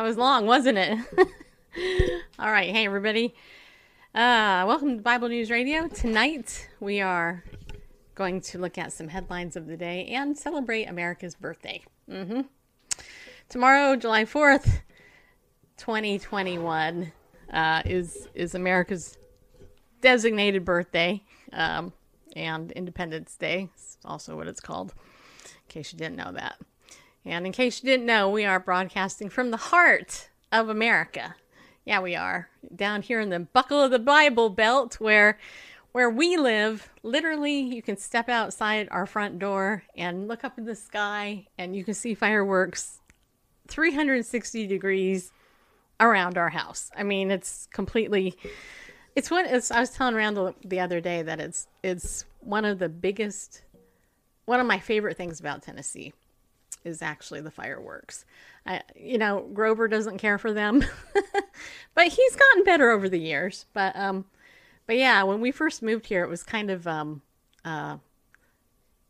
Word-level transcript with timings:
that 0.00 0.06
was 0.06 0.16
long, 0.16 0.46
wasn't 0.46 0.78
it? 0.78 0.98
All 2.38 2.50
right. 2.50 2.74
Hey, 2.74 2.86
everybody. 2.86 3.34
Uh, 4.14 4.64
welcome 4.66 4.96
to 4.96 5.02
Bible 5.02 5.28
News 5.28 5.50
Radio. 5.50 5.88
Tonight, 5.88 6.70
we 6.80 7.02
are 7.02 7.44
going 8.14 8.40
to 8.40 8.58
look 8.58 8.78
at 8.78 8.94
some 8.94 9.08
headlines 9.08 9.56
of 9.56 9.66
the 9.66 9.76
day 9.76 10.06
and 10.06 10.38
celebrate 10.38 10.86
America's 10.86 11.34
birthday. 11.34 11.82
hmm 12.08 12.40
Tomorrow, 13.50 13.96
July 13.96 14.24
4th, 14.24 14.80
2021, 15.76 17.12
uh, 17.52 17.82
is, 17.84 18.26
is 18.32 18.54
America's 18.54 19.18
designated 20.00 20.64
birthday 20.64 21.22
um, 21.52 21.92
and 22.34 22.72
Independence 22.72 23.36
Day. 23.36 23.68
It's 23.74 23.98
also 24.06 24.34
what 24.34 24.48
it's 24.48 24.60
called, 24.60 24.94
in 25.44 25.50
case 25.68 25.92
you 25.92 25.98
didn't 25.98 26.16
know 26.16 26.32
that. 26.32 26.56
And 27.30 27.46
in 27.46 27.52
case 27.52 27.80
you 27.80 27.88
didn't 27.88 28.06
know, 28.06 28.28
we 28.28 28.44
are 28.44 28.58
broadcasting 28.58 29.28
from 29.28 29.52
the 29.52 29.56
heart 29.56 30.30
of 30.50 30.68
America. 30.68 31.36
Yeah, 31.84 32.00
we 32.00 32.16
are 32.16 32.48
down 32.74 33.02
here 33.02 33.20
in 33.20 33.30
the 33.30 33.38
buckle 33.38 33.80
of 33.80 33.92
the 33.92 34.00
Bible 34.00 34.50
Belt, 34.50 34.98
where 34.98 35.38
where 35.92 36.10
we 36.10 36.36
live. 36.36 36.90
Literally, 37.04 37.60
you 37.60 37.82
can 37.82 37.96
step 37.96 38.28
outside 38.28 38.88
our 38.90 39.06
front 39.06 39.38
door 39.38 39.84
and 39.96 40.26
look 40.26 40.42
up 40.42 40.58
in 40.58 40.64
the 40.64 40.74
sky, 40.74 41.46
and 41.56 41.76
you 41.76 41.84
can 41.84 41.94
see 41.94 42.14
fireworks 42.14 42.98
360 43.68 44.66
degrees 44.66 45.30
around 46.00 46.36
our 46.36 46.50
house. 46.50 46.90
I 46.96 47.04
mean, 47.04 47.30
it's 47.30 47.68
completely. 47.72 48.36
It's 49.14 49.30
what 49.30 49.46
it's, 49.46 49.70
I 49.70 49.78
was 49.78 49.90
telling 49.90 50.16
Randall 50.16 50.56
the 50.64 50.80
other 50.80 51.00
day 51.00 51.22
that 51.22 51.38
it's 51.38 51.68
it's 51.84 52.24
one 52.40 52.64
of 52.64 52.80
the 52.80 52.88
biggest, 52.88 53.62
one 54.46 54.58
of 54.58 54.66
my 54.66 54.80
favorite 54.80 55.16
things 55.16 55.38
about 55.38 55.62
Tennessee 55.62 56.12
is 56.84 57.02
actually 57.02 57.40
the 57.40 57.50
fireworks. 57.50 58.24
I, 58.66 58.82
you 58.94 59.18
know, 59.18 59.48
Grover 59.52 59.88
doesn't 59.88 60.18
care 60.18 60.38
for 60.38 60.52
them, 60.52 60.84
but 61.94 62.08
he's 62.08 62.36
gotten 62.36 62.64
better 62.64 62.90
over 62.90 63.08
the 63.08 63.18
years. 63.18 63.66
But 63.72 63.96
um, 63.96 64.26
but 64.86 64.96
yeah, 64.96 65.22
when 65.22 65.40
we 65.40 65.50
first 65.50 65.82
moved 65.82 66.06
here, 66.06 66.24
it 66.24 66.28
was 66.28 66.42
kind 66.42 66.70
of 66.70 66.86
um, 66.86 67.22
uh, 67.64 67.98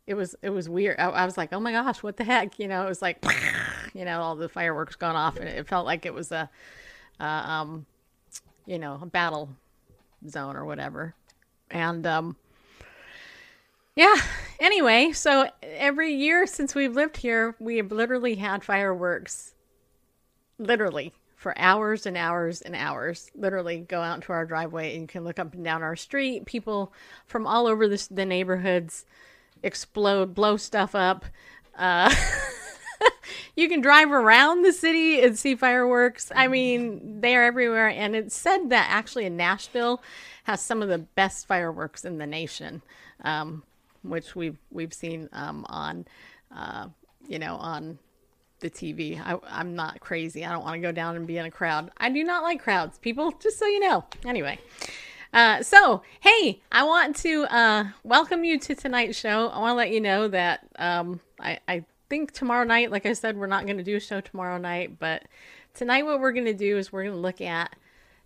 it 0.06 0.14
was 0.14 0.34
it 0.42 0.50
was 0.50 0.68
weird. 0.68 0.98
I, 0.98 1.04
I 1.06 1.24
was 1.24 1.36
like, 1.36 1.52
oh 1.52 1.60
my 1.60 1.72
gosh, 1.72 2.02
what 2.02 2.16
the 2.16 2.24
heck? 2.24 2.58
You 2.58 2.68
know, 2.68 2.84
it 2.84 2.88
was 2.88 3.02
like, 3.02 3.24
you 3.94 4.04
know, 4.04 4.20
all 4.20 4.36
the 4.36 4.48
fireworks 4.48 4.96
going 4.96 5.16
off, 5.16 5.36
and 5.36 5.48
it 5.48 5.68
felt 5.68 5.86
like 5.86 6.04
it 6.06 6.14
was 6.14 6.32
a, 6.32 6.50
uh, 7.18 7.24
um, 7.24 7.86
you 8.66 8.78
know, 8.78 8.98
a 9.02 9.06
battle 9.06 9.50
zone 10.28 10.56
or 10.56 10.64
whatever. 10.64 11.14
And 11.70 12.06
um, 12.06 12.36
yeah. 14.00 14.16
Anyway, 14.58 15.12
so 15.12 15.50
every 15.62 16.14
year 16.14 16.46
since 16.46 16.74
we've 16.74 16.94
lived 16.94 17.18
here, 17.18 17.54
we 17.60 17.76
have 17.76 17.92
literally 17.92 18.34
had 18.36 18.64
fireworks, 18.64 19.52
literally 20.58 21.12
for 21.36 21.52
hours 21.58 22.06
and 22.06 22.16
hours 22.16 22.62
and 22.62 22.74
hours. 22.74 23.30
Literally 23.34 23.80
go 23.80 24.00
out 24.00 24.22
to 24.22 24.32
our 24.32 24.46
driveway 24.46 24.94
and 24.94 25.02
you 25.02 25.06
can 25.06 25.22
look 25.22 25.38
up 25.38 25.52
and 25.52 25.62
down 25.62 25.82
our 25.82 25.96
street. 25.96 26.46
People 26.46 26.94
from 27.26 27.46
all 27.46 27.66
over 27.66 27.86
the, 27.86 28.08
the 28.10 28.24
neighborhoods 28.24 29.04
explode, 29.62 30.34
blow 30.34 30.56
stuff 30.56 30.94
up. 30.94 31.26
Uh, 31.76 32.14
you 33.54 33.68
can 33.68 33.82
drive 33.82 34.10
around 34.10 34.62
the 34.62 34.72
city 34.72 35.20
and 35.20 35.38
see 35.38 35.54
fireworks. 35.54 36.32
I 36.34 36.48
mean, 36.48 37.20
they 37.20 37.36
are 37.36 37.44
everywhere. 37.44 37.88
And 37.88 38.16
it's 38.16 38.34
said 38.34 38.70
that 38.70 38.86
actually 38.88 39.26
in 39.26 39.36
Nashville 39.36 40.02
has 40.44 40.62
some 40.62 40.80
of 40.80 40.88
the 40.88 40.96
best 40.96 41.46
fireworks 41.46 42.06
in 42.06 42.16
the 42.16 42.26
nation. 42.26 42.80
Um, 43.22 43.62
which 44.02 44.34
we've 44.34 44.58
we've 44.70 44.94
seen 44.94 45.28
um, 45.32 45.66
on, 45.68 46.06
uh, 46.54 46.88
you 47.26 47.38
know, 47.38 47.56
on 47.56 47.98
the 48.60 48.70
TV. 48.70 49.20
I, 49.20 49.38
I'm 49.48 49.74
not 49.74 50.00
crazy. 50.00 50.44
I 50.44 50.52
don't 50.52 50.62
want 50.62 50.74
to 50.74 50.80
go 50.80 50.92
down 50.92 51.16
and 51.16 51.26
be 51.26 51.38
in 51.38 51.46
a 51.46 51.50
crowd. 51.50 51.90
I 51.96 52.10
do 52.10 52.22
not 52.24 52.42
like 52.42 52.62
crowds, 52.62 52.98
people. 52.98 53.32
Just 53.40 53.58
so 53.58 53.66
you 53.66 53.80
know. 53.80 54.04
Anyway. 54.24 54.58
Uh, 55.32 55.62
so, 55.62 56.02
hey, 56.20 56.60
I 56.72 56.82
want 56.82 57.14
to 57.16 57.44
uh, 57.44 57.84
welcome 58.02 58.42
you 58.42 58.58
to 58.58 58.74
tonight's 58.74 59.16
show. 59.16 59.48
I 59.48 59.60
want 59.60 59.72
to 59.72 59.76
let 59.76 59.92
you 59.92 60.00
know 60.00 60.26
that 60.26 60.66
um, 60.76 61.20
I, 61.38 61.60
I 61.68 61.84
think 62.08 62.32
tomorrow 62.32 62.64
night, 62.64 62.90
like 62.90 63.06
I 63.06 63.12
said, 63.12 63.36
we're 63.36 63.46
not 63.46 63.64
going 63.64 63.78
to 63.78 63.84
do 63.84 63.96
a 63.96 64.00
show 64.00 64.20
tomorrow 64.20 64.58
night, 64.58 64.98
but 64.98 65.22
tonight, 65.72 66.04
what 66.04 66.20
we're 66.20 66.32
going 66.32 66.46
to 66.46 66.54
do 66.54 66.76
is 66.76 66.92
we're 66.92 67.04
going 67.04 67.14
to 67.14 67.20
look 67.20 67.40
at 67.40 67.76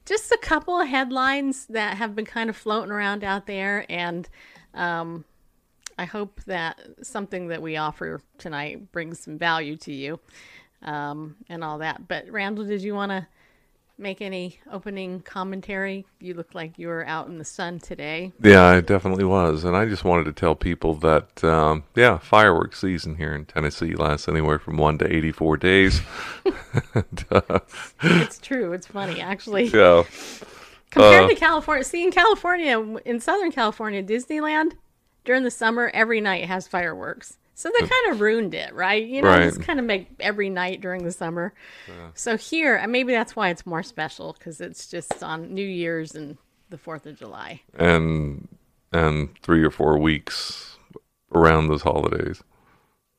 just 0.06 0.32
a 0.32 0.38
couple 0.38 0.80
of 0.80 0.88
headlines 0.88 1.66
that 1.66 1.98
have 1.98 2.14
been 2.14 2.24
kind 2.24 2.48
of 2.48 2.56
floating 2.56 2.90
around 2.90 3.22
out 3.22 3.46
there 3.46 3.84
and 3.88 4.28
um, 4.72 5.24
I 5.98 6.04
hope 6.04 6.40
that 6.46 6.80
something 7.02 7.48
that 7.48 7.62
we 7.62 7.76
offer 7.76 8.20
tonight 8.38 8.92
brings 8.92 9.20
some 9.20 9.38
value 9.38 9.76
to 9.76 9.92
you 9.92 10.18
um, 10.82 11.36
and 11.48 11.64
all 11.64 11.78
that. 11.78 12.08
But 12.08 12.28
Randall, 12.30 12.64
did 12.64 12.82
you 12.82 12.94
want 12.94 13.10
to 13.10 13.26
make 13.96 14.20
any 14.20 14.58
opening 14.72 15.20
commentary? 15.20 16.04
You 16.20 16.34
look 16.34 16.54
like 16.54 16.78
you 16.78 16.88
were 16.88 17.06
out 17.06 17.28
in 17.28 17.38
the 17.38 17.44
sun 17.44 17.78
today. 17.78 18.32
Yeah, 18.42 18.64
I 18.64 18.80
definitely 18.80 19.24
was. 19.24 19.64
And 19.64 19.76
I 19.76 19.86
just 19.86 20.04
wanted 20.04 20.24
to 20.24 20.32
tell 20.32 20.54
people 20.54 20.94
that, 20.94 21.42
um, 21.44 21.84
yeah, 21.94 22.18
fireworks 22.18 22.80
season 22.80 23.16
here 23.16 23.34
in 23.34 23.46
Tennessee 23.46 23.94
lasts 23.94 24.28
anywhere 24.28 24.58
from 24.58 24.76
one 24.76 24.98
to 24.98 25.12
84 25.12 25.56
days. 25.58 26.00
and, 26.94 27.24
uh, 27.30 27.60
it's 28.02 28.38
true. 28.38 28.72
It's 28.72 28.86
funny, 28.86 29.20
actually. 29.20 29.66
Yeah. 29.66 30.02
Compared 30.90 31.24
uh, 31.24 31.28
to 31.28 31.34
California, 31.34 31.82
see, 31.82 32.04
in 32.04 32.12
California, 32.12 32.78
in 33.04 33.18
Southern 33.18 33.50
California, 33.50 34.00
Disneyland, 34.00 34.74
during 35.24 35.44
the 35.44 35.50
summer, 35.50 35.90
every 35.94 36.20
night 36.20 36.44
has 36.46 36.68
fireworks. 36.68 37.38
So 37.56 37.70
they 37.72 37.86
kind 37.86 38.12
of 38.12 38.20
ruined 38.20 38.52
it, 38.52 38.74
right? 38.74 39.06
You 39.06 39.22
know, 39.22 39.28
right. 39.28 39.44
just 39.44 39.62
kind 39.62 39.78
of 39.78 39.84
make 39.84 40.08
every 40.18 40.50
night 40.50 40.80
during 40.80 41.04
the 41.04 41.12
summer. 41.12 41.54
Yeah. 41.86 42.08
So 42.14 42.36
here, 42.36 42.80
uh, 42.82 42.88
maybe 42.88 43.12
that's 43.12 43.36
why 43.36 43.50
it's 43.50 43.64
more 43.64 43.84
special 43.84 44.32
because 44.32 44.60
it's 44.60 44.88
just 44.88 45.22
on 45.22 45.54
New 45.54 45.66
Year's 45.66 46.16
and 46.16 46.36
the 46.70 46.78
Fourth 46.78 47.06
of 47.06 47.16
July, 47.16 47.62
and 47.74 48.48
and 48.92 49.38
three 49.40 49.62
or 49.62 49.70
four 49.70 49.98
weeks 49.98 50.78
around 51.32 51.68
those 51.68 51.82
holidays. 51.82 52.42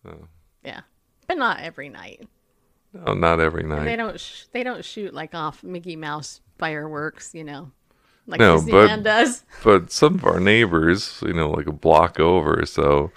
So. 0.03 0.27
Yeah, 0.65 0.81
but 1.27 1.37
not 1.37 1.61
every 1.61 1.87
night. 1.87 2.27
No, 2.91 3.13
not 3.13 3.39
every 3.39 3.63
night. 3.63 3.79
And 3.79 3.87
they 3.87 3.95
don't. 3.95 4.19
Sh- 4.19 4.45
they 4.51 4.63
don't 4.63 4.83
shoot 4.83 5.13
like 5.13 5.33
off 5.33 5.63
Mickey 5.63 5.95
Mouse 5.95 6.41
fireworks, 6.57 7.33
you 7.33 7.45
know 7.45 7.71
like 8.27 8.39
no, 8.39 8.57
Disneyland 8.57 8.87
but, 8.87 9.03
does. 9.03 9.43
But 9.63 9.91
some 9.91 10.15
of 10.15 10.25
our 10.25 10.39
neighbors, 10.39 11.23
you 11.25 11.33
know, 11.33 11.49
like 11.49 11.67
a 11.67 11.71
block 11.71 12.19
over, 12.19 12.65
so 12.65 13.11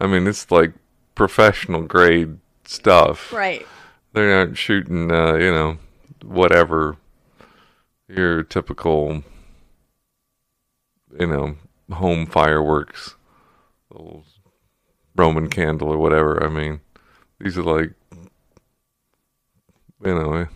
I 0.00 0.06
mean, 0.06 0.26
it's 0.26 0.50
like 0.50 0.72
professional 1.14 1.82
grade 1.82 2.38
stuff. 2.64 3.32
Right. 3.32 3.66
They're 4.12 4.46
not 4.46 4.56
shooting, 4.56 5.10
uh, 5.10 5.34
you 5.34 5.52
know, 5.52 5.78
whatever 6.22 6.96
your 8.08 8.42
typical, 8.42 9.22
you 11.18 11.26
know, 11.26 11.56
home 11.92 12.26
fireworks, 12.26 13.16
little 13.90 14.24
Roman 15.14 15.48
candle 15.48 15.92
or 15.92 15.98
whatever. 15.98 16.42
I 16.42 16.48
mean, 16.48 16.80
these 17.38 17.58
are 17.58 17.62
like, 17.62 17.92
you 20.04 20.14
know, 20.14 20.48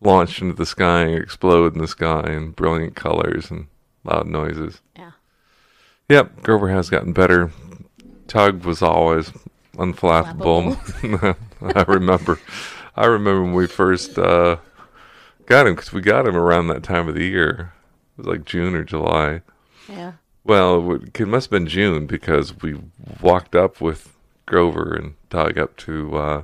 launch 0.00 0.40
into 0.40 0.54
the 0.54 0.66
sky 0.66 1.02
and 1.02 1.22
explode 1.22 1.74
in 1.74 1.80
the 1.80 1.88
sky 1.88 2.24
in 2.28 2.50
brilliant 2.50 2.96
colors 2.96 3.50
and 3.50 3.66
loud 4.04 4.26
noises. 4.26 4.80
Yeah. 4.96 5.12
Yep, 6.08 6.42
Grover 6.42 6.68
has 6.70 6.90
gotten 6.90 7.12
better. 7.12 7.52
Tug 8.26 8.64
was 8.64 8.82
always 8.82 9.32
unflappable. 9.74 10.76
I 11.76 11.82
remember. 11.90 12.40
I 12.96 13.06
remember 13.06 13.42
when 13.42 13.54
we 13.54 13.66
first 13.66 14.18
uh, 14.18 14.56
got 15.46 15.66
him 15.66 15.74
because 15.74 15.92
we 15.92 16.00
got 16.00 16.26
him 16.26 16.36
around 16.36 16.68
that 16.68 16.82
time 16.82 17.08
of 17.08 17.14
the 17.14 17.24
year. 17.24 17.72
It 18.16 18.22
was 18.22 18.26
like 18.26 18.44
June 18.44 18.74
or 18.74 18.84
July. 18.84 19.42
Yeah. 19.88 20.12
Well, 20.44 21.00
it 21.14 21.28
must 21.28 21.46
have 21.46 21.50
been 21.50 21.66
June 21.66 22.06
because 22.06 22.60
we 22.60 22.80
walked 23.20 23.54
up 23.54 23.80
with 23.80 24.16
Grover 24.46 24.94
and 24.94 25.14
Tug 25.28 25.58
up 25.58 25.76
to 25.78 26.16
uh, 26.16 26.42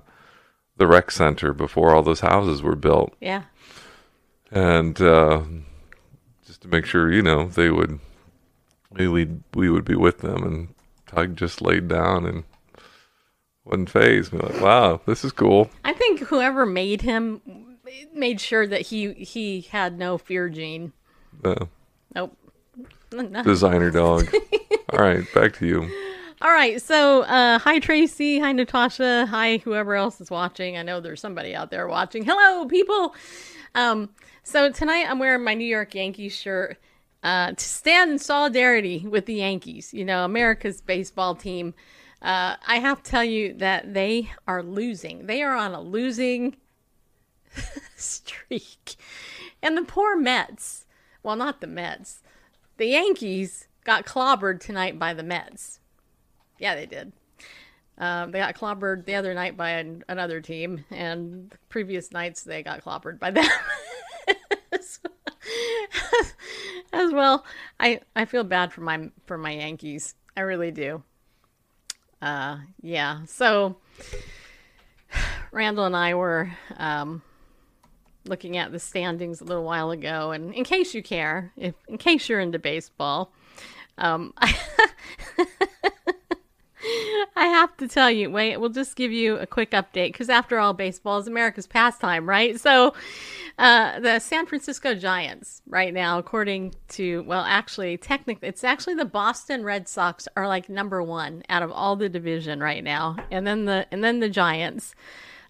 the 0.76 0.86
rec 0.86 1.10
center 1.10 1.52
before 1.52 1.94
all 1.94 2.02
those 2.02 2.20
houses 2.20 2.62
were 2.62 2.76
built. 2.76 3.14
Yeah. 3.20 3.44
And 4.50 5.00
uh, 5.00 5.42
just 6.46 6.62
to 6.62 6.68
make 6.68 6.86
sure, 6.86 7.12
you 7.12 7.22
know, 7.22 7.48
they 7.48 7.70
would 7.70 7.98
we 8.92 9.08
would 9.08 9.42
we 9.54 9.68
would 9.70 9.84
be 9.84 9.96
with 9.96 10.18
them, 10.18 10.42
and 10.42 10.68
Tug 11.06 11.36
just 11.36 11.60
laid 11.60 11.88
down 11.88 12.24
and 12.26 12.44
wasn't 13.64 13.90
fazed. 13.90 14.32
We're 14.32 14.48
like, 14.48 14.60
wow, 14.60 15.00
this 15.06 15.24
is 15.24 15.32
cool. 15.32 15.70
I 15.84 15.92
think 15.92 16.20
whoever 16.20 16.64
made 16.64 17.02
him 17.02 17.40
made 18.14 18.40
sure 18.40 18.66
that 18.66 18.82
he 18.82 19.12
he 19.14 19.62
had 19.62 19.98
no 19.98 20.18
fear 20.18 20.48
gene. 20.48 20.92
No. 21.42 21.68
Nope. 22.14 22.36
Designer 23.44 23.90
dog. 23.90 24.32
All 24.90 25.00
right, 25.00 25.24
back 25.34 25.54
to 25.56 25.66
you. 25.66 25.90
All 26.42 26.52
right, 26.52 26.82
so 26.82 27.22
uh, 27.22 27.58
hi 27.58 27.78
Tracy, 27.78 28.38
hi 28.38 28.52
Natasha, 28.52 29.24
hi 29.24 29.56
whoever 29.56 29.94
else 29.94 30.20
is 30.20 30.30
watching. 30.30 30.76
I 30.76 30.82
know 30.82 31.00
there's 31.00 31.22
somebody 31.22 31.54
out 31.54 31.70
there 31.70 31.88
watching. 31.88 32.26
Hello, 32.26 32.66
people. 32.66 33.14
Um, 33.74 34.10
so 34.42 34.70
tonight 34.70 35.06
I'm 35.08 35.18
wearing 35.18 35.44
my 35.44 35.54
New 35.54 35.64
York 35.64 35.94
Yankees 35.94 36.36
shirt 36.36 36.76
uh, 37.22 37.52
to 37.52 37.64
stand 37.64 38.10
in 38.10 38.18
solidarity 38.18 39.06
with 39.08 39.24
the 39.24 39.36
Yankees. 39.36 39.94
You 39.94 40.04
know, 40.04 40.26
America's 40.26 40.82
baseball 40.82 41.34
team. 41.34 41.72
Uh, 42.20 42.56
I 42.66 42.80
have 42.80 43.02
to 43.02 43.10
tell 43.10 43.24
you 43.24 43.54
that 43.54 43.94
they 43.94 44.30
are 44.46 44.62
losing. 44.62 45.24
They 45.24 45.42
are 45.42 45.56
on 45.56 45.72
a 45.72 45.80
losing 45.80 46.56
streak. 47.96 48.96
And 49.62 49.74
the 49.74 49.84
poor 49.84 50.18
Mets, 50.18 50.84
well, 51.22 51.36
not 51.36 51.62
the 51.62 51.66
Mets, 51.66 52.22
the 52.76 52.88
Yankees 52.88 53.68
got 53.84 54.04
clobbered 54.04 54.60
tonight 54.60 54.98
by 54.98 55.14
the 55.14 55.22
Mets. 55.22 55.80
Yeah, 56.58 56.74
they 56.74 56.86
did. 56.86 57.12
Um, 57.98 58.30
they 58.30 58.38
got 58.38 58.54
clobbered 58.54 59.06
the 59.06 59.14
other 59.14 59.32
night 59.34 59.56
by 59.56 59.70
an, 59.70 60.04
another 60.08 60.40
team, 60.40 60.84
and 60.90 61.54
previous 61.68 62.12
nights 62.12 62.42
they 62.42 62.62
got 62.62 62.84
clobbered 62.84 63.18
by 63.18 63.30
them. 63.32 63.48
As 66.92 67.12
well, 67.12 67.44
I 67.80 68.00
I 68.14 68.24
feel 68.24 68.44
bad 68.44 68.72
for 68.72 68.80
my 68.80 69.10
for 69.26 69.36
my 69.36 69.52
Yankees. 69.52 70.14
I 70.36 70.40
really 70.42 70.70
do. 70.70 71.02
Uh, 72.22 72.58
yeah. 72.80 73.24
So 73.26 73.76
Randall 75.52 75.86
and 75.86 75.96
I 75.96 76.14
were 76.14 76.50
um, 76.76 77.22
looking 78.24 78.56
at 78.56 78.72
the 78.72 78.78
standings 78.78 79.40
a 79.40 79.44
little 79.44 79.64
while 79.64 79.90
ago, 79.90 80.30
and 80.32 80.54
in 80.54 80.64
case 80.64 80.94
you 80.94 81.02
care, 81.02 81.52
if 81.56 81.74
in 81.88 81.98
case 81.98 82.28
you're 82.28 82.40
into 82.40 82.58
baseball, 82.58 83.32
um, 83.98 84.32
I, 84.38 84.56
I 87.36 87.46
have 87.46 87.76
to 87.78 87.88
tell 87.88 88.10
you. 88.10 88.30
Wait, 88.30 88.56
we'll 88.56 88.70
just 88.70 88.96
give 88.96 89.12
you 89.12 89.36
a 89.36 89.46
quick 89.46 89.72
update 89.72 90.12
because 90.12 90.28
after 90.28 90.58
all, 90.58 90.72
baseball 90.72 91.18
is 91.18 91.26
America's 91.26 91.66
pastime, 91.66 92.28
right? 92.28 92.58
So, 92.60 92.94
uh, 93.58 94.00
the 94.00 94.18
San 94.18 94.46
Francisco 94.46 94.94
Giants 94.94 95.62
right 95.66 95.92
now, 95.94 96.18
according 96.18 96.74
to 96.88 97.22
well, 97.22 97.44
actually, 97.46 97.96
technically, 97.96 98.48
it's 98.48 98.64
actually 98.64 98.94
the 98.94 99.04
Boston 99.04 99.64
Red 99.64 99.88
Sox 99.88 100.28
are 100.36 100.48
like 100.48 100.68
number 100.68 101.02
one 101.02 101.42
out 101.48 101.62
of 101.62 101.70
all 101.72 101.96
the 101.96 102.08
division 102.08 102.60
right 102.60 102.84
now, 102.84 103.16
and 103.30 103.46
then 103.46 103.64
the 103.64 103.86
and 103.90 104.02
then 104.02 104.20
the 104.20 104.28
Giants. 104.28 104.94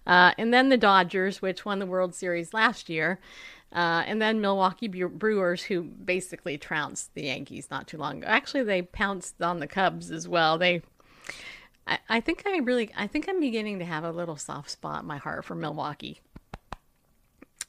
Uh, 0.05 0.31
and 0.37 0.53
then 0.53 0.69
the 0.69 0.77
Dodgers, 0.77 1.41
which 1.41 1.65
won 1.65 1.79
the 1.79 1.85
World 1.85 2.15
Series 2.15 2.53
last 2.53 2.87
year. 2.87 3.19
Uh, 3.73 4.03
and 4.07 4.21
then 4.21 4.39
Milwaukee 4.39 4.87
Brewers, 4.87 5.63
who 5.63 5.83
basically 5.83 6.57
trounced 6.57 7.13
the 7.13 7.23
Yankees 7.23 7.67
not 7.69 7.87
too 7.87 7.97
long 7.97 8.19
ago. 8.19 8.27
Actually, 8.27 8.63
they 8.63 8.81
pounced 8.81 9.41
on 9.41 9.59
the 9.59 9.67
Cubs 9.67 10.09
as 10.09 10.27
well. 10.27 10.57
They, 10.57 10.81
I, 11.87 11.99
I 12.09 12.19
think 12.19 12.43
I 12.45 12.57
really, 12.57 12.91
I 12.95 13.07
think 13.07 13.27
I'm 13.29 13.39
beginning 13.39 13.79
to 13.79 13.85
have 13.85 14.03
a 14.03 14.11
little 14.11 14.35
soft 14.35 14.69
spot 14.69 15.01
in 15.01 15.07
my 15.07 15.17
heart 15.17 15.45
for 15.45 15.55
Milwaukee. 15.55 16.21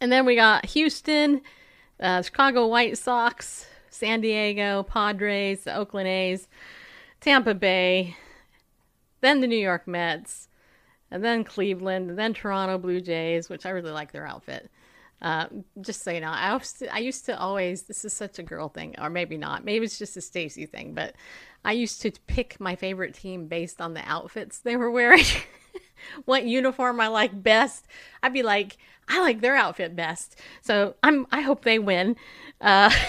And 0.01 0.13
then 0.13 0.27
we 0.27 0.35
got 0.35 0.67
Houston, 0.67 1.41
uh, 2.01 2.23
Chicago 2.23 2.67
White 2.67 2.99
Sox, 2.99 3.67
San 3.91 4.21
Diego 4.21 4.83
Padres, 4.83 5.65
the 5.65 5.75
Oakland 5.75 6.09
A's, 6.09 6.49
Tampa 7.21 7.55
Bay, 7.55 8.17
then 9.21 9.41
the 9.41 9.47
New 9.47 9.59
York 9.59 9.89
Mets, 9.89 10.49
and 11.11 11.25
then 11.25 11.43
Cleveland, 11.43 12.11
and 12.11 12.19
then 12.19 12.35
Toronto 12.35 12.79
Blue 12.79 13.01
Jays, 13.01 13.49
which 13.49 13.67
I 13.67 13.71
really 13.71 13.91
like 13.91 14.13
their 14.13 14.27
outfit. 14.27 14.71
Uh, 15.21 15.47
just 15.81 16.05
so 16.05 16.13
you 16.13 16.21
know, 16.21 16.31
I, 16.31 16.61
I 16.93 16.99
used 17.01 17.25
to 17.27 17.37
always, 17.37 17.83
this 17.83 18.05
is 18.05 18.13
such 18.13 18.39
a 18.39 18.45
girl 18.45 18.69
thing, 18.69 18.95
or 18.99 19.11
maybe 19.11 19.37
not, 19.37 19.65
maybe 19.65 19.85
it's 19.85 19.99
just 19.99 20.17
a 20.17 20.21
Stacy 20.21 20.67
thing, 20.67 20.95
but 20.95 21.17
I 21.65 21.73
used 21.73 22.03
to 22.03 22.13
pick 22.27 22.59
my 22.61 22.77
favorite 22.77 23.15
team 23.15 23.47
based 23.47 23.81
on 23.81 23.95
the 23.95 24.03
outfits 24.09 24.59
they 24.59 24.77
were 24.77 24.91
wearing. 24.91 25.25
what 26.25 26.45
uniform 26.45 27.01
I 27.01 27.09
like 27.09 27.43
best. 27.43 27.87
I'd 28.23 28.33
be 28.33 28.43
like, 28.43 28.79
I 29.09 29.21
like 29.21 29.41
their 29.41 29.57
outfit 29.57 29.97
best. 29.97 30.37
So 30.63 30.95
I'm, 31.03 31.27
I 31.33 31.41
hope 31.41 31.65
they 31.65 31.79
win. 31.79 32.17
Uh, 32.61 32.91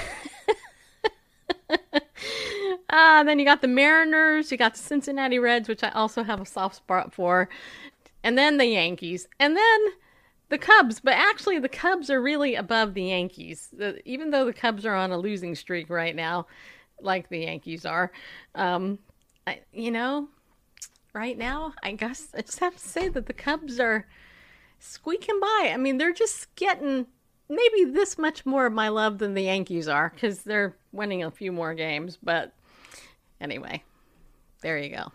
Uh, 2.89 3.23
then 3.23 3.38
you 3.38 3.45
got 3.45 3.62
the 3.62 3.67
Mariners, 3.67 4.51
you 4.51 4.57
got 4.57 4.73
the 4.73 4.79
Cincinnati 4.79 5.38
Reds, 5.38 5.69
which 5.69 5.83
I 5.83 5.89
also 5.89 6.23
have 6.23 6.41
a 6.41 6.45
soft 6.45 6.75
spot 6.77 7.13
for, 7.13 7.47
and 8.23 8.38
then 8.38 8.57
the 8.57 8.65
Yankees, 8.65 9.27
and 9.39 9.55
then 9.55 9.79
the 10.50 10.57
Cubs. 10.57 11.00
But 11.00 11.13
actually, 11.13 11.59
the 11.59 11.69
Cubs 11.69 12.09
are 12.09 12.21
really 12.21 12.55
above 12.55 12.95
the 12.95 13.03
Yankees, 13.03 13.69
the, 13.71 14.01
even 14.09 14.31
though 14.31 14.45
the 14.45 14.53
Cubs 14.53 14.85
are 14.85 14.95
on 14.95 15.12
a 15.12 15.17
losing 15.19 15.53
streak 15.53 15.89
right 15.89 16.15
now, 16.15 16.47
like 17.01 17.29
the 17.29 17.39
Yankees 17.39 17.85
are. 17.85 18.11
Um, 18.55 18.99
I, 19.47 19.61
you 19.71 19.91
know, 19.91 20.27
right 21.13 21.37
now, 21.37 21.73
I 21.83 21.93
guess 21.93 22.27
I 22.35 22.41
just 22.41 22.59
have 22.59 22.75
to 22.75 22.87
say 22.87 23.09
that 23.09 23.25
the 23.25 23.33
Cubs 23.33 23.79
are 23.79 24.07
squeaking 24.79 25.39
by. 25.39 25.71
I 25.73 25.77
mean, 25.77 25.97
they're 25.97 26.13
just 26.13 26.53
getting 26.55 27.07
maybe 27.49 27.91
this 27.91 28.17
much 28.17 28.45
more 28.45 28.67
of 28.67 28.73
my 28.73 28.89
love 28.89 29.17
than 29.17 29.33
the 29.33 29.43
Yankees 29.43 29.87
are 29.87 30.11
because 30.13 30.43
they're 30.43 30.75
winning 30.91 31.23
a 31.23 31.31
few 31.31 31.51
more 31.51 31.73
games. 31.73 32.17
But 32.21 32.53
anyway, 33.41 33.83
there 34.61 34.77
you 34.77 34.95
go. 34.95 35.11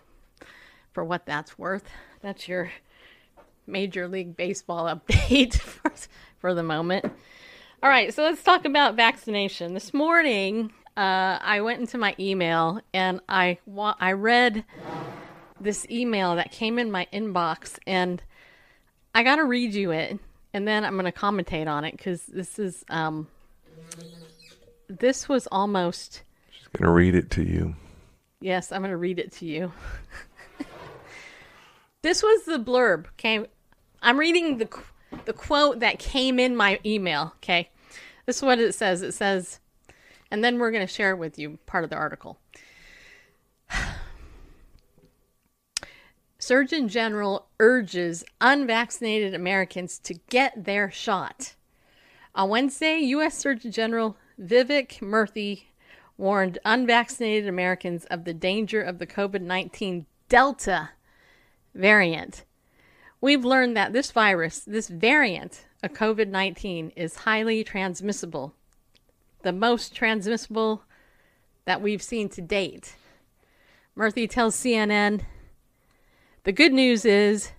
For 0.93 1.05
what 1.05 1.27
that's 1.27 1.59
worth, 1.59 1.89
that's 2.21 2.49
your 2.49 2.71
Major 3.67 4.09
League 4.09 4.37
Baseball 4.37 4.85
update 5.09 5.55
for, 5.55 5.93
for 6.39 6.55
the 6.55 6.63
moment. 6.63 7.07
All 7.83 7.91
right, 7.91 8.15
so 8.15 8.23
let's 8.23 8.43
talk 8.43 8.65
about 8.65 8.97
vaccination. 8.97 9.75
This 9.75 9.93
morning, 9.93 10.73
uh, 10.97 11.39
I 11.41 11.61
went 11.61 11.81
into 11.81 11.99
my 11.99 12.15
email 12.19 12.81
and 12.93 13.21
I 13.29 13.59
wa- 13.67 13.97
I 13.99 14.13
read 14.13 14.65
this 15.61 15.87
email 15.91 16.37
that 16.37 16.53
came 16.53 16.79
in 16.79 16.91
my 16.91 17.07
inbox, 17.13 17.79
and 17.87 18.23
I 19.15 19.23
got 19.23 19.37
to 19.37 19.45
read 19.45 19.75
you 19.75 19.91
it, 19.91 20.19
and 20.53 20.69
then 20.69 20.85
I'm 20.85 20.93
going 20.99 21.11
to 21.11 21.13
commentate 21.13 21.67
on 21.67 21.85
it 21.85 21.93
because 21.93 22.25
this 22.27 22.59
is 22.59 22.85
um, 22.89 23.29
this 24.89 25.29
was 25.29 25.49
almost. 25.51 26.23
She's 26.51 26.69
going 26.69 26.87
to 26.87 26.93
read 26.93 27.15
it 27.15 27.31
to 27.33 27.43
you. 27.43 27.75
Yes, 28.41 28.71
I'm 28.71 28.83
going 28.83 28.91
to 28.91 28.97
read 28.97 29.19
it 29.19 29.33
to 29.33 29.47
you. 29.47 29.73
this 32.03 32.23
was 32.23 32.45
the 32.45 32.59
blurb. 32.59 33.07
Okay, 33.19 33.47
I'm 34.03 34.19
reading 34.19 34.59
the 34.59 34.69
the 35.25 35.33
quote 35.33 35.81
that 35.81 35.99
came 35.99 36.39
in 36.39 36.55
my 36.55 36.79
email. 36.85 37.33
Okay, 37.37 37.71
this 38.27 38.37
is 38.37 38.43
what 38.43 38.59
it 38.59 38.75
says. 38.75 39.03
It 39.03 39.13
says, 39.13 39.61
and 40.35 40.43
then 40.43 40.59
we're 40.59 40.73
going 40.73 40.85
to 40.85 40.93
share 40.93 41.15
with 41.15 41.39
you 41.39 41.61
part 41.65 41.85
of 41.85 41.91
the 41.91 41.97
article. 41.97 42.41
Surgeon 46.41 46.89
General 46.89 47.47
urges 47.61 48.25
unvaccinated 48.41 49.33
Americans 49.33 49.97
to 50.01 50.15
get 50.29 50.65
their 50.65 50.91
shot. 50.91 51.55
On 52.35 52.49
Wednesday, 52.49 52.99
U.S. 52.99 53.39
Surgeon 53.39 53.71
General 53.71 54.17
Vivek 54.43 54.99
Murthy 54.99 55.67
warned 56.19 56.59
unvaccinated 56.65 57.49
Americans 57.49 58.05
of 58.07 58.25
the 58.25 58.35
danger 58.35 58.83
of 58.83 58.99
the 58.99 59.07
COVID 59.07 59.41
19 59.41 60.05
Delta 60.29 60.91
variant. 61.77 62.45
We've 63.21 63.45
learned 63.45 63.77
that 63.77 63.93
this 63.93 64.11
virus, 64.11 64.59
this 64.59 64.89
variant 64.89 65.67
of 65.81 65.93
COVID 65.93 66.27
19, 66.27 66.91
is 66.97 67.19
highly 67.19 67.63
transmissible, 67.63 68.57
the 69.45 69.53
most 69.53 69.95
transmissible 69.95 70.83
that 71.67 71.81
we've 71.81 72.03
seen 72.03 72.29
to 72.31 72.41
date. 72.41 72.97
Murthy 73.97 74.29
tells 74.29 74.57
CNN 74.57 75.21
the 76.43 76.53
good 76.53 76.73
news 76.73 77.05
is 77.05 77.53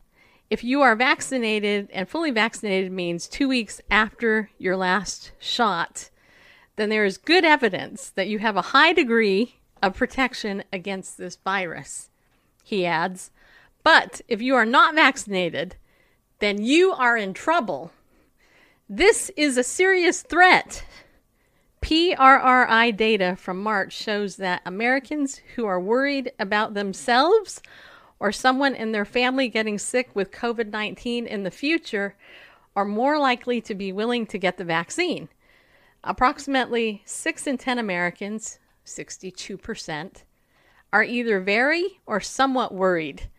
if 0.50 0.64
you 0.64 0.82
are 0.82 0.96
vaccinated 0.96 1.90
and 1.92 2.08
fully 2.08 2.32
vaccinated 2.32 2.92
means 2.92 3.28
two 3.28 3.48
weeks 3.48 3.82
after 3.90 4.50
your 4.60 4.76
last 4.76 5.32
shot, 5.40 6.10
then 6.76 6.90
there 6.90 7.06
is 7.06 7.18
good 7.18 7.46
evidence 7.46 8.10
that 8.12 8.28
you 8.28 8.40
have 8.40 8.58
a 8.58 8.62
high 8.62 8.94
degree 8.94 9.56
of 9.82 9.96
protection 9.96 10.64
against 10.74 11.18
this 11.18 11.38
virus. 11.38 12.10
He 12.64 12.86
adds, 12.86 13.32
but 13.84 14.22
if 14.28 14.42
you 14.42 14.56
are 14.56 14.66
not 14.66 14.96
vaccinated, 14.96 15.78
then 16.40 16.62
you 16.62 16.92
are 16.92 17.18
in 17.18 17.34
trouble. 17.34 17.92
This 18.90 19.32
is 19.38 19.58
a 19.58 19.64
serious 19.64 20.22
threat. 20.22 20.84
PRRI 21.86 22.98
data 22.98 23.36
from 23.36 23.62
March 23.62 23.94
shows 23.94 24.38
that 24.38 24.64
Americans 24.66 25.40
who 25.54 25.68
are 25.68 25.80
worried 25.80 26.32
about 26.40 26.74
themselves 26.74 27.62
or 28.20 28.32
someone 28.32 28.74
in 28.74 28.92
their 28.92 29.06
family 29.06 29.50
getting 29.50 29.78
sick 29.78 30.10
with 30.16 30.32
COVID 30.32 30.72
19 30.72 31.28
in 31.28 31.44
the 31.44 31.52
future 31.52 32.16
are 32.76 32.86
more 32.86 33.20
likely 33.20 33.62
to 33.62 33.76
be 33.76 33.92
willing 33.92 34.26
to 34.26 34.40
get 34.40 34.58
the 34.58 34.66
vaccine. 34.66 35.30
Approximately 36.04 37.04
6 37.06 37.46
in 37.46 37.60
10 37.60 37.78
Americans, 37.78 38.58
62%, 38.84 40.24
are 40.92 41.04
either 41.04 41.40
very 41.40 42.00
or 42.08 42.20
somewhat 42.20 42.74
worried 42.74 43.30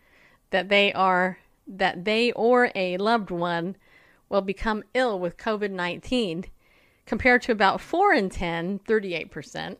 that 0.50 0.68
they 0.68 0.92
are 0.92 1.38
that 1.66 2.04
they 2.04 2.30
or 2.30 2.70
a 2.76 2.96
loved 2.98 3.32
one 3.32 3.74
will 4.28 4.40
become 4.40 4.84
ill 4.94 5.18
with 5.18 5.36
COVID-19 5.36 6.44
compared 7.06 7.42
to 7.42 7.52
about 7.52 7.80
4 7.80 8.12
in 8.12 8.28
10, 8.28 8.80
38%, 8.80 9.76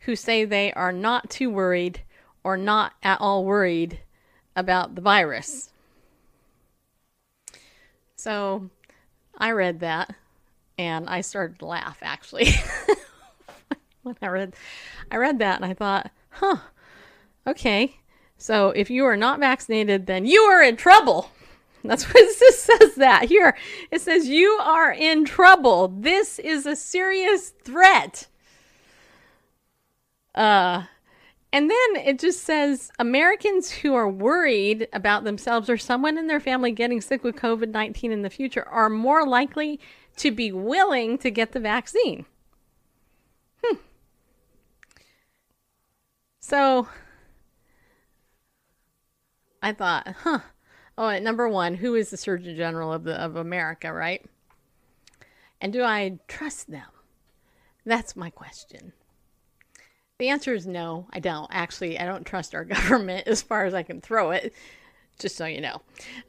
who 0.00 0.14
say 0.14 0.44
they 0.44 0.72
are 0.72 0.92
not 0.92 1.30
too 1.30 1.50
worried 1.50 2.02
or 2.44 2.56
not 2.56 2.92
at 3.02 3.20
all 3.20 3.44
worried 3.44 4.00
about 4.54 4.94
the 4.94 5.00
virus. 5.00 5.70
So 8.16 8.70
I 9.36 9.52
read 9.52 9.80
that 9.80 10.14
and 10.76 11.08
I 11.08 11.20
started 11.20 11.58
to 11.60 11.66
laugh 11.66 11.98
actually. 12.02 12.50
when 14.02 14.16
I 14.20 14.28
read 14.28 14.54
I 15.10 15.16
read 15.16 15.38
that 15.38 15.56
and 15.56 15.64
I 15.64 15.74
thought, 15.74 16.10
huh, 16.30 16.58
okay. 17.46 17.96
So 18.36 18.70
if 18.70 18.90
you 18.90 19.04
are 19.04 19.16
not 19.16 19.40
vaccinated, 19.40 20.06
then 20.06 20.26
you 20.26 20.42
are 20.42 20.62
in 20.62 20.76
trouble. 20.76 21.30
That's 21.84 22.04
what 22.04 22.16
it 22.18 22.54
says 22.54 22.94
that 22.96 23.24
here. 23.24 23.56
It 23.90 24.00
says 24.00 24.28
you 24.28 24.48
are 24.62 24.92
in 24.92 25.24
trouble. 25.24 25.88
This 25.88 26.38
is 26.38 26.66
a 26.66 26.76
serious 26.76 27.50
threat. 27.64 28.28
Uh, 30.34 30.84
and 31.52 31.70
then 31.70 31.96
it 31.96 32.18
just 32.18 32.44
says 32.44 32.90
Americans 32.98 33.70
who 33.70 33.94
are 33.94 34.08
worried 34.08 34.86
about 34.92 35.24
themselves 35.24 35.70
or 35.70 35.78
someone 35.78 36.18
in 36.18 36.26
their 36.26 36.40
family 36.40 36.72
getting 36.72 37.00
sick 37.00 37.24
with 37.24 37.36
COVID 37.36 37.70
19 37.70 38.12
in 38.12 38.22
the 38.22 38.30
future 38.30 38.66
are 38.68 38.90
more 38.90 39.26
likely 39.26 39.80
to 40.16 40.30
be 40.30 40.52
willing 40.52 41.16
to 41.18 41.30
get 41.30 41.52
the 41.52 41.60
vaccine. 41.60 42.26
Hmm. 43.64 43.76
So 46.40 46.88
I 49.62 49.72
thought, 49.72 50.08
huh. 50.22 50.40
Oh, 51.00 51.08
at 51.08 51.22
number 51.22 51.48
one, 51.48 51.76
who 51.76 51.94
is 51.94 52.10
the 52.10 52.16
Surgeon 52.16 52.56
General 52.56 52.92
of 52.92 53.04
the 53.04 53.14
of 53.14 53.36
America, 53.36 53.92
right? 53.92 54.26
And 55.60 55.72
do 55.72 55.84
I 55.84 56.18
trust 56.26 56.68
them? 56.68 56.88
That's 57.86 58.16
my 58.16 58.30
question. 58.30 58.92
The 60.18 60.28
answer 60.28 60.52
is 60.54 60.66
no, 60.66 61.06
I 61.12 61.20
don't. 61.20 61.48
Actually, 61.52 62.00
I 62.00 62.04
don't 62.04 62.26
trust 62.26 62.52
our 62.52 62.64
government 62.76 63.28
as 63.28 63.42
far 63.42 63.64
as 63.64 63.74
I 63.74 63.84
can 63.84 64.00
throw 64.00 64.32
it, 64.32 64.52
just 65.20 65.36
so 65.36 65.46
you 65.46 65.60
know. 65.60 65.80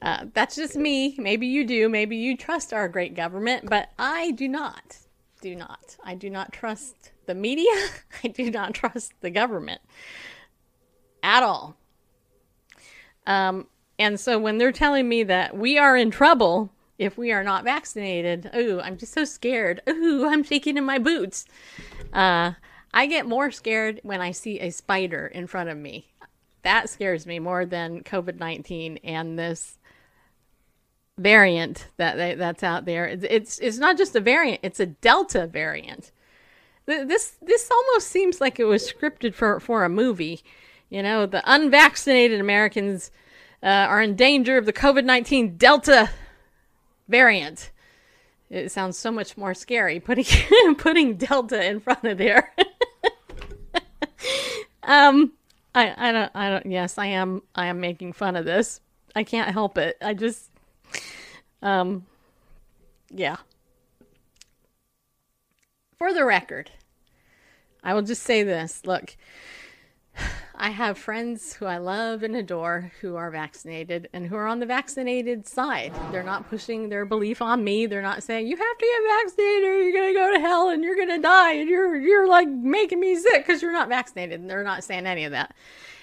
Uh, 0.04 0.26
that's 0.36 0.56
just 0.56 0.76
me. 0.76 1.16
Maybe 1.18 1.48
you 1.48 1.66
do. 1.66 1.90
Maybe 1.90 2.18
you 2.18 2.38
trust 2.38 2.72
our 2.72 2.88
great 2.88 3.16
government, 3.16 3.68
but 3.68 3.90
I 3.98 4.30
do 4.32 4.48
not. 4.48 4.98
Do 5.42 5.56
not. 5.56 5.98
I 6.04 6.14
do 6.14 6.30
not 6.30 6.54
trust 6.54 7.12
the 7.26 7.34
media. 7.34 7.74
I 8.24 8.28
do 8.28 8.52
not 8.52 8.76
trust 8.76 9.14
the 9.22 9.32
government 9.32 9.82
at 11.24 11.42
all. 11.42 11.76
Um, 13.26 13.66
and 14.00 14.20
so 14.20 14.40
when 14.40 14.58
they're 14.58 14.72
telling 14.72 15.08
me 15.08 15.24
that 15.24 15.56
we 15.56 15.78
are 15.78 15.96
in 15.96 16.10
trouble 16.10 16.72
if 16.98 17.18
we 17.18 17.32
are 17.32 17.44
not 17.44 17.64
vaccinated, 17.64 18.52
ooh, 18.56 18.82
I'm 18.82 18.98
just 18.98 19.14
so 19.14 19.24
scared. 19.24 19.82
Ooh, 19.90 20.28
I'm 20.28 20.44
shaking 20.44 20.78
in 20.78 20.84
my 20.84 21.00
boots. 21.00 21.46
Uh, 22.12 22.54
I 22.94 23.06
get 23.06 23.26
more 23.26 23.52
scared 23.52 24.02
when 24.04 24.20
I 24.20 24.32
see 24.32 24.60
a 24.60 24.70
spider 24.70 25.28
in 25.28 25.48
front 25.48 25.70
of 25.70 25.78
me. 25.78 26.12
That 26.64 26.90
scares 26.90 27.26
me 27.26 27.40
more 27.40 27.66
than 27.66 28.04
COVID 28.04 28.38
19 28.40 29.00
and 29.04 29.40
this 29.40 29.78
variant 31.18 31.88
that 31.98 32.38
that's 32.38 32.64
out 32.64 32.86
there. 32.86 33.08
It's 33.08 33.60
it's 33.60 33.78
not 33.78 33.98
just 33.98 34.16
a 34.16 34.20
variant; 34.20 34.60
it's 34.64 34.80
a 34.80 34.86
Delta 34.88 35.48
variant. 35.48 36.12
This 36.86 37.38
this 37.42 37.70
almost 37.72 38.08
seems 38.08 38.42
like 38.42 38.60
it 38.60 38.66
was 38.66 38.92
scripted 38.92 39.34
for 39.36 39.60
for 39.62 39.86
a 39.86 39.90
movie. 39.90 40.42
You 40.90 41.04
know, 41.04 41.26
the 41.26 41.44
unvaccinated 41.46 42.42
Americans 42.42 43.12
uh, 43.62 43.68
are 43.68 44.02
in 44.02 44.16
danger 44.16 44.58
of 44.58 44.66
the 44.66 44.74
COVID 44.74 45.06
nineteen 45.06 45.58
Delta 45.58 46.10
variant. 47.08 47.72
It 48.50 48.72
sounds 48.72 48.98
so 48.98 49.12
much 49.12 49.38
more 49.38 49.54
scary 49.54 50.00
putting 50.00 50.26
putting 50.76 51.18
Delta 51.18 51.64
in 51.64 51.80
front 51.80 52.04
of 52.04 52.18
there. 52.18 52.54
um, 54.84 55.34
I 55.76 55.94
I 55.98 56.12
don't 56.12 56.32
I 56.36 56.50
don't. 56.50 56.66
Yes, 56.66 56.98
I 56.98 57.08
am 57.08 57.44
I 57.56 57.68
am 57.68 57.80
making 57.80 58.14
fun 58.14 58.36
of 58.36 58.46
this. 58.46 58.82
I 59.16 59.24
can't 59.24 59.52
help 59.52 59.78
it. 59.78 59.98
I 60.02 60.14
just 60.14 60.50
um, 61.62 62.06
yeah. 63.10 63.38
For 65.98 66.14
the 66.14 66.24
record, 66.24 66.72
I 67.84 67.94
will 67.94 68.04
just 68.04 68.24
say 68.24 68.44
this. 68.44 68.86
Look, 68.86 69.18
I 70.56 70.72
have 70.72 70.98
friends 70.98 71.54
who 71.54 71.66
I 71.66 71.78
love 71.78 72.22
and 72.22 72.36
adore 72.36 72.92
who 73.00 73.16
are 73.16 73.32
vaccinated 73.32 74.10
and 74.12 74.28
who 74.28 74.36
are 74.36 74.48
on 74.48 74.60
the 74.60 74.66
vaccinated 74.66 75.48
side. 75.48 75.94
They're 76.12 76.24
not 76.24 76.50
pushing 76.50 76.90
their 76.90 77.06
belief 77.06 77.42
on 77.42 77.64
me. 77.64 77.86
They're 77.86 78.02
not 78.02 78.24
saying 78.24 78.48
you 78.48 78.58
have 78.58 78.78
to 78.78 78.86
get 78.86 79.18
vaccinated 79.24 79.64
or 79.64 79.82
you're 79.82 79.94
going 79.94 80.14
to 80.14 80.20
go 80.20 80.34
to 80.34 80.40
hell 80.40 80.70
and 80.70 80.84
you're 80.84 80.96
going 80.98 81.10
to 81.10 81.20
die 81.20 81.54
and 81.54 81.70
you're 81.70 81.96
you're 81.96 82.28
like 82.28 82.50
making 82.50 83.00
me 83.00 83.16
sick 83.16 83.46
cuz 83.46 83.62
you're 83.62 83.72
not 83.72 83.88
vaccinated. 83.88 84.42
And 84.42 84.50
they're 84.50 84.64
not 84.64 84.84
saying 84.84 85.06
any 85.06 85.24
of 85.24 85.32
that. 85.32 85.56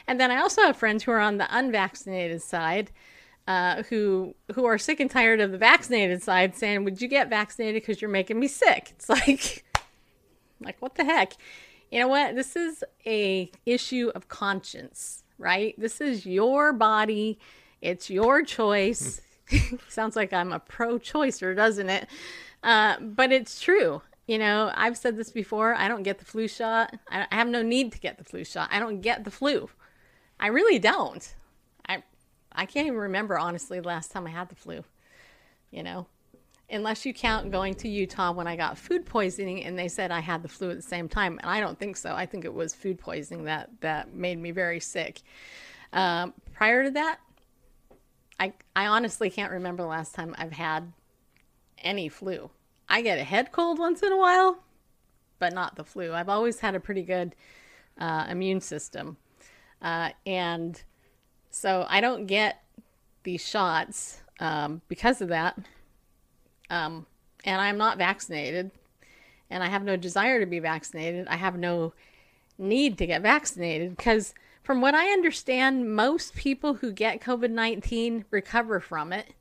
And 0.07 0.19
then 0.19 0.31
I 0.31 0.41
also 0.41 0.63
have 0.63 0.77
friends 0.77 1.05
who 1.05 1.11
are 1.11 1.21
on 1.21 1.37
the 1.37 1.49
unvaccinated 1.51 2.43
side. 2.43 2.91
Uh, 3.49 3.85
who 3.85 4.35
who 4.55 4.65
are 4.65 4.77
sick 4.77 4.99
and 4.99 5.09
tired 5.09 5.41
of 5.41 5.53
the 5.53 5.59
vaccinated 5.59 6.21
side 6.21 6.57
saying, 6.57 6.83
"Would 6.83 7.01
you 7.01 7.07
get 7.07 7.31
vaccinated 7.31 7.81
because 7.81 8.03
you're 8.03 8.11
making 8.11 8.41
me 8.41 8.49
sick?" 8.49 8.89
It's 8.91 9.09
like, 9.09 9.65
like 10.61 10.77
what 10.81 10.97
the 10.97 11.05
heck? 11.05 11.35
You 11.91 12.01
know 12.01 12.09
what? 12.09 12.35
This 12.35 12.57
is 12.57 12.85
a 13.07 13.51
issue 13.65 14.11
of 14.15 14.29
conscience, 14.29 15.25
right? 15.39 15.75
This 15.79 16.01
is 16.01 16.27
your 16.27 16.73
body. 16.73 17.39
It's 17.81 18.11
your 18.11 18.43
choice. 18.43 19.21
Sounds 19.89 20.17
like 20.17 20.33
I'm 20.33 20.53
a 20.53 20.59
pro-choicer, 20.59 21.55
doesn't 21.55 21.89
it? 21.89 22.09
Uh, 22.63 22.99
but 23.01 23.31
it's 23.33 23.61
true. 23.61 24.03
You 24.27 24.39
know, 24.39 24.73
I've 24.75 24.97
said 24.97 25.17
this 25.17 25.31
before. 25.31 25.75
I 25.75 25.87
don't 25.87 26.03
get 26.03 26.19
the 26.19 26.25
flu 26.25 26.49
shot. 26.49 26.97
I 27.09 27.27
have 27.31 27.49
no 27.49 27.63
need 27.63 27.93
to 27.93 27.99
get 28.01 28.19
the 28.19 28.25
flu 28.25 28.45
shot. 28.45 28.69
I 28.73 28.81
don't 28.81 29.01
get 29.01 29.23
the 29.23 29.31
flu. 29.31 29.71
I 30.41 30.49
really 30.49 30.79
don't. 30.79 31.35
I 31.89 32.03
I 32.51 32.67
can't 32.67 32.87
even 32.87 32.99
remember 32.99 33.39
honestly 33.39 33.79
the 33.79 33.87
last 33.87 34.11
time 34.11 34.27
I 34.27 34.31
had 34.31 34.49
the 34.49 34.57
flu. 34.57 34.83
You 35.71 35.85
know, 35.85 36.07
unless 36.71 37.07
you 37.07 37.15
count 37.15 37.51
going 37.51 37.75
to 37.75 37.89
Utah 37.89 38.33
when 38.33 38.47
I 38.47 38.57
got 38.57 38.77
food 38.77 39.07
poisoning 39.07 39.65
and 39.65 39.79
they 39.79 39.89
said 39.89 40.11
I 40.11 40.21
had 40.21 40.43
the 40.43 40.49
flu 40.49 40.71
at 40.71 40.77
the 40.77 40.83
same 40.83 41.09
time. 41.09 41.39
And 41.41 41.51
I 41.51 41.61
don't 41.61 41.79
think 41.79 41.97
so. 41.97 42.15
I 42.15 42.27
think 42.27 42.45
it 42.45 42.53
was 42.53 42.75
food 42.75 42.99
poisoning 42.99 43.45
that, 43.45 43.71
that 43.81 44.15
made 44.15 44.39
me 44.39 44.51
very 44.51 44.81
sick. 44.81 45.23
Um, 45.93 46.35
prior 46.53 46.85
to 46.85 46.91
that, 46.93 47.21
I, 48.41 48.53
I 48.75 48.87
honestly 48.87 49.31
can't 49.31 49.53
remember 49.53 49.83
the 49.83 49.89
last 49.89 50.15
time 50.15 50.35
I've 50.39 50.53
had 50.53 50.93
any 51.79 52.09
flu. 52.09 52.51
I 52.89 53.01
get 53.03 53.19
a 53.19 53.25
head 53.25 53.53
cold 53.53 53.79
once 53.79 54.03
in 54.03 54.13
a 54.13 54.17
while, 54.17 54.59
but 55.39 55.53
not 55.53 55.77
the 55.77 55.85
flu. 55.85 56.13
I've 56.13 56.29
always 56.29 56.61
had 56.61 56.75
a 56.75 56.81
pretty 56.81 57.03
good 57.03 57.35
uh, 57.99 58.27
immune 58.29 58.61
system. 58.61 59.17
Uh, 59.81 60.11
and 60.27 60.83
so 61.51 61.87
I 61.89 62.01
don't 62.01 62.27
get 62.27 62.63
these 63.23 63.47
shots 63.47 64.21
um, 64.41 64.83
because 64.89 65.21
of 65.21 65.29
that 65.29 65.59
um, 66.71 67.07
and 67.45 67.61
I'm 67.61 67.79
not 67.79 67.99
vaccinated, 67.99 68.71
and 69.51 69.63
I 69.63 69.69
have 69.69 69.85
no 69.85 69.97
desire 69.97 70.41
to 70.41 70.47
be 70.47 70.59
vaccinated. 70.59 71.29
I 71.29 71.37
have 71.37 71.59
no 71.59 71.93
need 72.59 72.99
to 72.99 73.07
get 73.07 73.23
vaccinated 73.23 73.97
because, 73.97 74.35
from 74.63 74.81
what 74.81 74.95
I 74.95 75.13
understand, 75.13 75.95
most 75.95 76.35
people 76.35 76.75
who 76.75 76.93
get 76.93 77.21
COVID 77.21 77.51
19 77.51 78.25
recover 78.31 78.81
from 78.81 79.13
it. 79.13 79.35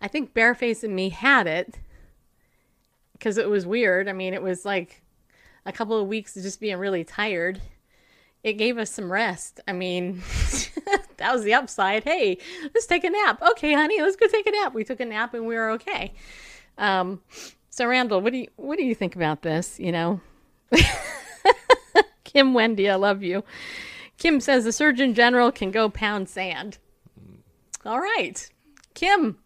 I 0.00 0.08
think 0.08 0.32
Bareface 0.32 0.82
and 0.82 0.94
me 0.94 1.10
had 1.10 1.46
it 1.46 1.78
because 3.12 3.36
it 3.36 3.50
was 3.50 3.66
weird. 3.66 4.08
I 4.08 4.12
mean, 4.12 4.32
it 4.32 4.42
was 4.42 4.64
like 4.64 5.02
a 5.66 5.72
couple 5.72 5.98
of 6.00 6.08
weeks 6.08 6.36
of 6.36 6.42
just 6.42 6.60
being 6.60 6.78
really 6.78 7.04
tired. 7.04 7.60
It 8.42 8.54
gave 8.54 8.78
us 8.78 8.90
some 8.90 9.12
rest. 9.12 9.60
I 9.68 9.72
mean, 9.72 10.22
that 11.18 11.32
was 11.32 11.44
the 11.44 11.52
upside. 11.52 12.04
Hey, 12.04 12.38
let's 12.74 12.86
take 12.86 13.04
a 13.04 13.10
nap. 13.10 13.42
Okay, 13.50 13.74
honey, 13.74 14.00
let's 14.00 14.16
go 14.16 14.26
take 14.26 14.46
a 14.46 14.50
nap. 14.50 14.72
We 14.72 14.84
took 14.84 15.00
a 15.00 15.04
nap 15.04 15.34
and 15.34 15.46
we 15.46 15.54
were 15.54 15.70
okay. 15.72 16.14
Um, 16.80 17.20
so 17.68 17.86
Randall, 17.86 18.20
what 18.20 18.32
do 18.32 18.38
you 18.38 18.48
what 18.56 18.78
do 18.78 18.84
you 18.84 18.94
think 18.94 19.14
about 19.14 19.42
this? 19.42 19.78
You 19.78 19.92
know, 19.92 20.20
Kim 22.24 22.54
Wendy, 22.54 22.88
I 22.90 22.96
love 22.96 23.22
you. 23.22 23.44
Kim 24.16 24.40
says 24.40 24.64
the 24.64 24.72
Surgeon 24.72 25.14
General 25.14 25.52
can 25.52 25.70
go 25.70 25.88
pound 25.88 26.28
sand. 26.28 26.78
All 27.84 28.00
right, 28.00 28.48
Kim, 28.94 29.38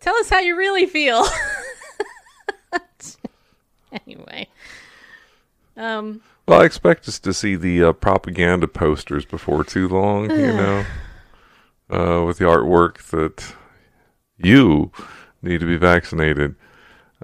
tell 0.00 0.14
us 0.16 0.28
how 0.28 0.40
you 0.40 0.56
really 0.56 0.86
feel. 0.86 1.24
anyway, 4.06 4.48
um, 5.76 6.22
well, 6.46 6.60
I 6.60 6.64
expect 6.64 7.06
us 7.08 7.20
to 7.20 7.32
see 7.32 7.54
the 7.54 7.84
uh, 7.84 7.92
propaganda 7.92 8.66
posters 8.66 9.24
before 9.24 9.62
too 9.62 9.88
long. 9.88 10.28
you 10.30 10.36
know, 10.36 10.84
uh, 11.88 12.24
with 12.24 12.38
the 12.38 12.44
artwork 12.44 12.98
that 13.10 13.54
you 14.36 14.90
need 15.42 15.60
to 15.60 15.66
be 15.66 15.76
vaccinated. 15.76 16.54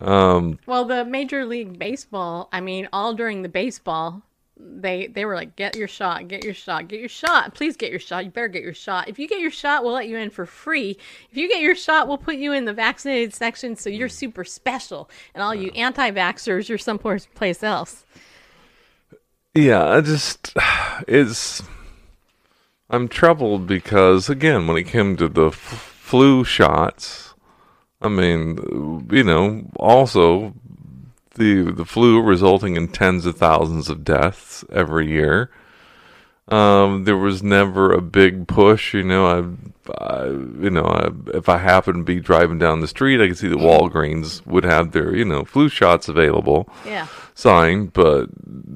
Um, 0.01 0.59
well, 0.67 0.85
the 0.85 1.05
Major 1.05 1.45
League 1.45 1.79
Baseball, 1.79 2.49
I 2.53 2.61
mean, 2.61 2.89
all 2.93 3.15
during 3.15 3.43
the 3.43 3.49
baseball, 3.49 4.23
they 4.57 5.07
they 5.07 5.25
were 5.25 5.35
like, 5.35 5.57
"Get 5.57 5.77
your 5.77 5.89
shot, 5.89 6.29
get 6.29 6.45
your 6.45 6.55
shot, 6.55 6.89
get 6.89 7.01
your 7.01 7.09
shot. 7.09 7.55
Please 7.55 7.77
get 7.77 7.91
your 7.91 8.01
shot. 8.01 8.25
You 8.25 8.31
better 8.31 8.49
get 8.49 8.63
your 8.63 8.75
shot. 8.75 9.09
If 9.09 9.19
you 9.19 9.29
get 9.29 9.41
your 9.41 9.51
shot, 9.51 9.85
we'll 9.85 9.93
let 9.93 10.09
you 10.09 10.17
in 10.17 10.31
for 10.31 10.47
free. 10.47 10.99
If 11.31 11.37
you 11.37 11.49
get 11.49 11.63
your 11.63 11.77
shot, 11.77 12.09
we'll 12.09 12.19
put 12.19 12.37
you 12.37 12.53
in 12.53 12.65
the 12.65 12.73
vaccinated 12.73 13.35
section, 13.35 13.77
so 13.77 13.89
you're 13.89 14.09
super 14.09 14.45
special. 14.45 15.09
And 15.35 15.43
all 15.43 15.55
you 15.55 15.71
anti-vaxxers, 15.71 16.69
you're 16.69 16.79
someplace 16.79 17.63
else." 17.63 18.05
Yeah, 19.55 19.89
I 19.89 20.01
just 20.01 20.55
it's 21.07 21.63
I'm 22.91 23.09
troubled 23.09 23.67
because 23.67 24.29
again, 24.29 24.67
when 24.67 24.77
it 24.77 24.85
came 24.85 25.17
to 25.17 25.29
the 25.29 25.49
f- 25.49 25.55
flu 25.55 26.45
shots 26.45 27.28
I 28.01 28.09
mean, 28.09 29.09
you 29.11 29.25
know, 29.25 29.71
also 29.77 30.55
the 31.35 31.73
the 31.73 31.85
flu 31.85 32.21
resulting 32.21 32.77
in 32.77 32.89
tens 32.89 33.27
of 33.27 33.37
thousands 33.37 33.89
of 33.89 34.05
deaths 34.05 34.65
every 34.71 35.09
year. 35.09 35.51
Um, 36.51 37.05
there 37.05 37.17
was 37.17 37.43
never 37.43 37.93
a 37.93 38.01
big 38.01 38.47
push, 38.49 38.95
you 38.95 39.03
know. 39.03 39.27
I, 39.27 39.93
I 40.03 40.27
you 40.27 40.71
know, 40.71 40.85
I, 40.85 41.11
if 41.37 41.49
I 41.49 41.59
happened 41.59 41.97
to 41.99 42.05
be 42.05 42.21
driving 42.21 42.59
down 42.59 42.81
the 42.81 42.89
street, 42.89 43.21
I 43.21 43.29
could 43.29 43.37
see 43.39 43.49
that 43.49 43.59
Walgreens 43.59 44.45
would 44.47 44.65
have 44.65 44.93
their, 44.93 45.15
you 45.15 45.25
know, 45.27 45.45
flu 45.45 45.69
shots 45.69 46.09
available 46.09 46.69
Yeah. 46.87 47.07
sign, 47.35 47.87
but 47.87 48.29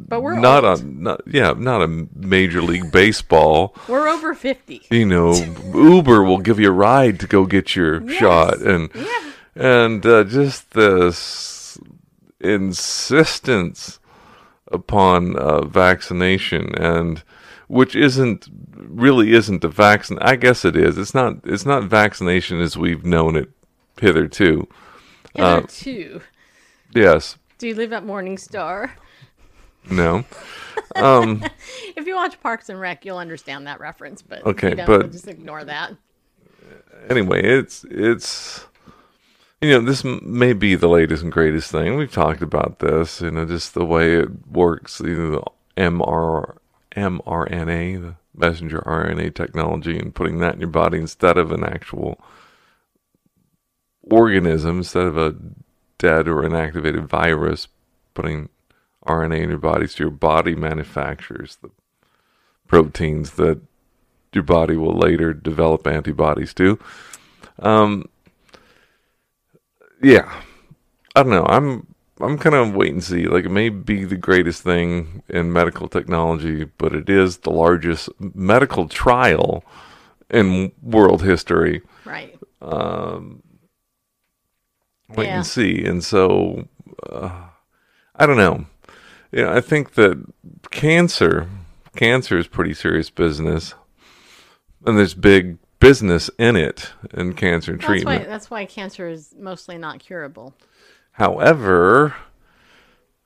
But 0.09 0.23
we're 0.23 0.39
not 0.39 0.65
old. 0.65 0.81
on, 0.81 1.03
not 1.03 1.21
yeah, 1.27 1.55
not 1.57 1.83
a 1.83 2.07
major 2.15 2.61
league 2.63 2.91
baseball. 2.93 3.75
We're 3.89 4.09
over 4.09 4.35
50. 4.35 4.83
You 4.91 5.07
know, 5.07 5.33
Uber 5.75 6.23
will 6.25 6.39
give 6.39 6.61
you 6.61 6.69
a 6.69 6.73
ride 6.73 7.19
to 7.21 7.27
go 7.27 7.47
get 7.47 7.75
your 7.75 8.03
Yes. 8.03 8.19
shot, 8.19 8.59
and 8.61 8.91
Yeah. 8.95 9.33
and 9.55 10.05
uh, 10.07 10.25
just 10.25 10.73
this 10.73 11.79
insistence 12.41 13.99
upon 14.71 15.37
uh, 15.37 15.65
vaccination 15.65 16.75
and 16.77 17.23
which 17.69 17.95
isn't 17.97 18.49
really 18.77 19.33
isn't 19.33 19.63
the 19.63 19.69
vaccine 19.69 20.19
i 20.21 20.37
guess 20.37 20.65
it 20.65 20.77
is 20.77 20.99
it's 20.99 21.15
not 21.15 21.37
it's 21.45 21.65
not 21.67 21.85
vaccination 21.85 22.61
as 22.61 22.77
we've 22.77 23.05
known 23.05 23.37
it 23.37 23.49
hitherto 24.01 24.67
Uh, 25.39 25.57
Hitherto. 25.63 26.21
yes 26.95 27.37
Do 27.59 27.69
you 27.69 27.75
live 27.75 27.93
at 27.93 28.05
Morningstar? 28.05 28.91
no 29.91 30.25
Um, 30.95 31.43
If 31.97 32.07
you 32.07 32.15
watch 32.15 32.39
Parks 32.43 32.69
and 32.69 32.79
Rec, 32.79 33.05
you'll 33.07 33.17
understand 33.17 33.67
that 33.67 33.81
reference, 33.81 34.21
but 34.21 34.45
Okay, 34.45 34.75
don't, 34.75 34.87
but- 34.87 35.03
we'll 35.05 35.11
just 35.11 35.27
ignore 35.29 35.65
that. 35.65 35.95
anyway 37.09 37.43
it's 37.43 37.85
it's 37.91 38.67
you 39.63 39.71
know 39.71 39.81
this 39.81 40.05
may 40.05 40.53
be 40.53 40.75
the 40.75 40.89
latest 40.89 41.23
and 41.23 41.33
greatest 41.33 41.71
thing 41.71 41.97
we've 41.97 42.13
talked 42.13 42.43
about 42.43 42.79
this 42.81 43.21
you 43.21 43.31
know 43.31 43.45
just 43.45 43.75
the 43.75 43.85
way 43.85 44.17
it 44.17 44.29
works 44.49 45.01
you 45.01 45.17
know 45.17 45.31
the 45.31 45.83
mr 45.83 46.57
mrna 46.97 48.01
the 48.01 48.15
messenger 48.35 48.81
rna 48.87 49.35
technology 49.35 49.99
and 49.99 50.15
putting 50.15 50.39
that 50.39 50.55
in 50.55 50.61
your 50.61 50.71
body 50.71 50.99
instead 50.99 51.37
of 51.39 51.53
an 51.53 51.65
actual 51.65 52.21
organism 54.11 54.79
instead 54.79 55.05
of 55.05 55.17
a 55.17 55.35
dead 55.99 56.27
or 56.27 56.43
inactivated 56.43 57.05
virus 57.07 57.69
putting 58.15 58.49
rna 59.07 59.43
in 59.43 59.51
your 59.51 59.59
body 59.59 59.87
so 59.87 60.05
your 60.05 60.11
body 60.11 60.55
manufactures 60.55 61.59
the 61.63 61.71
proteins 62.67 63.33
that 63.33 63.61
your 64.33 64.45
body 64.45 64.77
will 64.77 64.97
later 64.97 65.33
develop 65.33 65.87
antibodies 65.87 66.55
to. 66.55 66.79
Um, 67.59 68.07
yeah, 70.03 70.43
I 71.15 71.23
don't 71.23 71.33
know. 71.33 71.47
I'm 71.47 71.92
I'm 72.21 72.39
kind 72.39 72.55
of 72.55 72.75
wait 72.75 72.93
and 72.93 73.03
see. 73.03 73.27
Like 73.27 73.45
it 73.45 73.51
may 73.51 73.69
be 73.69 74.05
the 74.05 74.17
greatest 74.17 74.63
thing 74.63 75.23
in 75.29 75.53
medical 75.53 75.89
technology, 75.89 76.65
but 76.65 76.95
it 76.95 77.09
is 77.09 77.39
the 77.39 77.51
largest 77.51 78.09
medical 78.21 78.87
trial 78.89 79.65
in 80.31 80.73
world 80.83 81.23
history. 81.23 81.83
Right. 82.05 82.39
Um, 82.61 83.43
Wait 85.15 85.27
Yeah. 85.27 85.37
and 85.37 85.47
see. 85.47 85.85
And 85.85 86.03
so, 86.03 86.69
uh, 87.11 87.31
I 88.15 88.27
don't 88.27 88.37
know. 88.39 88.67
Yeah, 89.31 89.53
I 89.53 89.61
think 89.61 89.93
that 89.95 90.23
cancer, 90.71 91.49
cancer 91.97 92.39
is 92.39 92.47
pretty 92.47 92.73
serious 92.75 93.11
business, 93.11 93.75
and 94.87 94.97
there's 94.99 95.15
big 95.15 95.59
business 95.81 96.31
in 96.39 96.55
it 96.57 96.93
in 97.13 97.33
cancer 97.35 97.73
That's 97.73 97.85
treatment. 97.85 98.21
why, 98.23 98.27
that's 98.27 98.51
why 98.51 98.65
cancer 98.67 99.09
is 99.09 99.35
mostly 99.39 99.77
not 99.79 99.99
curable. 100.01 100.55
However, 101.13 102.15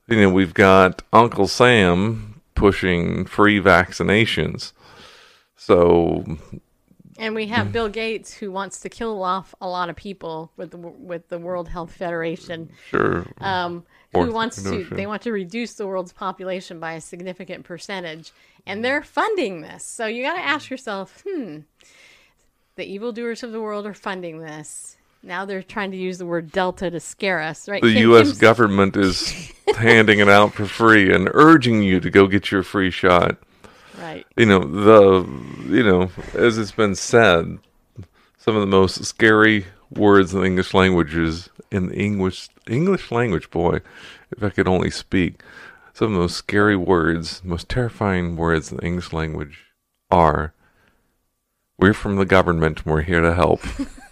you 0.09 0.21
know, 0.21 0.31
we've 0.31 0.55
got 0.55 1.03
Uncle 1.13 1.47
Sam 1.47 2.41
pushing 2.55 3.27
free 3.27 3.61
vaccinations. 3.61 4.73
So, 5.57 6.25
And 7.19 7.35
we 7.35 7.47
have 7.47 7.73
Bill 7.73 7.89
Gates 7.89 8.35
who 8.35 8.51
wants 8.53 8.81
to 8.81 8.89
kill 8.89 9.23
off 9.23 9.55
a 9.61 9.69
lot 9.69 9.89
of 9.89 9.97
people 9.97 10.53
with 10.57 10.71
the 10.71 10.77
with 10.77 11.29
the 11.29 11.39
World 11.39 11.69
Health 11.69 11.93
Federation. 11.93 12.71
sure. 12.89 13.27
Um, 13.39 13.85
who 14.13 14.33
wants 14.33 14.63
to? 14.63 14.85
They 14.85 15.07
want 15.07 15.23
to 15.23 15.33
reduce 15.33 15.75
the 15.75 15.87
world's 15.87 16.13
population 16.13 16.81
by 16.81 16.95
a 16.95 17.01
significant 17.01 17.65
percentage, 17.65 18.33
and 18.67 18.85
they're 18.85 19.03
funding 19.03 19.61
this. 19.61 19.85
So 19.85 20.07
you 20.07 20.23
got 20.23 20.35
to 20.35 20.41
ask 20.45 20.71
yourself, 20.71 21.23
hmm, 21.27 21.61
the 22.77 22.85
evildoers 22.85 23.43
of 23.43 23.53
the 23.53 23.61
world 23.61 23.87
are 23.87 23.95
funding 23.95 24.41
this. 24.41 24.96
Now 25.27 25.45
they're 25.45 25.63
trying 25.63 25.91
to 25.91 25.97
use 25.97 26.19
the 26.19 26.27
word 26.27 26.53
Delta 26.53 26.89
to 26.91 27.01
scare 27.01 27.41
us, 27.43 27.69
right? 27.69 27.83
the 27.83 27.93
Kim- 27.93 28.03
U.S. 28.11 28.27
Kim's- 28.29 28.39
government 28.39 28.97
is 28.97 29.53
handing 29.77 30.21
it 30.21 30.29
out 30.29 30.55
for 30.55 30.67
free 30.67 31.13
and 31.13 31.29
urging 31.35 31.83
you 31.83 31.99
to 32.01 32.11
go 32.11 32.27
get 32.29 32.51
your 32.53 32.63
free 32.63 32.91
shot. 32.91 33.37
right? 34.01 34.25
you 34.37 34.47
know 34.47 34.61
the 34.61 35.27
you 35.69 35.83
know 35.83 36.11
as 36.35 36.59
it's 36.59 36.71
been 36.73 36.95
said 36.95 37.59
some 38.39 38.55
of 38.55 38.61
the 38.61 38.67
most 38.67 39.05
scary 39.05 39.67
words 39.91 40.33
in 40.35 40.41
the 40.41 40.47
english 40.47 40.73
languages 40.75 41.49
in 41.73 41.89
the 41.89 41.97
english 41.97 42.49
english 42.69 43.11
language 43.11 43.51
boy 43.51 43.79
if 44.37 44.43
i 44.43 44.51
could 44.51 44.69
only 44.69 44.91
speak 44.91 45.43
some 45.95 46.09
of 46.09 46.13
the 46.13 46.19
most 46.19 46.37
scary 46.37 46.77
words 46.77 47.41
most 47.45 47.69
terrifying 47.69 48.37
words 48.37 48.71
in 48.71 48.77
the 48.77 48.85
english 48.85 49.13
language 49.15 49.65
are 50.11 50.53
we're 51.79 51.95
from 51.95 52.17
the 52.17 52.27
government 52.27 52.83
and 52.85 52.87
we're 52.93 53.03
here 53.03 53.21
to 53.23 53.35
help 53.35 53.61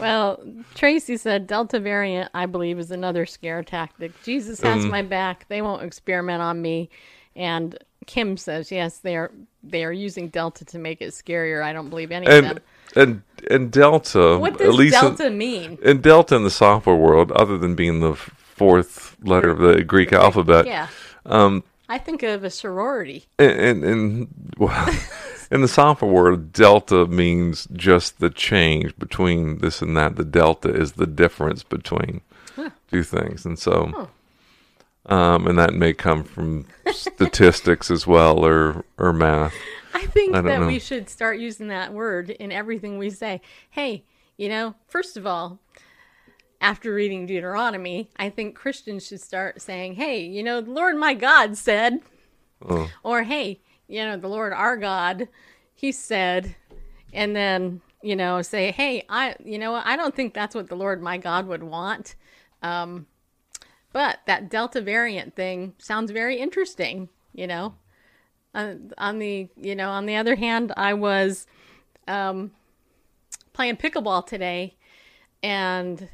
Well, 0.00 0.42
Tracy 0.74 1.16
said 1.16 1.46
Delta 1.46 1.78
variant, 1.80 2.30
I 2.34 2.46
believe, 2.46 2.78
is 2.78 2.90
another 2.90 3.26
scare 3.26 3.62
tactic. 3.62 4.12
Jesus 4.22 4.60
has 4.60 4.84
Um, 4.84 4.90
my 4.90 5.02
back. 5.02 5.46
They 5.48 5.62
won't 5.62 5.82
experiment 5.82 6.42
on 6.42 6.60
me. 6.62 6.90
And 7.36 7.78
Kim 8.06 8.36
says, 8.36 8.72
yes, 8.72 8.98
they 8.98 9.16
are. 9.16 9.30
They 9.62 9.84
are 9.84 9.92
using 9.92 10.28
Delta 10.28 10.64
to 10.66 10.78
make 10.78 11.00
it 11.02 11.10
scarier. 11.10 11.62
I 11.62 11.72
don't 11.72 11.90
believe 11.90 12.10
any 12.12 12.26
of 12.26 12.32
and 12.32 12.46
them. 12.46 12.58
and 12.96 13.22
and 13.50 13.70
delta 13.70 14.38
What 14.38 14.54
at 14.54 14.58
does 14.58 14.74
least 14.74 14.94
in- 14.96 15.00
Delta 15.00 15.30
mean? 15.30 15.78
And 15.84 16.02
delta 16.02 16.34
in 16.34 16.44
the 16.44 16.50
software 16.50 16.96
world 16.96 17.30
other 17.32 17.56
than 17.58 17.74
being 17.74 18.00
the 18.00 18.14
fourth 18.14 19.16
letter 19.22 19.50
of 19.50 19.58
the 19.58 19.82
greek 19.84 20.12
alphabet 20.12 20.66
Yeah. 20.66 20.88
um 21.26 21.62
I 21.88 21.98
think 21.98 22.22
of 22.22 22.42
a 22.44 22.50
sorority. 22.50 23.26
and, 23.38 23.50
and, 23.52 23.84
and 23.84 24.28
well, 24.58 24.70
in 25.50 25.60
the 25.62 25.68
software 25.68 26.10
world, 26.10 26.52
delta 26.52 27.06
means 27.06 27.66
just 27.72 28.20
the 28.20 28.30
change 28.30 28.96
between 28.98 29.58
this 29.58 29.82
and 29.82 29.96
that. 29.96 30.16
The 30.16 30.24
delta 30.24 30.68
is 30.68 30.92
the 30.92 31.06
difference 31.06 31.62
between 31.62 32.20
two 32.90 33.02
things, 33.02 33.44
and 33.44 33.58
so, 33.58 34.08
um, 35.06 35.46
and 35.46 35.58
that 35.58 35.74
may 35.74 35.92
come 35.92 36.22
from 36.24 36.66
statistics 36.92 37.90
as 37.90 38.06
well, 38.06 38.44
or 38.44 38.84
or 38.98 39.12
math. 39.12 39.54
I 39.94 40.06
think 40.06 40.36
I 40.36 40.40
that 40.42 40.60
know. 40.60 40.66
we 40.68 40.78
should 40.78 41.08
start 41.08 41.38
using 41.40 41.68
that 41.68 41.92
word 41.92 42.30
in 42.30 42.52
everything 42.52 42.96
we 42.96 43.10
say. 43.10 43.40
Hey, 43.70 44.04
you 44.36 44.48
know, 44.48 44.74
first 44.86 45.16
of 45.16 45.26
all, 45.26 45.58
after 46.60 46.94
reading 46.94 47.26
Deuteronomy, 47.26 48.08
I 48.16 48.30
think 48.30 48.54
Christians 48.54 49.06
should 49.06 49.20
start 49.20 49.60
saying, 49.60 49.94
hey, 49.94 50.22
you 50.24 50.42
know, 50.42 50.60
the 50.60 50.70
Lord 50.70 50.96
my 50.96 51.14
God 51.14 51.56
said, 51.56 52.00
Oh. 52.62 52.88
or 53.02 53.22
hey, 53.24 53.60
you 53.90 54.04
know, 54.04 54.16
the 54.16 54.28
Lord 54.28 54.52
our 54.52 54.76
God, 54.76 55.28
he 55.74 55.92
said, 55.92 56.54
and 57.12 57.34
then, 57.34 57.80
you 58.02 58.16
know, 58.16 58.42
say, 58.42 58.70
hey, 58.70 59.04
I, 59.08 59.34
you 59.44 59.58
know, 59.58 59.74
I 59.74 59.96
don't 59.96 60.14
think 60.14 60.32
that's 60.32 60.54
what 60.54 60.68
the 60.68 60.76
Lord 60.76 61.02
my 61.02 61.18
God 61.18 61.46
would 61.46 61.62
want. 61.62 62.14
Um, 62.62 63.06
but 63.92 64.20
that 64.26 64.50
Delta 64.50 64.80
variant 64.80 65.34
thing 65.34 65.74
sounds 65.78 66.10
very 66.10 66.38
interesting, 66.38 67.08
you 67.34 67.46
know. 67.46 67.74
On, 68.52 68.90
on 68.98 69.20
the 69.20 69.48
you 69.56 69.76
know 69.76 69.90
on 69.90 70.06
the 70.06 70.16
other 70.16 70.34
hand 70.34 70.72
i 70.76 70.92
was 70.92 71.46
um 72.08 72.50
playing 73.52 73.76
pickleball 73.76 74.26
today 74.26 74.74
and 75.40 76.08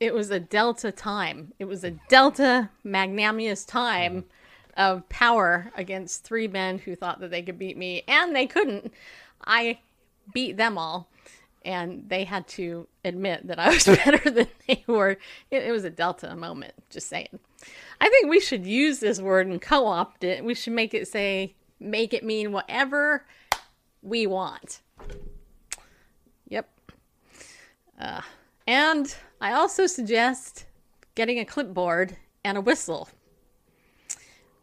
it 0.00 0.14
was 0.14 0.30
a 0.30 0.40
delta 0.40 0.92
time. 0.92 1.52
It 1.58 1.64
was 1.64 1.84
a 1.84 1.90
delta 2.08 2.70
magnanimous 2.84 3.64
time 3.64 4.24
of 4.78 5.06
power 5.10 5.70
against 5.76 6.24
three 6.24 6.48
men 6.48 6.78
who 6.78 6.94
thought 6.94 7.20
that 7.20 7.30
they 7.30 7.42
could 7.42 7.58
beat 7.58 7.76
me 7.76 8.02
and 8.08 8.34
they 8.34 8.46
couldn't 8.46 8.92
i 9.44 9.78
beat 10.32 10.56
them 10.56 10.78
all 10.78 11.08
and 11.64 12.08
they 12.08 12.24
had 12.24 12.46
to 12.48 12.86
admit 13.04 13.46
that 13.46 13.58
i 13.58 13.68
was 13.68 13.84
better 14.04 14.30
than 14.30 14.46
they 14.66 14.82
were 14.86 15.10
it, 15.50 15.64
it 15.64 15.72
was 15.72 15.84
a 15.84 15.90
delta 15.90 16.34
moment 16.34 16.72
just 16.88 17.08
saying 17.08 17.38
I 18.00 18.08
think 18.08 18.28
we 18.28 18.40
should 18.40 18.66
use 18.66 19.00
this 19.00 19.20
word 19.20 19.46
and 19.46 19.60
co-opt 19.60 20.24
it. 20.24 20.44
We 20.44 20.54
should 20.54 20.72
make 20.72 20.94
it 20.94 21.08
say, 21.08 21.54
make 21.80 22.14
it 22.14 22.24
mean 22.24 22.52
whatever 22.52 23.26
we 24.02 24.26
want. 24.26 24.80
Yep. 26.48 26.68
Uh, 28.00 28.20
and 28.66 29.14
I 29.40 29.52
also 29.52 29.86
suggest 29.86 30.66
getting 31.14 31.38
a 31.38 31.44
clipboard 31.44 32.16
and 32.44 32.56
a 32.56 32.60
whistle. 32.60 33.08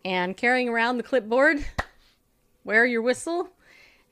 And 0.06 0.38
carrying 0.38 0.70
around 0.70 0.96
the 0.96 1.04
clipboard, 1.04 1.66
wear 2.64 2.86
your 2.86 3.02
whistle, 3.02 3.50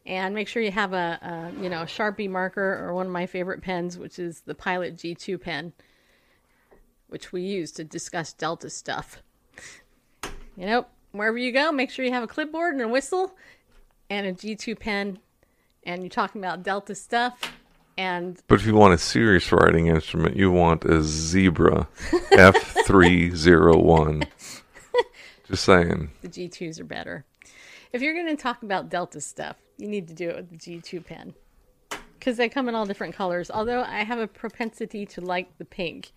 and 0.05 0.35
make 0.35 0.49
sure 0.49 0.61
you 0.61 0.71
have 0.71 0.91
a, 0.91 1.19
a 1.21 1.61
you 1.63 1.69
know 1.69 1.83
a 1.83 1.85
Sharpie 1.85 2.29
marker 2.29 2.83
or 2.83 2.93
one 2.93 3.05
of 3.05 3.11
my 3.13 3.27
favorite 3.27 3.61
pens, 3.61 3.97
which 3.97 4.19
is 4.19 4.41
the 4.41 4.55
Pilot 4.55 4.97
G2 4.97 5.39
pen 5.39 5.71
which 7.13 7.31
we 7.31 7.43
use 7.43 7.71
to 7.71 7.83
discuss 7.83 8.33
Delta 8.33 8.71
stuff. 8.71 9.21
You 10.57 10.65
know, 10.65 10.87
wherever 11.11 11.37
you 11.37 11.51
go, 11.51 11.71
make 11.71 11.91
sure 11.91 12.03
you 12.03 12.11
have 12.11 12.23
a 12.23 12.27
clipboard 12.27 12.73
and 12.73 12.81
a 12.81 12.87
whistle 12.87 13.35
and 14.09 14.25
a 14.25 14.33
G2 14.33 14.79
pen 14.79 15.19
and 15.83 16.01
you're 16.01 16.09
talking 16.09 16.41
about 16.41 16.63
Delta 16.63 16.95
stuff. 16.95 17.39
And 17.99 18.41
But 18.47 18.55
if 18.55 18.65
you 18.65 18.73
want 18.73 18.95
a 18.95 18.97
serious 18.97 19.51
writing 19.51 19.85
instrument, 19.87 20.35
you 20.35 20.49
want 20.49 20.85
a 20.85 21.03
Zebra 21.03 21.87
F301. 22.31 24.25
Just 25.47 25.65
saying. 25.65 26.09
the 26.21 26.29
G2s 26.29 26.79
are 26.79 26.85
better. 26.85 27.25
If 27.91 28.01
you're 28.01 28.13
going 28.13 28.35
to 28.35 28.41
talk 28.41 28.63
about 28.63 28.89
Delta 28.89 29.21
stuff, 29.21 29.57
you 29.77 29.87
need 29.87 30.07
to 30.07 30.13
do 30.13 30.29
it 30.29 30.35
with 30.37 30.49
the 30.49 30.57
G2 30.57 31.05
pen 31.05 31.33
because 32.23 32.37
they 32.37 32.47
come 32.47 32.69
in 32.69 32.75
all 32.75 32.85
different 32.85 33.13
colors. 33.13 33.51
Although 33.51 33.81
I 33.81 34.03
have 34.03 34.19
a 34.19 34.27
propensity 34.27 35.05
to 35.07 35.21
like 35.21 35.57
the 35.57 35.65
pink. 35.65 36.13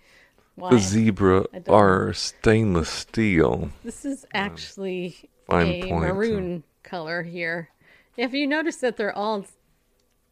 Why? 0.55 0.71
The 0.71 0.79
Zebra 0.79 1.47
are 1.69 2.12
stainless 2.12 2.89
steel. 2.89 3.71
This 3.83 4.05
is 4.05 4.25
actually 4.33 5.29
Fine 5.49 5.67
a 5.67 5.93
maroon 5.93 6.62
color 6.85 7.25
here. 7.25 7.71
If 8.17 8.33
you 8.33 8.47
notice 8.47 8.77
that 8.77 8.97
they're 8.97 9.17
all 9.17 9.45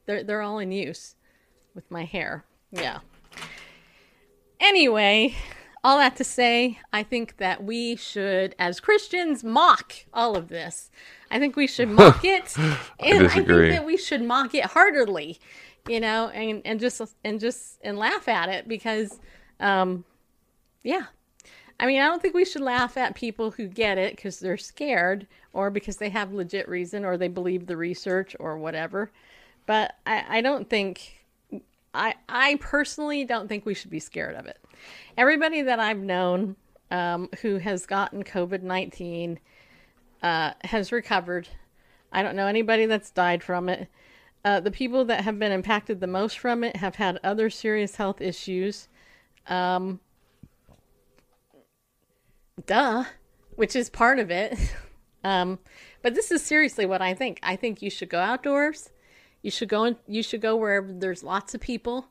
they're 0.07 0.23
they're 0.23 0.43
all 0.43 0.59
in 0.59 0.71
use 0.71 1.17
with 1.75 1.91
my 1.91 2.05
hair. 2.05 2.45
Yeah. 2.71 3.01
Anyway, 4.61 5.35
all 5.85 5.99
that 5.99 6.17
to 6.17 6.25
say, 6.25 6.81
I 6.93 7.03
think 7.03 7.37
that 7.37 7.63
we 7.63 7.95
should, 7.95 8.57
as 8.59 8.81
Christians, 8.81 9.45
mock 9.45 9.93
all 10.13 10.35
of 10.37 10.49
this. 10.49 10.91
I 11.31 11.39
think 11.39 11.55
we 11.55 11.67
should 11.67 11.89
mock 11.91 12.25
it, 12.25 12.57
and 12.57 12.79
I, 12.99 13.23
disagree. 13.23 13.69
think 13.69 13.81
that 13.81 13.87
we 13.87 13.97
should 13.97 14.23
mock 14.23 14.55
it 14.55 14.65
heartedly, 14.65 15.39
you 15.87 16.01
know, 16.01 16.29
and 16.31 16.63
and 16.65 16.81
just 16.81 17.01
and 17.23 17.39
just 17.39 17.79
and 17.85 17.99
laugh 17.99 18.27
at 18.29 18.49
it 18.49 18.67
because, 18.67 19.21
um, 19.61 20.05
yeah, 20.83 21.07
I 21.79 21.87
mean, 21.87 22.01
I 22.01 22.07
don't 22.07 22.23
think 22.23 22.35
we 22.35 22.45
should 22.45 22.63
laugh 22.63 22.97
at 22.97 23.15
people 23.15 23.51
who 23.51 23.67
get 23.67 23.99
it 23.99 24.17
because 24.17 24.39
they're 24.39 24.57
scared 24.57 25.27
or 25.53 25.71
because 25.71 25.97
they 25.97 26.09
have 26.09 26.33
legit 26.33 26.69
reason 26.69 27.05
or 27.05 27.17
they 27.17 27.29
believe 27.29 27.67
the 27.67 27.77
research 27.77 28.37
or 28.39 28.57
whatever. 28.57 29.11
But 29.67 29.97
I, 30.07 30.39
I 30.39 30.41
don't 30.41 30.69
think, 30.71 31.24
I, 31.95 32.15
I 32.29 32.57
personally 32.57 33.25
don't 33.25 33.49
think 33.49 33.65
we 33.65 33.75
should 33.75 33.91
be 33.91 34.01
scared 34.01 34.35
of 34.35 34.47
it. 34.47 34.59
Everybody 35.17 35.63
that 35.63 35.79
I've 35.79 35.99
known 35.99 36.57
um, 36.91 37.29
who 37.41 37.59
has 37.59 37.87
gotten 37.87 38.25
COVID 38.25 38.63
19 38.63 39.39
uh, 40.23 40.53
has 40.65 40.93
recovered. 40.93 41.49
I 42.13 42.23
don't 42.23 42.37
know 42.37 42.47
anybody 42.47 42.87
that's 42.87 43.11
died 43.11 43.43
from 43.43 43.69
it. 43.69 43.89
Uh, 44.45 44.61
the 44.61 44.71
people 44.71 45.05
that 45.07 45.25
have 45.25 45.39
been 45.39 45.53
impacted 45.53 46.01
the 46.01 46.07
most 46.07 46.39
from 46.39 46.65
it 46.65 46.77
have 46.77 46.97
had 46.97 47.19
other 47.25 47.49
serious 47.49 47.97
health 47.97 48.21
issues. 48.21 48.89
Um, 49.47 50.01
duh, 52.67 53.05
which 53.57 53.75
is 53.75 53.89
part 53.89 54.19
of 54.19 54.31
it. 54.31 54.59
Um, 55.27 55.59
but 56.03 56.15
this 56.15 56.31
is 56.31 56.45
seriously 56.45 56.85
what 56.85 57.01
I 57.01 57.15
think. 57.15 57.41
I 57.43 57.57
think 57.57 57.81
you 57.81 57.89
should 57.89 58.11
go 58.11 58.21
outdoors. 58.21 58.91
You 59.45 59.51
should 59.51 59.69
go 59.69 59.85
in, 59.85 59.97
you 60.09 60.23
should 60.23 60.41
go 60.41 60.57
wherever 60.57 60.91
there's 60.91 61.23
lots 61.23 61.55
of 61.55 61.61
people. 61.61 62.07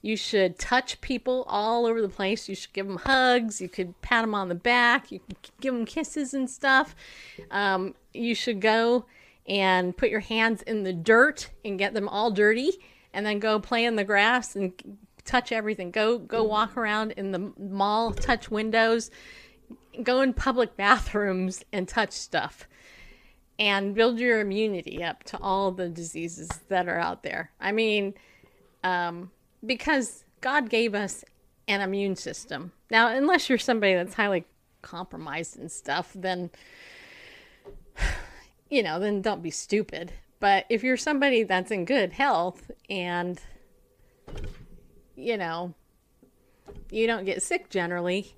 You 0.00 0.16
should 0.16 0.58
touch 0.58 0.98
people 1.02 1.44
all 1.46 1.84
over 1.84 2.00
the 2.00 2.08
place. 2.08 2.48
You 2.48 2.54
should 2.54 2.72
give 2.72 2.86
them 2.86 2.96
hugs. 2.96 3.60
You 3.60 3.68
could 3.68 4.00
pat 4.00 4.22
them 4.22 4.34
on 4.34 4.48
the 4.48 4.54
back. 4.54 5.12
You 5.12 5.18
could 5.18 5.36
give 5.60 5.74
them 5.74 5.84
kisses 5.84 6.32
and 6.32 6.48
stuff. 6.48 6.96
Um, 7.50 7.94
you 8.14 8.34
should 8.34 8.62
go 8.62 9.04
and 9.46 9.94
put 9.94 10.08
your 10.08 10.20
hands 10.20 10.62
in 10.62 10.84
the 10.84 10.94
dirt 10.94 11.50
and 11.66 11.78
get 11.78 11.92
them 11.92 12.08
all 12.08 12.30
dirty, 12.30 12.72
and 13.12 13.26
then 13.26 13.40
go 13.40 13.60
play 13.60 13.84
in 13.84 13.96
the 13.96 14.04
grass 14.04 14.56
and 14.56 14.72
touch 15.26 15.52
everything. 15.52 15.90
Go 15.90 16.16
go 16.16 16.42
walk 16.42 16.78
around 16.78 17.10
in 17.10 17.32
the 17.32 17.52
mall, 17.58 18.12
touch 18.12 18.50
windows, 18.50 19.10
go 20.02 20.22
in 20.22 20.32
public 20.32 20.76
bathrooms 20.78 21.62
and 21.74 21.86
touch 21.86 22.12
stuff 22.12 22.66
and 23.60 23.94
build 23.94 24.18
your 24.18 24.40
immunity 24.40 25.04
up 25.04 25.22
to 25.22 25.38
all 25.38 25.70
the 25.70 25.90
diseases 25.90 26.48
that 26.68 26.88
are 26.88 26.98
out 26.98 27.22
there. 27.22 27.50
I 27.60 27.72
mean, 27.72 28.14
um, 28.82 29.30
because 29.64 30.24
God 30.40 30.70
gave 30.70 30.94
us 30.94 31.26
an 31.68 31.82
immune 31.82 32.16
system. 32.16 32.72
Now, 32.90 33.08
unless 33.08 33.50
you're 33.50 33.58
somebody 33.58 33.94
that's 33.94 34.14
highly 34.14 34.46
compromised 34.80 35.58
and 35.58 35.70
stuff, 35.70 36.10
then, 36.14 36.50
you 38.70 38.82
know, 38.82 38.98
then 38.98 39.20
don't 39.20 39.42
be 39.42 39.50
stupid. 39.50 40.14
But 40.40 40.64
if 40.70 40.82
you're 40.82 40.96
somebody 40.96 41.42
that's 41.42 41.70
in 41.70 41.84
good 41.84 42.14
health 42.14 42.70
and, 42.88 43.38
you 45.16 45.36
know, 45.36 45.74
you 46.90 47.06
don't 47.06 47.26
get 47.26 47.42
sick 47.42 47.68
generally, 47.68 48.34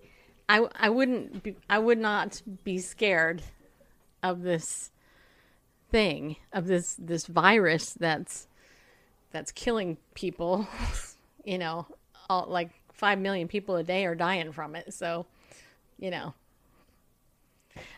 I, 0.48 0.66
I 0.74 0.90
wouldn't 0.90 1.44
be, 1.44 1.56
I 1.70 1.78
would 1.78 1.98
not 1.98 2.42
be 2.64 2.78
scared 2.78 3.42
of 4.24 4.42
this 4.42 4.90
thing 5.92 6.36
of 6.52 6.66
this 6.66 6.96
this 6.98 7.26
virus 7.26 7.92
that's 7.92 8.48
that's 9.30 9.52
killing 9.52 9.98
people 10.14 10.66
you 11.44 11.58
know 11.58 11.86
all, 12.28 12.46
like 12.48 12.70
5 12.94 13.18
million 13.18 13.46
people 13.46 13.76
a 13.76 13.82
day 13.82 14.06
are 14.06 14.14
dying 14.14 14.52
from 14.52 14.74
it 14.74 14.92
so 14.92 15.26
you 15.98 16.10
know 16.10 16.34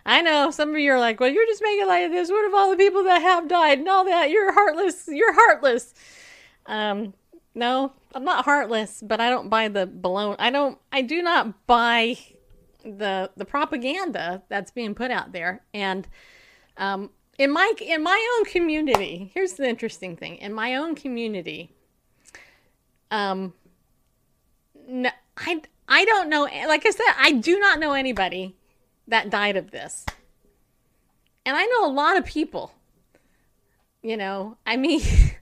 I 0.06 0.22
know 0.22 0.50
some 0.50 0.70
of 0.70 0.78
you 0.78 0.92
are 0.92 1.00
like, 1.00 1.18
well, 1.18 1.30
you're 1.30 1.46
just 1.46 1.62
making 1.62 1.88
light 1.88 2.04
of 2.04 2.12
this. 2.12 2.30
What 2.30 2.46
of 2.46 2.54
all 2.54 2.70
the 2.70 2.76
people 2.76 3.02
that 3.04 3.22
have 3.22 3.48
died 3.48 3.78
and 3.78 3.88
all 3.88 4.04
that? 4.04 4.30
You're 4.30 4.52
heartless. 4.52 5.08
You're 5.08 5.32
heartless. 5.32 5.94
Um, 6.66 7.14
no, 7.54 7.92
I'm 8.14 8.24
not 8.24 8.44
heartless, 8.44 9.02
but 9.04 9.20
I 9.20 9.30
don't 9.30 9.48
buy 9.48 9.68
the 9.68 9.86
balloon. 9.86 10.36
I 10.38 10.50
don't. 10.50 10.78
I 10.92 11.02
do 11.02 11.22
not 11.22 11.66
buy 11.66 12.18
the 12.84 13.30
the 13.36 13.44
propaganda 13.44 14.42
that's 14.48 14.70
being 14.70 14.94
put 14.94 15.10
out 15.10 15.32
there. 15.32 15.62
And 15.72 16.06
um, 16.76 17.10
in 17.38 17.50
my 17.50 17.72
in 17.80 18.02
my 18.02 18.36
own 18.36 18.44
community, 18.44 19.30
here's 19.34 19.54
the 19.54 19.68
interesting 19.68 20.16
thing. 20.16 20.36
In 20.36 20.52
my 20.52 20.76
own 20.76 20.94
community, 20.94 21.70
um, 23.10 23.52
no, 24.88 25.10
I 25.36 25.62
I 25.88 26.04
don't 26.04 26.28
know. 26.28 26.44
Like 26.44 26.86
I 26.86 26.90
said, 26.90 27.06
I 27.18 27.32
do 27.32 27.58
not 27.58 27.80
know 27.80 27.92
anybody 27.92 28.56
that 29.08 29.30
died 29.30 29.56
of 29.56 29.70
this. 29.70 30.06
And 31.46 31.56
I 31.56 31.64
know 31.66 31.86
a 31.86 31.92
lot 31.92 32.16
of 32.16 32.24
people. 32.24 32.72
You 34.02 34.18
know, 34.18 34.58
I 34.66 34.76
mean, 34.76 35.00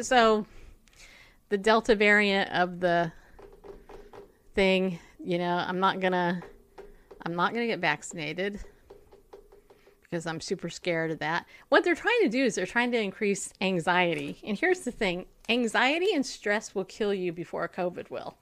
so 0.00 0.46
the 1.50 1.58
Delta 1.58 1.94
variant 1.94 2.50
of 2.52 2.80
the 2.80 3.12
thing, 4.54 4.98
you 5.22 5.38
know, 5.38 5.56
I'm 5.56 5.78
not 5.78 6.00
gonna, 6.00 6.42
I'm 7.24 7.36
not 7.36 7.52
gonna 7.52 7.66
get 7.66 7.80
vaccinated 7.80 8.60
because 10.10 10.26
I'm 10.26 10.40
super 10.40 10.70
scared 10.70 11.10
of 11.10 11.18
that. 11.18 11.46
What 11.68 11.84
they're 11.84 11.94
trying 11.94 12.20
to 12.22 12.28
do 12.28 12.44
is 12.44 12.54
they're 12.54 12.66
trying 12.66 12.92
to 12.92 13.00
increase 13.00 13.52
anxiety. 13.60 14.38
And 14.44 14.58
here's 14.58 14.80
the 14.80 14.90
thing 14.90 15.26
anxiety 15.48 16.12
and 16.14 16.24
stress 16.24 16.74
will 16.74 16.84
kill 16.84 17.12
you 17.12 17.32
before 17.32 17.68
COVID 17.68 18.10
will 18.10 18.36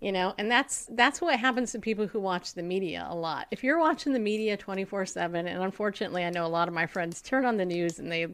you 0.00 0.12
know 0.12 0.32
and 0.38 0.48
that's 0.48 0.86
that's 0.92 1.20
what 1.20 1.36
happens 1.38 1.72
to 1.72 1.78
people 1.80 2.06
who 2.06 2.20
watch 2.20 2.54
the 2.54 2.62
media 2.62 3.04
a 3.10 3.14
lot 3.16 3.48
if 3.50 3.64
you're 3.64 3.80
watching 3.80 4.12
the 4.12 4.18
media 4.20 4.56
24/7 4.56 5.34
and 5.34 5.48
unfortunately 5.48 6.24
I 6.24 6.30
know 6.30 6.46
a 6.46 6.48
lot 6.48 6.68
of 6.68 6.74
my 6.74 6.86
friends 6.86 7.20
turn 7.20 7.44
on 7.44 7.56
the 7.56 7.64
news 7.64 7.98
and 7.98 8.12
they 8.12 8.28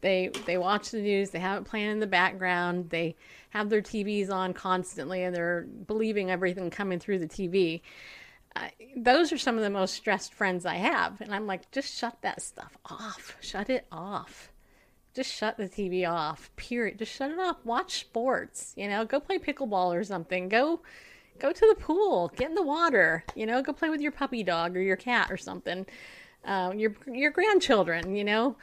they 0.00 0.30
they 0.46 0.56
watch 0.56 0.92
the 0.92 1.02
news 1.02 1.28
they 1.28 1.40
have 1.40 1.60
it 1.60 1.66
playing 1.66 1.90
in 1.90 2.00
the 2.00 2.06
background 2.06 2.88
they 2.88 3.16
have 3.50 3.68
their 3.68 3.82
TVs 3.82 4.30
on 4.30 4.54
constantly 4.54 5.24
and 5.24 5.36
they're 5.36 5.66
believing 5.86 6.30
everything 6.30 6.70
coming 6.70 6.98
through 6.98 7.18
the 7.18 7.28
TV 7.28 7.82
uh, 8.56 8.68
those 8.96 9.32
are 9.32 9.38
some 9.38 9.56
of 9.56 9.62
the 9.62 9.70
most 9.70 9.94
stressed 9.94 10.32
friends 10.34 10.64
I 10.64 10.76
have 10.76 11.20
and 11.20 11.34
I'm 11.34 11.46
like 11.46 11.70
just 11.70 11.96
shut 11.96 12.18
that 12.22 12.42
stuff 12.42 12.76
off 12.86 13.36
shut 13.40 13.68
it 13.68 13.86
off 13.90 14.52
just 15.14 15.32
shut 15.32 15.56
the 15.56 15.68
TV 15.68 16.08
off. 16.08 16.50
Period. 16.56 16.98
Just 16.98 17.12
shut 17.12 17.30
it 17.30 17.38
off. 17.38 17.64
Watch 17.64 18.00
sports. 18.00 18.74
You 18.76 18.88
know, 18.88 19.04
go 19.04 19.20
play 19.20 19.38
pickleball 19.38 19.94
or 19.94 20.02
something. 20.02 20.48
Go 20.48 20.80
go 21.38 21.52
to 21.52 21.66
the 21.68 21.80
pool. 21.80 22.32
Get 22.36 22.48
in 22.48 22.54
the 22.54 22.62
water. 22.62 23.24
You 23.36 23.46
know, 23.46 23.62
go 23.62 23.72
play 23.72 23.90
with 23.90 24.00
your 24.00 24.12
puppy 24.12 24.42
dog 24.42 24.76
or 24.76 24.80
your 24.80 24.96
cat 24.96 25.30
or 25.30 25.36
something. 25.36 25.86
Uh, 26.44 26.72
your 26.76 26.96
your 27.06 27.30
grandchildren. 27.30 28.16
You 28.16 28.24
know, 28.24 28.56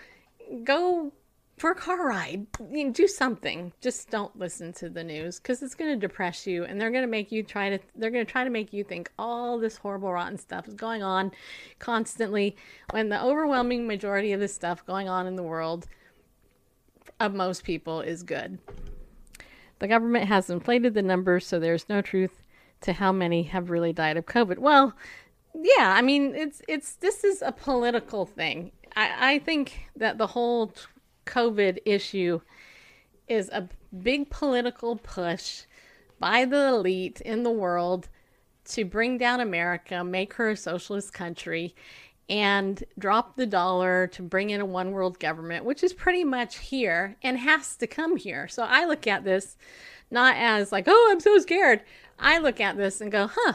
go 0.65 1.13
for 1.61 1.69
a 1.69 1.75
car 1.75 2.07
ride. 2.07 2.47
You 2.71 2.91
do 2.91 3.07
something. 3.07 3.71
Just 3.81 4.09
don't 4.09 4.35
listen 4.35 4.73
to 4.73 4.89
the 4.89 5.03
news 5.03 5.39
because 5.39 5.61
it's 5.61 5.75
going 5.75 5.91
to 5.91 6.07
depress 6.07 6.47
you 6.47 6.63
and 6.63 6.81
they're 6.81 6.89
going 6.89 7.03
to 7.03 7.07
make 7.07 7.31
you 7.31 7.43
try 7.43 7.69
to. 7.69 7.79
They're 7.95 8.09
going 8.09 8.25
to 8.25 8.31
try 8.31 8.43
to 8.43 8.49
make 8.49 8.73
you 8.73 8.83
think 8.83 9.11
all 9.19 9.59
this 9.59 9.77
horrible, 9.77 10.11
rotten 10.11 10.39
stuff 10.39 10.67
is 10.67 10.73
going 10.73 11.03
on 11.03 11.31
constantly 11.77 12.55
when 12.89 13.09
the 13.09 13.23
overwhelming 13.23 13.85
majority 13.85 14.33
of 14.33 14.39
the 14.39 14.47
stuff 14.47 14.83
going 14.87 15.07
on 15.07 15.27
in 15.27 15.35
the 15.35 15.43
world 15.43 15.85
of 17.19 17.35
most 17.35 17.63
people 17.63 18.01
is 18.01 18.23
good. 18.23 18.57
The 19.77 19.87
government 19.87 20.29
has 20.29 20.49
inflated 20.49 20.95
the 20.95 21.03
numbers, 21.03 21.45
so 21.45 21.59
there's 21.59 21.87
no 21.87 22.01
truth 22.01 22.41
to 22.81 22.93
how 22.93 23.11
many 23.11 23.43
have 23.43 23.69
really 23.69 23.93
died 23.93 24.17
of 24.17 24.25
COVID. 24.25 24.57
Well, 24.57 24.95
yeah, 25.53 25.93
I 25.95 26.01
mean, 26.01 26.33
it's 26.33 26.63
it's 26.67 26.93
this 26.93 27.23
is 27.23 27.43
a 27.43 27.51
political 27.51 28.25
thing. 28.25 28.71
I, 28.95 29.35
I 29.35 29.39
think 29.39 29.89
that 29.95 30.17
the 30.17 30.27
whole 30.27 30.73
COVID 31.25 31.79
issue 31.85 32.41
is 33.27 33.49
a 33.49 33.69
big 33.97 34.29
political 34.29 34.95
push 34.97 35.63
by 36.19 36.45
the 36.45 36.67
elite 36.67 37.21
in 37.21 37.43
the 37.43 37.51
world 37.51 38.09
to 38.65 38.85
bring 38.85 39.17
down 39.17 39.39
America, 39.39 40.03
make 40.03 40.33
her 40.35 40.51
a 40.51 40.57
socialist 40.57 41.13
country, 41.13 41.75
and 42.29 42.83
drop 42.97 43.35
the 43.35 43.45
dollar 43.45 44.07
to 44.07 44.21
bring 44.21 44.51
in 44.51 44.61
a 44.61 44.65
one 44.65 44.91
world 44.91 45.19
government, 45.19 45.65
which 45.65 45.83
is 45.83 45.93
pretty 45.93 46.23
much 46.23 46.57
here 46.59 47.17
and 47.21 47.37
has 47.37 47.75
to 47.77 47.87
come 47.87 48.15
here. 48.15 48.47
So 48.47 48.63
I 48.63 48.85
look 48.85 49.07
at 49.07 49.23
this 49.23 49.57
not 50.09 50.35
as 50.37 50.71
like, 50.71 50.85
oh, 50.87 51.09
I'm 51.11 51.19
so 51.19 51.37
scared. 51.39 51.81
I 52.19 52.37
look 52.37 52.61
at 52.61 52.77
this 52.77 53.01
and 53.01 53.11
go, 53.11 53.29
huh, 53.33 53.53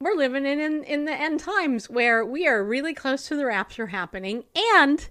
we're 0.00 0.14
living 0.14 0.46
in, 0.46 0.60
in, 0.60 0.84
in 0.84 1.04
the 1.06 1.12
end 1.12 1.40
times 1.40 1.90
where 1.90 2.24
we 2.24 2.46
are 2.46 2.62
really 2.62 2.94
close 2.94 3.26
to 3.28 3.36
the 3.36 3.46
rapture 3.46 3.88
happening 3.88 4.44
and 4.54 5.08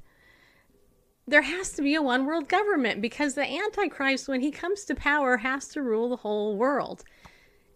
there 1.27 1.41
has 1.41 1.71
to 1.73 1.81
be 1.81 1.95
a 1.95 2.01
one 2.01 2.25
world 2.25 2.47
government 2.47 3.01
because 3.01 3.33
the 3.33 3.45
Antichrist, 3.45 4.27
when 4.27 4.39
he 4.39 4.49
comes 4.49 4.85
to 4.85 4.95
power, 4.95 5.37
has 5.37 5.67
to 5.69 5.81
rule 5.81 6.09
the 6.09 6.15
whole 6.15 6.55
world. 6.55 7.03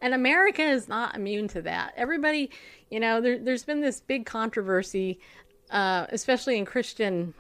And 0.02 0.14
America 0.14 0.64
is 0.64 0.88
not 0.88 1.16
immune 1.16 1.48
to 1.50 1.62
that. 1.64 1.94
Everybody, 1.96 2.50
you 2.90 3.00
know, 3.00 3.22
there, 3.22 3.38
has 3.46 3.64
been 3.64 3.82
this 3.82 4.02
big 4.02 4.26
controversy, 4.26 5.20
uh, 5.70 6.08
especially 6.10 6.58
in 6.58 6.66
Christian 6.66 7.34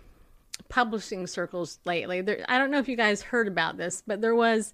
publishing 0.69 1.25
circles 1.27 1.79
lately. 1.85 2.21
There, 2.21 2.45
I 2.47 2.59
don't 2.59 2.71
know 2.71 2.79
if 2.79 2.89
you 2.89 2.97
guys 2.97 3.21
heard 3.21 3.47
about 3.47 3.77
this, 3.77 4.03
but 4.05 4.21
there 4.21 4.35
was 4.35 4.73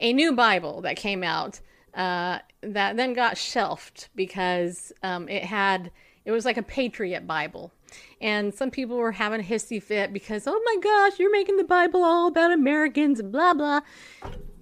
a 0.00 0.12
new 0.12 0.32
Bible 0.32 0.80
that 0.80 0.96
came 0.96 1.22
out 1.22 1.60
uh, 1.94 2.38
that 2.62 2.96
then 2.96 3.12
got 3.12 3.36
shelved 3.36 4.08
because 4.16 4.92
um, 5.02 5.28
it 5.28 5.44
had, 5.44 5.90
it 6.24 6.32
was 6.32 6.44
like 6.44 6.56
a 6.56 6.62
Patriot 6.62 7.26
Bible. 7.26 7.72
And 8.20 8.54
some 8.54 8.70
people 8.70 8.96
were 8.96 9.12
having 9.12 9.40
a 9.40 9.44
hissy 9.44 9.82
fit 9.82 10.12
because, 10.12 10.46
oh 10.46 10.60
my 10.64 10.76
gosh, 10.80 11.18
you're 11.18 11.32
making 11.32 11.56
the 11.56 11.64
Bible 11.64 12.02
all 12.02 12.28
about 12.28 12.52
Americans 12.52 13.20
blah, 13.22 13.54
blah. 13.54 13.80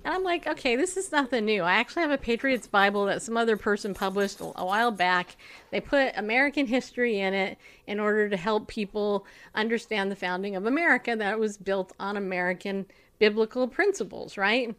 And 0.02 0.14
I'm 0.14 0.24
like, 0.24 0.46
okay, 0.46 0.76
this 0.76 0.96
is 0.96 1.12
nothing 1.12 1.44
new. 1.44 1.62
I 1.62 1.74
actually 1.74 2.02
have 2.02 2.10
a 2.10 2.16
Patriots 2.16 2.66
Bible 2.66 3.04
that 3.06 3.20
some 3.20 3.36
other 3.36 3.58
person 3.58 3.92
published 3.92 4.40
a 4.40 4.64
while 4.64 4.90
back. 4.90 5.36
They 5.70 5.80
put 5.80 6.16
American 6.16 6.66
history 6.66 7.18
in 7.18 7.34
it 7.34 7.58
in 7.86 8.00
order 8.00 8.28
to 8.30 8.36
help 8.36 8.66
people 8.66 9.26
understand 9.54 10.10
the 10.10 10.16
founding 10.16 10.56
of 10.56 10.64
America, 10.64 11.14
that 11.16 11.38
was 11.38 11.58
built 11.58 11.92
on 12.00 12.16
American 12.16 12.86
biblical 13.18 13.68
principles, 13.68 14.38
right? 14.38 14.74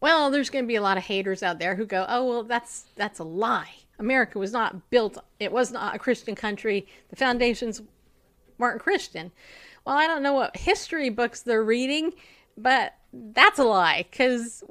Well, 0.00 0.30
there's 0.30 0.50
going 0.50 0.64
to 0.64 0.68
be 0.68 0.76
a 0.76 0.82
lot 0.82 0.96
of 0.98 1.04
haters 1.04 1.42
out 1.42 1.58
there 1.58 1.74
who 1.74 1.86
go, 1.86 2.06
"Oh, 2.08 2.28
well, 2.28 2.42
that's 2.44 2.84
that's 2.94 3.18
a 3.18 3.24
lie. 3.24 3.85
America 3.98 4.38
was 4.38 4.52
not 4.52 4.90
built 4.90 5.18
it 5.40 5.52
was 5.52 5.72
not 5.72 5.94
a 5.94 5.98
Christian 5.98 6.34
country. 6.34 6.86
The 7.08 7.16
foundations 7.16 7.82
weren't 8.58 8.80
Christian." 8.80 9.32
Well, 9.84 9.96
I 9.96 10.06
don't 10.06 10.22
know 10.22 10.32
what 10.32 10.56
history 10.56 11.10
books 11.10 11.42
they're 11.42 11.62
reading 11.62 12.12
but 12.56 12.94
that's 13.12 13.58
a 13.58 13.64
lie 13.64 14.06
because 14.10 14.64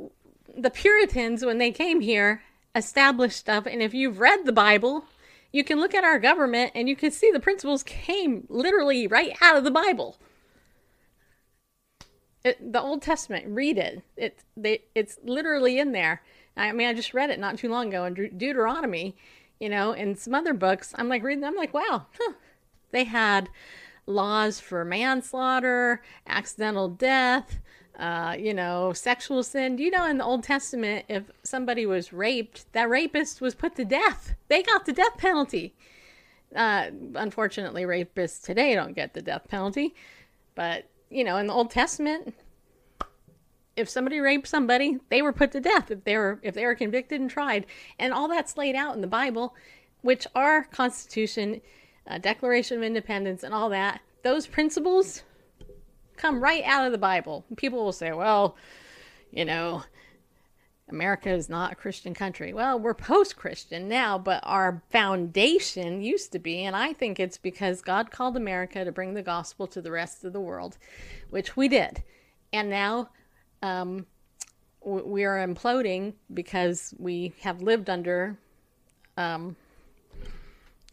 the 0.57 0.69
Puritans, 0.69 1.45
when 1.45 1.57
they 1.57 1.71
came 1.71 2.01
here, 2.01 2.41
established 2.73 3.37
stuff. 3.37 3.65
And 3.65 3.81
if 3.81 3.93
you've 3.93 4.19
read 4.19 4.45
the 4.45 4.51
Bible, 4.51 5.05
you 5.51 5.63
can 5.63 5.79
look 5.79 5.93
at 5.93 6.03
our 6.03 6.19
government 6.19 6.71
and 6.75 6.89
you 6.89 6.95
can 6.95 7.11
see 7.11 7.31
the 7.31 7.39
principles 7.39 7.83
came 7.83 8.45
literally 8.49 9.07
right 9.07 9.35
out 9.41 9.57
of 9.57 9.63
the 9.63 9.71
Bible. 9.71 10.17
It, 12.43 12.73
the 12.73 12.81
Old 12.81 13.01
Testament, 13.01 13.45
read 13.47 13.77
it. 13.77 14.03
It 14.15 14.43
they, 14.55 14.83
it's 14.93 15.17
literally 15.23 15.79
in 15.79 15.91
there. 15.93 16.21
I 16.57 16.71
mean, 16.71 16.87
I 16.87 16.93
just 16.93 17.13
read 17.13 17.29
it 17.29 17.39
not 17.39 17.57
too 17.57 17.69
long 17.69 17.89
ago 17.89 18.05
in 18.05 18.13
Deuteronomy, 18.37 19.15
you 19.59 19.69
know, 19.69 19.93
and 19.93 20.17
some 20.17 20.33
other 20.33 20.53
books. 20.53 20.93
I'm 20.95 21.09
like 21.09 21.23
reading. 21.23 21.43
I'm 21.43 21.55
like, 21.55 21.73
wow, 21.73 22.05
huh. 22.17 22.33
they 22.91 23.03
had 23.03 23.49
laws 24.05 24.59
for 24.59 24.85
manslaughter, 24.85 26.01
accidental 26.27 26.87
death, 26.87 27.59
uh, 27.99 28.35
you 28.37 28.53
know, 28.53 28.93
sexual 28.93 29.43
sin. 29.43 29.75
Do 29.75 29.83
you 29.83 29.91
know 29.91 30.05
in 30.05 30.17
the 30.17 30.25
Old 30.25 30.43
Testament, 30.43 31.05
if 31.07 31.23
somebody 31.43 31.85
was 31.85 32.13
raped, 32.13 32.71
that 32.73 32.89
rapist 32.89 33.41
was 33.41 33.55
put 33.55 33.75
to 33.75 33.85
death? 33.85 34.35
They 34.47 34.63
got 34.63 34.85
the 34.85 34.93
death 34.93 35.17
penalty. 35.17 35.73
Uh, 36.55 36.89
unfortunately, 37.15 37.83
rapists 37.83 38.41
today 38.43 38.75
don't 38.75 38.95
get 38.95 39.13
the 39.13 39.21
death 39.21 39.47
penalty. 39.49 39.95
But, 40.55 40.85
you 41.09 41.23
know, 41.23 41.37
in 41.37 41.47
the 41.47 41.53
Old 41.53 41.71
Testament, 41.71 42.33
if 43.75 43.89
somebody 43.89 44.19
raped 44.19 44.47
somebody, 44.47 44.99
they 45.09 45.21
were 45.21 45.33
put 45.33 45.51
to 45.51 45.59
death 45.59 45.91
if 45.91 46.03
they 46.03 46.15
were 46.17 46.39
if 46.41 46.53
they 46.53 46.65
were 46.65 46.75
convicted 46.75 47.21
and 47.21 47.29
tried. 47.29 47.65
And 47.99 48.13
all 48.13 48.27
that's 48.27 48.57
laid 48.57 48.75
out 48.75 48.95
in 48.95 49.01
the 49.01 49.07
Bible, 49.07 49.55
which 50.01 50.27
our 50.35 50.63
Constitution, 50.65 51.61
uh, 52.07 52.17
Declaration 52.17 52.77
of 52.77 52.83
Independence, 52.83 53.43
and 53.43 53.53
all 53.53 53.69
that, 53.69 54.01
those 54.23 54.47
principles 54.47 55.23
come 56.15 56.41
right 56.41 56.63
out 56.63 56.85
of 56.85 56.91
the 56.91 56.97
Bible. 56.97 57.45
People 57.57 57.83
will 57.83 57.91
say, 57.91 58.11
well, 58.13 58.55
you 59.31 59.43
know, 59.43 59.83
America 60.87 61.29
is 61.29 61.49
not 61.49 61.73
a 61.73 61.75
Christian 61.75 62.13
country. 62.13 62.53
Well, 62.53 62.79
we're 62.79 62.93
post 62.93 63.35
Christian 63.35 63.89
now, 63.89 64.17
but 64.17 64.39
our 64.43 64.83
foundation 64.91 66.01
used 66.01 66.31
to 66.31 66.39
be, 66.39 66.63
and 66.63 66.75
I 66.75 66.93
think 66.93 67.19
it's 67.19 67.37
because 67.37 67.81
God 67.81 68.11
called 68.11 68.37
America 68.37 68.85
to 68.85 68.91
bring 68.91 69.13
the 69.13 69.23
gospel 69.23 69.67
to 69.67 69.81
the 69.81 69.91
rest 69.91 70.23
of 70.23 70.31
the 70.31 70.39
world, 70.39 70.77
which 71.31 71.57
we 71.57 71.67
did. 71.67 72.03
And 72.53 72.69
now 72.69 73.09
um, 73.61 74.05
we 74.81 75.23
are 75.23 75.45
imploding 75.45 76.13
because 76.33 76.93
we 76.97 77.33
have 77.41 77.61
lived 77.61 77.89
under, 77.89 78.37
um, 79.17 79.55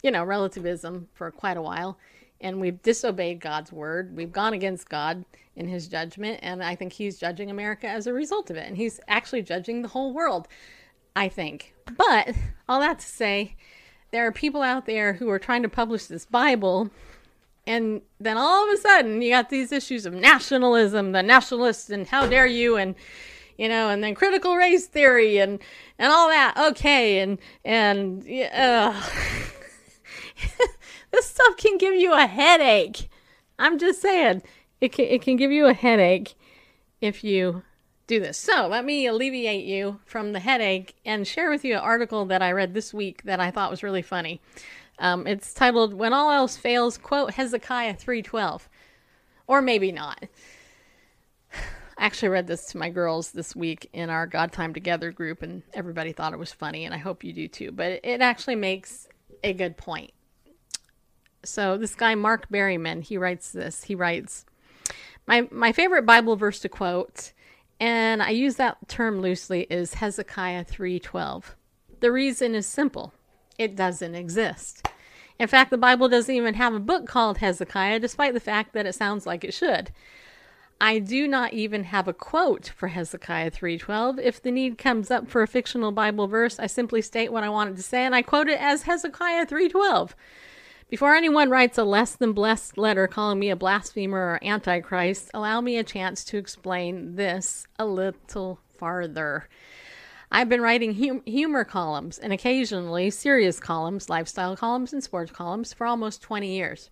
you 0.03 0.11
know, 0.11 0.25
relativism 0.25 1.09
for 1.15 1.31
quite 1.31 1.57
a 1.57 1.63
while 1.63 1.99
and 2.43 2.61
we've 2.61 2.83
disobeyed 2.83 3.41
God's 3.41 3.73
word. 3.73 4.15
We've 4.17 4.33
gone 4.33 4.53
against 4.53 4.89
God 4.89 5.25
in 5.55 5.69
his 5.69 5.89
judgment, 5.89 6.41
and 6.43 6.63
I 6.63 6.75
think 6.75 6.93
he's 6.93 7.19
judging 7.19 7.51
America 7.51 7.87
as 7.87 8.07
a 8.07 8.13
result 8.13 8.51
of 8.51 8.57
it. 8.57 8.67
And 8.67 8.77
he's 8.77 9.01
actually 9.09 9.43
judging 9.43 9.83
the 9.83 9.89
whole 9.89 10.13
world, 10.13 10.49
I 11.15 11.29
think. 11.29 11.75
But 11.97 12.35
all 12.69 12.81
that 12.81 12.99
to 12.99 13.07
say, 13.07 13.57
there 14.11 14.27
are 14.27 14.33
people 14.33 14.63
out 14.63 14.87
there 14.87 15.15
who 15.15 15.31
are 15.31 15.39
trying 15.39 15.63
to 15.63 15.69
publish 15.69 16.07
this 16.07 16.27
Bible, 16.27 16.91
and 17.67 18.03
then 18.19 18.37
all 18.37 18.69
of 18.69 18.75
a 18.75 18.77
sudden 18.77 19.23
you 19.23 19.31
got 19.31 19.51
these 19.51 19.73
issues 19.73 20.07
of 20.07 20.15
nationalism, 20.15 21.13
the 21.13 21.23
nationalists, 21.23 21.91
and 21.91 22.07
how 22.07 22.27
dare 22.27 22.47
you, 22.47 22.77
and 22.77 22.95
you 23.57 23.69
know, 23.69 23.89
and 23.89 24.03
then 24.03 24.15
critical 24.15 24.57
race 24.57 24.87
theory 24.87 25.39
and 25.39 25.61
and 25.99 26.13
all 26.13 26.29
that. 26.29 26.57
Okay, 26.57 27.21
and 27.21 27.39
and 27.65 28.23
this 28.23 28.97
stuff 31.21 31.57
can 31.57 31.79
give 31.79 31.95
you 31.95 32.13
a 32.13 32.27
headache. 32.27 33.09
I'm 33.59 33.79
just 33.79 34.03
saying, 34.03 34.43
it 34.81 34.93
can, 34.93 35.05
it 35.07 35.23
can 35.23 35.37
give 35.37 35.53
you 35.53 35.67
a 35.67 35.75
headache 35.75 36.35
if 37.01 37.23
you 37.23 37.63
do 38.07 38.21
this. 38.21 38.37
So 38.37 38.67
let 38.67 38.85
me 38.85 39.07
alleviate 39.07 39.65
you 39.65 40.01
from 40.05 40.33
the 40.33 40.41
headache 40.41 40.97
and 41.05 41.27
share 41.27 41.51
with 41.51 41.65
you 41.65 41.75
an 41.75 41.81
article 41.81 42.27
that 42.27 42.43
I 42.43 42.53
read 42.53 42.75
this 42.75 42.93
week 42.93 43.23
that 43.25 43.41
I 43.41 43.51
thought 43.51 43.71
was 43.71 43.83
really 43.83 44.03
funny. 44.03 44.41
Um, 45.03 45.27
it's 45.27 45.53
titled 45.53 45.95
"When 45.95 46.13
All 46.13 46.31
Else 46.31 46.57
Fails," 46.57 46.97
quote 46.97 47.33
Hezekiah 47.33 47.95
three 47.95 48.23
twelve, 48.23 48.69
or 49.49 49.61
maybe 49.61 49.91
not. 49.91 50.23
I 51.53 52.07
actually 52.07 52.29
read 52.29 52.47
this 52.47 52.67
to 52.67 52.79
my 52.79 52.89
girls 52.89 53.33
this 53.33 53.57
week 53.57 53.91
in 53.93 54.11
our 54.11 54.29
God 54.29 54.53
Time 54.53 54.73
Together 54.73 55.11
group, 55.11 55.43
and 55.43 55.65
everybody 55.75 56.13
thought 56.13 56.33
it 56.33 56.39
was 56.39 56.53
funny, 56.53 56.85
and 56.85 56.95
I 56.95 56.99
hope 56.99 57.25
you 57.25 57.33
do 57.33 57.49
too. 57.49 57.73
But 57.73 57.99
it 58.05 58.21
actually 58.21 58.55
makes 58.55 59.09
a 59.43 59.53
good 59.53 59.77
point. 59.77 60.13
So 61.45 61.77
this 61.77 61.97
guy 61.97 62.15
Mark 62.15 62.49
Berryman, 62.49 63.03
he 63.03 63.19
writes 63.19 63.51
this. 63.51 63.83
He 63.83 63.97
writes, 63.97 64.47
"My 65.27 65.49
my 65.51 65.73
favorite 65.73 66.07
Bible 66.07 66.37
verse 66.37 66.61
to 66.61 66.69
quote, 66.69 67.33
and 67.81 68.23
I 68.23 68.31
use 68.31 68.55
that 68.55 68.87
term 68.87 69.21
loosely, 69.21 69.63
is 69.69 69.95
Hezekiah 69.95 70.65
3:12. 70.65 71.57
The 71.99 72.13
reason 72.13 72.55
is 72.55 72.69
simple. 72.69 73.13
It 73.59 73.77
doesn't 73.77 74.15
exist. 74.15 74.89
In 75.39 75.49
fact, 75.49 75.71
the 75.71 75.79
Bible 75.79 76.09
doesn't 76.09 76.35
even 76.35 76.55
have 76.55 76.75
a 76.75 76.81
book 76.81 77.07
called 77.07 77.39
Hezekiah, 77.39 78.01
despite 78.01 78.35
the 78.35 78.41
fact 78.41 78.73
that 78.73 78.87
it 78.87 78.95
sounds 78.95 79.27
like 79.27 79.45
it 79.45 79.55
should." 79.55 79.91
I 80.81 80.99
do 80.99 81.29
not 81.29 81.53
even 81.53 81.85
have 81.85 82.09
a 82.09 82.13
quote 82.13 82.73
for 82.75 82.89
Hezekiah 82.89 83.53
3:12. 83.53 84.19
If 84.19 84.43
the 84.43 84.51
need 84.51 84.79
comes 84.79 85.13
up 85.13 85.29
for 85.29 85.41
a 85.41 85.47
fictional 85.47 85.93
Bible 85.93 86.27
verse, 86.27 86.59
I 86.59 86.67
simply 86.67 87.03
state 87.03 87.31
what 87.33 87.45
I 87.45 87.49
wanted 87.49 87.77
to 87.77 87.85
say 87.85 88.05
and 88.05 88.17
I 88.17 88.23
quote 88.23 88.49
it 88.49 88.61
as 88.61 88.83
Hezekiah 88.83 89.47
3:12. 89.47 90.17
Before 90.89 91.15
anyone 91.15 91.51
writes 91.51 91.79
a 91.79 91.85
less 91.85 92.17
than 92.17 92.33
blessed 92.33 92.77
letter 92.77 93.07
calling 93.07 93.39
me 93.39 93.49
a 93.49 93.57
blasphemer 93.57 94.19
or 94.19 94.45
antichrist, 94.45 95.31
allow 95.33 95.61
me 95.61 95.79
a 95.79 95.85
chance 95.85 96.25
to 96.25 96.37
explain 96.37 97.15
this 97.15 97.67
a 97.79 97.87
little 97.87 98.59
farther. 98.77 99.49
I've 100.35 100.49
been 100.49 100.63
writing 100.63 100.95
hum- 100.95 101.23
humor 101.27 101.63
columns 101.63 102.19
and 102.19 102.33
occasionally 102.33 103.11
serious 103.11 103.61
columns, 103.61 104.09
lifestyle 104.09 104.57
columns, 104.57 104.91
and 104.91 105.05
sports 105.05 105.31
columns 105.31 105.75
for 105.75 105.87
almost 105.87 106.23
20 106.23 106.57
years. 106.57 106.89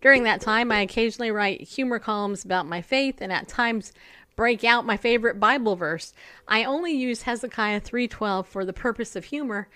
During 0.00 0.24
that 0.24 0.40
time, 0.40 0.72
I 0.72 0.80
occasionally 0.80 1.30
write 1.30 1.60
humor 1.60 2.00
columns 2.00 2.44
about 2.44 2.66
my 2.66 2.82
faith 2.82 3.20
and 3.20 3.32
at 3.32 3.46
times 3.46 3.92
break 4.34 4.64
out 4.64 4.84
my 4.84 4.96
favorite 4.96 5.38
Bible 5.38 5.76
verse. 5.76 6.12
I 6.48 6.64
only 6.64 6.92
use 6.92 7.22
Hezekiah 7.22 7.80
3:12 7.80 8.48
for 8.48 8.64
the 8.64 8.72
purpose 8.72 9.14
of 9.14 9.26
humor 9.26 9.68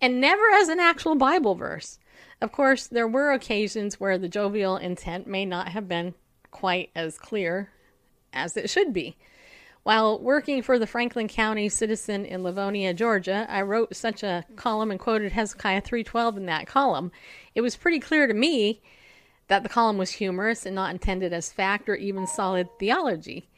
and 0.00 0.20
never 0.20 0.50
as 0.50 0.68
an 0.68 0.80
actual 0.80 1.14
Bible 1.14 1.54
verse. 1.54 2.00
Of 2.40 2.50
course, 2.50 2.88
there 2.88 3.06
were 3.06 3.30
occasions 3.30 4.00
where 4.00 4.18
the 4.18 4.28
jovial 4.28 4.76
intent 4.76 5.28
may 5.28 5.46
not 5.46 5.68
have 5.68 5.86
been 5.86 6.14
quite 6.50 6.90
as 6.96 7.18
clear 7.18 7.70
as 8.32 8.56
it 8.56 8.68
should 8.68 8.92
be. 8.92 9.16
While 9.86 10.18
working 10.18 10.62
for 10.62 10.80
the 10.80 10.86
Franklin 10.88 11.28
County 11.28 11.68
Citizen 11.68 12.24
in 12.24 12.42
Lavonia, 12.42 12.92
Georgia, 12.92 13.46
I 13.48 13.62
wrote 13.62 13.94
such 13.94 14.24
a 14.24 14.44
column 14.56 14.90
and 14.90 14.98
quoted 14.98 15.30
Hezekiah 15.30 15.82
3:12 15.82 16.36
in 16.36 16.46
that 16.46 16.66
column. 16.66 17.12
It 17.54 17.60
was 17.60 17.76
pretty 17.76 18.00
clear 18.00 18.26
to 18.26 18.34
me 18.34 18.82
that 19.46 19.62
the 19.62 19.68
column 19.68 19.96
was 19.96 20.10
humorous 20.10 20.66
and 20.66 20.74
not 20.74 20.90
intended 20.90 21.32
as 21.32 21.52
fact 21.52 21.88
or 21.88 21.94
even 21.94 22.26
solid 22.26 22.68
theology. 22.80 23.48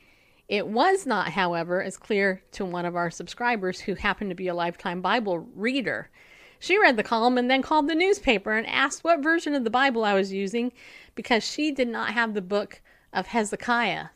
It 0.51 0.69
was 0.69 1.07
not, 1.07 1.31
however, 1.31 1.83
as 1.83 1.97
clear 1.97 2.43
to 2.53 2.62
one 2.62 2.85
of 2.85 2.95
our 2.95 3.11
subscribers 3.11 3.81
who 3.81 3.95
happened 3.95 4.31
to 4.31 4.37
be 4.37 4.49
a 4.49 4.55
lifetime 4.55 5.01
Bible 5.01 5.38
reader. 5.38 6.11
She 6.59 6.79
read 6.79 6.99
the 6.99 7.03
column 7.03 7.38
and 7.38 7.51
then 7.51 7.62
called 7.62 7.88
the 7.88 7.95
newspaper 7.95 8.53
and 8.53 8.67
asked 8.67 9.03
what 9.03 9.23
version 9.23 9.55
of 9.55 9.64
the 9.64 9.71
Bible 9.71 10.05
I 10.05 10.12
was 10.12 10.31
using 10.31 10.73
because 11.14 11.43
she 11.43 11.73
did 11.73 11.88
not 11.88 12.12
have 12.12 12.35
the 12.35 12.43
book 12.43 12.83
of 13.14 13.29
Hezekiah 13.29 14.09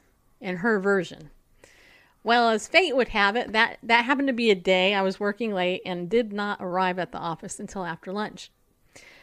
in 0.43 0.57
her 0.59 0.79
version. 0.79 1.31
Well, 2.25 2.51
as 2.51 2.69
fate 2.69 2.95
would 2.95 3.09
have 3.09 3.35
it, 3.35 3.53
that, 3.53 3.79
that 3.83 4.05
happened 4.05 4.29
to 4.29 4.33
be 4.33 4.51
a 4.51 4.55
day 4.55 4.95
I 4.95 5.03
was 5.03 5.19
working 5.19 5.53
late 5.53 5.83
and 5.85 6.09
did 6.09 6.33
not 6.33 6.59
arrive 6.61 6.99
at 6.99 7.11
the 7.11 7.19
office 7.19 7.59
until 7.59 7.85
after 7.85 8.13
lunch. 8.13 8.51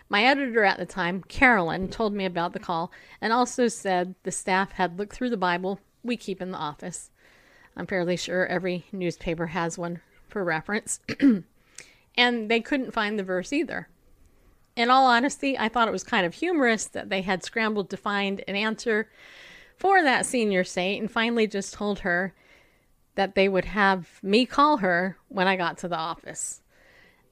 My 0.10 0.24
editor 0.24 0.64
at 0.64 0.78
the 0.78 0.86
time, 0.86 1.24
Carolyn, 1.24 1.88
told 1.88 2.14
me 2.14 2.26
about 2.26 2.54
the 2.54 2.60
call 2.60 2.92
and 3.22 3.32
also 3.32 3.68
said 3.68 4.16
the 4.24 4.32
staff 4.32 4.74
had 4.74 4.98
looked 4.98 5.14
through 5.14 5.30
the 5.30 5.38
Bible 5.38 5.80
we 6.04 6.18
keep 6.18 6.42
in 6.42 6.52
the 6.52 6.58
office. 6.58 7.12
I'm 7.78 7.86
fairly 7.86 8.18
sure 8.18 8.48
every 8.48 8.86
newspaper 8.92 9.48
has 9.48 9.78
one 9.78 10.02
for 10.28 10.44
reference. 10.44 11.00
and 12.18 12.52
they 12.52 12.60
couldn't 12.60 12.94
find 12.94 13.18
the 13.18 13.24
verse 13.24 13.54
either. 13.54 13.88
In 14.76 14.90
all 14.90 15.06
honesty, 15.06 15.58
I 15.58 15.70
thought 15.70 15.88
it 15.88 15.92
was 15.92 16.04
kind 16.04 16.26
of 16.26 16.34
humorous 16.34 16.86
that 16.86 17.10
they 17.10 17.22
had 17.22 17.44
scrambled 17.44 17.90
to 17.92 17.98
find 17.98 18.44
an 18.48 18.56
answer 18.56 19.10
for 19.78 20.02
that 20.04 20.26
senior 20.26 20.64
saint 20.64 21.02
and 21.02 21.12
finally 21.12 21.48
just 21.48 21.74
told 21.74 22.00
her 22.00 22.34
that 23.20 23.36
they 23.36 23.50
would 23.50 23.66
have 23.66 24.08
me 24.24 24.46
call 24.46 24.78
her 24.78 25.18
when 25.28 25.46
I 25.46 25.58
got 25.58 25.78
to 25.80 25.90
the 25.90 25.98
office. 25.98 26.62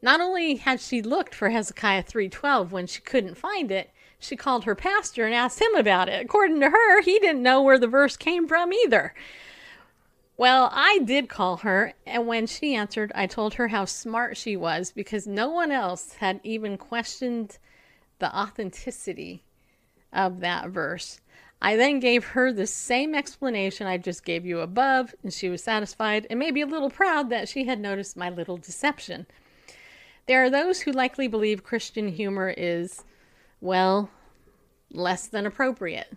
Not 0.01 0.19
only 0.19 0.55
had 0.55 0.81
she 0.81 1.01
looked 1.01 1.33
for 1.33 1.49
Hezekiah 1.49 2.03
3:12 2.03 2.71
when 2.71 2.87
she 2.87 2.99
couldn't 2.99 3.37
find 3.37 3.71
it, 3.71 3.91
she 4.19 4.35
called 4.35 4.65
her 4.65 4.75
pastor 4.75 5.25
and 5.25 5.33
asked 5.33 5.61
him 5.61 5.73
about 5.75 6.09
it. 6.09 6.21
According 6.21 6.59
to 6.59 6.71
her, 6.71 7.01
he 7.03 7.19
didn't 7.19 7.41
know 7.41 7.61
where 7.61 7.79
the 7.79 7.87
verse 7.87 8.17
came 8.17 8.49
from 8.49 8.73
either. 8.73 9.13
Well, 10.35 10.69
I 10.73 10.99
did 11.05 11.29
call 11.29 11.55
her, 11.57 11.93
and 12.05 12.27
when 12.27 12.47
she 12.47 12.75
answered, 12.75 13.13
I 13.15 13.25
told 13.25 13.53
her 13.53 13.69
how 13.69 13.85
smart 13.85 14.35
she 14.35 14.57
was 14.57 14.91
because 14.91 15.25
no 15.25 15.47
one 15.47 15.71
else 15.71 16.15
had 16.15 16.41
even 16.43 16.77
questioned 16.77 17.59
the 18.19 18.37
authenticity 18.37 19.45
of 20.11 20.41
that 20.41 20.67
verse. 20.67 21.21
I 21.61 21.75
then 21.75 21.99
gave 21.99 22.23
her 22.23 22.51
the 22.51 22.67
same 22.67 23.15
explanation 23.15 23.87
I 23.87 23.97
just 23.97 24.23
gave 24.23 24.45
you 24.45 24.59
above, 24.59 25.15
and 25.23 25.33
she 25.33 25.49
was 25.49 25.63
satisfied 25.63 26.27
and 26.29 26.37
maybe 26.37 26.61
a 26.61 26.67
little 26.67 26.89
proud 26.89 27.29
that 27.29 27.49
she 27.49 27.65
had 27.65 27.79
noticed 27.79 28.15
my 28.15 28.29
little 28.29 28.57
deception. 28.57 29.25
There 30.27 30.43
are 30.43 30.49
those 30.49 30.81
who 30.81 30.91
likely 30.91 31.27
believe 31.27 31.63
Christian 31.63 32.09
humor 32.09 32.53
is, 32.55 33.03
well, 33.59 34.09
less 34.91 35.27
than 35.27 35.45
appropriate. 35.45 36.13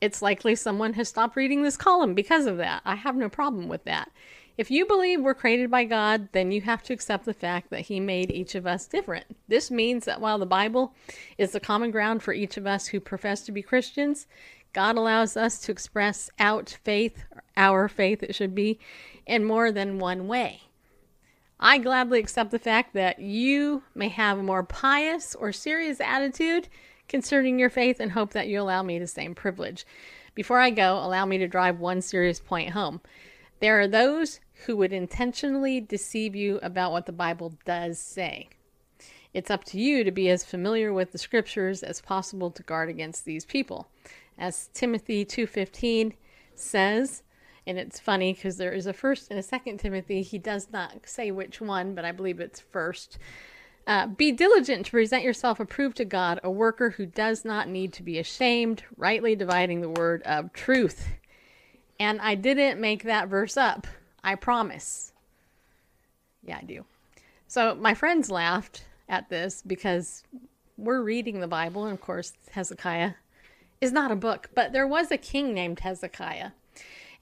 It's 0.00 0.22
likely 0.22 0.54
someone 0.54 0.92
has 0.92 1.08
stopped 1.08 1.34
reading 1.34 1.62
this 1.62 1.76
column 1.76 2.14
because 2.14 2.46
of 2.46 2.58
that. 2.58 2.82
I 2.84 2.94
have 2.94 3.16
no 3.16 3.28
problem 3.28 3.66
with 3.66 3.84
that. 3.84 4.10
If 4.58 4.72
you 4.72 4.86
believe 4.86 5.20
we're 5.20 5.34
created 5.34 5.70
by 5.70 5.84
God, 5.84 6.30
then 6.32 6.50
you 6.50 6.62
have 6.62 6.82
to 6.82 6.92
accept 6.92 7.24
the 7.24 7.32
fact 7.32 7.70
that 7.70 7.82
He 7.82 8.00
made 8.00 8.32
each 8.32 8.56
of 8.56 8.66
us 8.66 8.88
different. 8.88 9.24
This 9.46 9.70
means 9.70 10.04
that 10.04 10.20
while 10.20 10.36
the 10.36 10.46
Bible 10.46 10.96
is 11.38 11.52
the 11.52 11.60
common 11.60 11.92
ground 11.92 12.24
for 12.24 12.34
each 12.34 12.56
of 12.56 12.66
us 12.66 12.88
who 12.88 12.98
profess 12.98 13.42
to 13.42 13.52
be 13.52 13.62
Christians, 13.62 14.26
God 14.72 14.96
allows 14.96 15.36
us 15.36 15.60
to 15.60 15.70
express 15.70 16.28
out 16.40 16.76
faith, 16.82 17.22
our 17.56 17.86
faith, 17.86 18.24
it 18.24 18.34
should 18.34 18.52
be, 18.52 18.80
in 19.26 19.44
more 19.44 19.70
than 19.70 20.00
one 20.00 20.26
way. 20.26 20.62
I 21.60 21.78
gladly 21.78 22.18
accept 22.18 22.50
the 22.50 22.58
fact 22.58 22.94
that 22.94 23.20
you 23.20 23.84
may 23.94 24.08
have 24.08 24.38
a 24.38 24.42
more 24.42 24.64
pious 24.64 25.36
or 25.36 25.52
serious 25.52 26.00
attitude 26.00 26.68
concerning 27.08 27.60
your 27.60 27.70
faith 27.70 28.00
and 28.00 28.10
hope 28.10 28.32
that 28.32 28.48
you 28.48 28.60
allow 28.60 28.82
me 28.82 28.98
the 28.98 29.06
same 29.06 29.36
privilege. 29.36 29.86
Before 30.34 30.58
I 30.58 30.70
go, 30.70 30.94
allow 30.98 31.26
me 31.26 31.38
to 31.38 31.46
drive 31.46 31.78
one 31.78 32.02
serious 32.02 32.40
point 32.40 32.70
home. 32.70 33.00
There 33.60 33.80
are 33.80 33.88
those 33.88 34.40
who 34.66 34.76
would 34.76 34.92
intentionally 34.92 35.80
deceive 35.80 36.34
you 36.34 36.58
about 36.62 36.92
what 36.92 37.06
the 37.06 37.12
Bible 37.12 37.54
does 37.64 37.98
say. 37.98 38.48
It's 39.34 39.50
up 39.50 39.64
to 39.64 39.78
you 39.78 40.04
to 40.04 40.10
be 40.10 40.28
as 40.30 40.44
familiar 40.44 40.92
with 40.92 41.12
the 41.12 41.18
scriptures 41.18 41.82
as 41.82 42.00
possible 42.00 42.50
to 42.50 42.62
guard 42.62 42.88
against 42.88 43.24
these 43.24 43.44
people. 43.44 43.88
As 44.38 44.68
Timothy 44.72 45.24
2:15 45.24 46.14
says, 46.54 47.22
and 47.66 47.78
it's 47.78 48.00
funny 48.00 48.32
because 48.32 48.56
there 48.56 48.72
is 48.72 48.86
a 48.86 48.94
first 48.94 49.30
and 49.30 49.38
a 49.38 49.42
second 49.42 49.78
Timothy. 49.78 50.22
He 50.22 50.38
does 50.38 50.68
not 50.72 51.06
say 51.06 51.30
which 51.30 51.60
one, 51.60 51.94
but 51.94 52.04
I 52.04 52.12
believe 52.12 52.40
it's 52.40 52.60
first. 52.60 53.18
Uh, 53.86 54.06
be 54.06 54.32
diligent 54.32 54.86
to 54.86 54.90
present 54.92 55.22
yourself 55.22 55.60
approved 55.60 55.98
to 55.98 56.04
God, 56.06 56.40
a 56.42 56.50
worker 56.50 56.90
who 56.90 57.04
does 57.04 57.44
not 57.44 57.68
need 57.68 57.92
to 57.92 58.02
be 58.02 58.18
ashamed, 58.18 58.84
rightly 58.96 59.36
dividing 59.36 59.82
the 59.82 59.88
word 59.90 60.22
of 60.22 60.52
truth. 60.54 61.08
And 62.00 62.20
I 62.22 62.34
didn't 62.34 62.80
make 62.80 63.02
that 63.02 63.28
verse 63.28 63.56
up. 63.56 63.86
I 64.22 64.34
promise. 64.34 65.12
Yeah, 66.42 66.58
I 66.60 66.64
do. 66.64 66.84
So 67.46 67.74
my 67.74 67.94
friends 67.94 68.30
laughed 68.30 68.84
at 69.08 69.28
this 69.28 69.62
because 69.66 70.22
we're 70.76 71.02
reading 71.02 71.40
the 71.40 71.48
Bible, 71.48 71.84
and 71.84 71.92
of 71.92 72.00
course, 72.00 72.32
Hezekiah 72.52 73.12
is 73.80 73.92
not 73.92 74.10
a 74.10 74.16
book, 74.16 74.50
but 74.54 74.72
there 74.72 74.86
was 74.86 75.10
a 75.10 75.18
king 75.18 75.54
named 75.54 75.80
Hezekiah. 75.80 76.50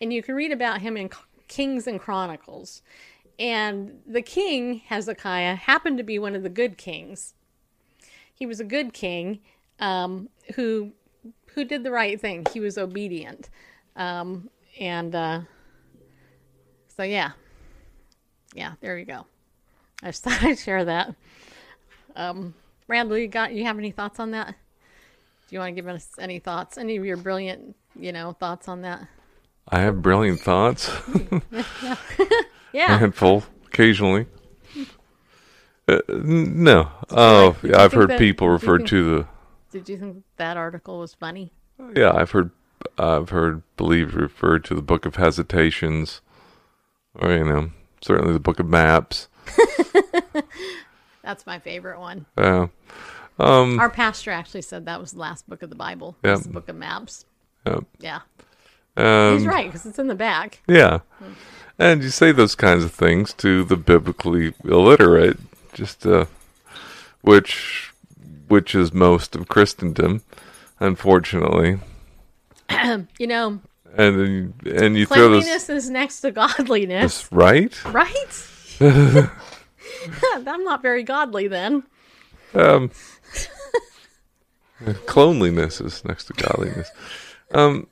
And 0.01 0.13
you 0.13 0.23
can 0.23 0.35
read 0.35 0.53
about 0.53 0.83
him 0.83 0.97
in 0.97 1.11
Kings 1.49 1.87
and 1.87 2.01
Chronicles. 2.01 2.83
And 3.39 4.01
the 4.07 4.23
king, 4.23 4.81
Hezekiah, 4.87 5.55
happened 5.57 5.99
to 5.99 6.05
be 6.05 6.19
one 6.19 6.35
of 6.35 6.43
the 6.43 6.49
good 6.49 6.79
kings. 6.79 7.35
He 8.35 8.47
was 8.47 8.61
a 8.61 8.65
good 8.65 8.93
king 8.93 9.41
um, 9.79 10.29
who 10.55 10.93
who 11.55 11.65
did 11.65 11.85
the 11.85 11.91
right 11.91 12.21
thing. 12.21 12.47
He 12.53 12.61
was 12.61 12.77
obedient. 12.77 13.49
Um, 13.97 14.51
and 14.79 15.15
uh, 15.15 15.41
so, 16.97 17.03
yeah. 17.03 17.33
Yeah, 18.55 18.73
there 18.81 18.99
you 18.99 19.05
go. 19.05 19.27
I 20.03 20.07
just 20.07 20.23
thought 20.25 20.43
I'd 20.43 20.59
share 20.59 20.85
that. 20.85 21.15
Um, 22.15 22.55
Randall, 22.89 23.19
you 23.19 23.29
got 23.29 23.53
you 23.53 23.65
have 23.65 23.79
any 23.79 23.91
thoughts 23.91 24.21
on 24.21 24.31
that? 24.31 24.49
Do 25.49 25.55
you 25.55 25.59
want 25.59 25.75
to 25.77 25.81
give 25.81 25.89
us 25.89 26.09
any 26.19 26.39
thoughts? 26.39 26.79
Any 26.79 26.97
of 26.97 27.05
your 27.05 27.17
brilliant, 27.17 27.77
you 27.99 28.13
know, 28.13 28.33
thoughts 28.33 28.69
on 28.69 28.83
that? 28.83 29.07
I 29.69 29.81
have 29.81 30.01
brilliant 30.03 30.41
thoughts. 30.41 30.91
yeah. 32.73 32.99
handful 32.99 33.45
occasionally. 33.67 34.27
Uh, 35.89 35.99
no. 36.09 36.91
Oh, 37.11 37.57
yeah, 37.63 37.81
I've 37.81 37.93
heard 37.93 38.11
that- 38.11 38.19
people 38.19 38.49
refer 38.49 38.79
think- 38.79 38.89
to 38.91 39.05
the. 39.19 39.27
Did 39.73 39.89
you 39.89 39.99
think 39.99 40.23
that 40.37 40.57
article 40.57 41.01
was 41.01 41.13
funny? 41.13 41.53
Yeah, 41.95 42.13
I've 42.13 42.31
heard. 42.31 42.51
I've 42.99 43.29
heard 43.31 43.63
believed 43.77 44.15
referred 44.15 44.65
to 44.67 44.75
the 44.75 44.81
Book 44.81 45.05
of 45.05 45.17
Hesitations, 45.17 46.23
or 47.21 47.33
you 47.33 47.45
know, 47.45 47.71
certainly 48.01 48.33
the 48.33 48.41
Book 48.41 48.61
of 48.61 48.67
Maps. 48.69 49.29
That's 51.23 51.47
my 51.47 51.59
favorite 51.59 51.99
one. 51.99 52.27
Uh, 52.37 52.69
um, 53.39 53.79
Our 53.81 53.91
pastor 53.91 54.31
actually 54.31 54.62
said 54.62 54.87
that 54.87 55.01
was 55.01 55.12
the 55.12 55.19
last 55.19 55.49
book 55.49 55.62
of 55.62 55.71
the 55.71 55.77
Bible. 55.77 56.17
Yeah. 56.25 56.37
The 56.37 56.49
book 56.49 56.69
of 56.69 56.77
maps. 56.77 57.25
yeah. 57.67 57.81
Yeah. 57.99 58.21
Um, 58.97 59.39
He's 59.39 59.47
right, 59.47 59.67
because 59.67 59.85
it's 59.85 59.99
in 59.99 60.07
the 60.07 60.14
back. 60.14 60.62
Yeah. 60.67 61.01
And 61.79 62.03
you 62.03 62.09
say 62.09 62.33
those 62.33 62.55
kinds 62.55 62.83
of 62.85 62.93
things 62.93 63.35
to 63.35 63.62
the 63.64 63.77
biblically 63.77 64.55
illiterate, 64.64 65.39
just 65.75 66.07
uh, 66.07 66.25
which 67.21 67.93
which 68.49 68.75
is 68.75 68.95
most 68.95 69.35
of 69.37 69.49
Christendom, 69.49 70.23
unfortunately. 70.81 71.79
You 73.19 73.27
know, 73.27 73.61
And 73.99 74.21
then 74.21 74.55
you, 74.63 74.73
and 74.75 74.97
you 74.97 75.07
throw 75.07 75.31
this 75.31 75.45
cleanliness 75.45 75.71
is 75.71 75.91
next 75.91 76.21
to 76.21 76.31
godliness, 76.31 77.31
right. 77.33 77.85
right? 77.87 78.49
I'm 78.81 80.65
not 80.65 80.83
very 80.83 81.03
godly 81.03 81.49
then. 81.49 81.83
Um, 82.53 82.91
cleanliness 85.07 85.81
is 85.81 86.05
next 86.05 86.27
to 86.27 86.35
godliness. 86.35 86.91
Um, 87.53 87.87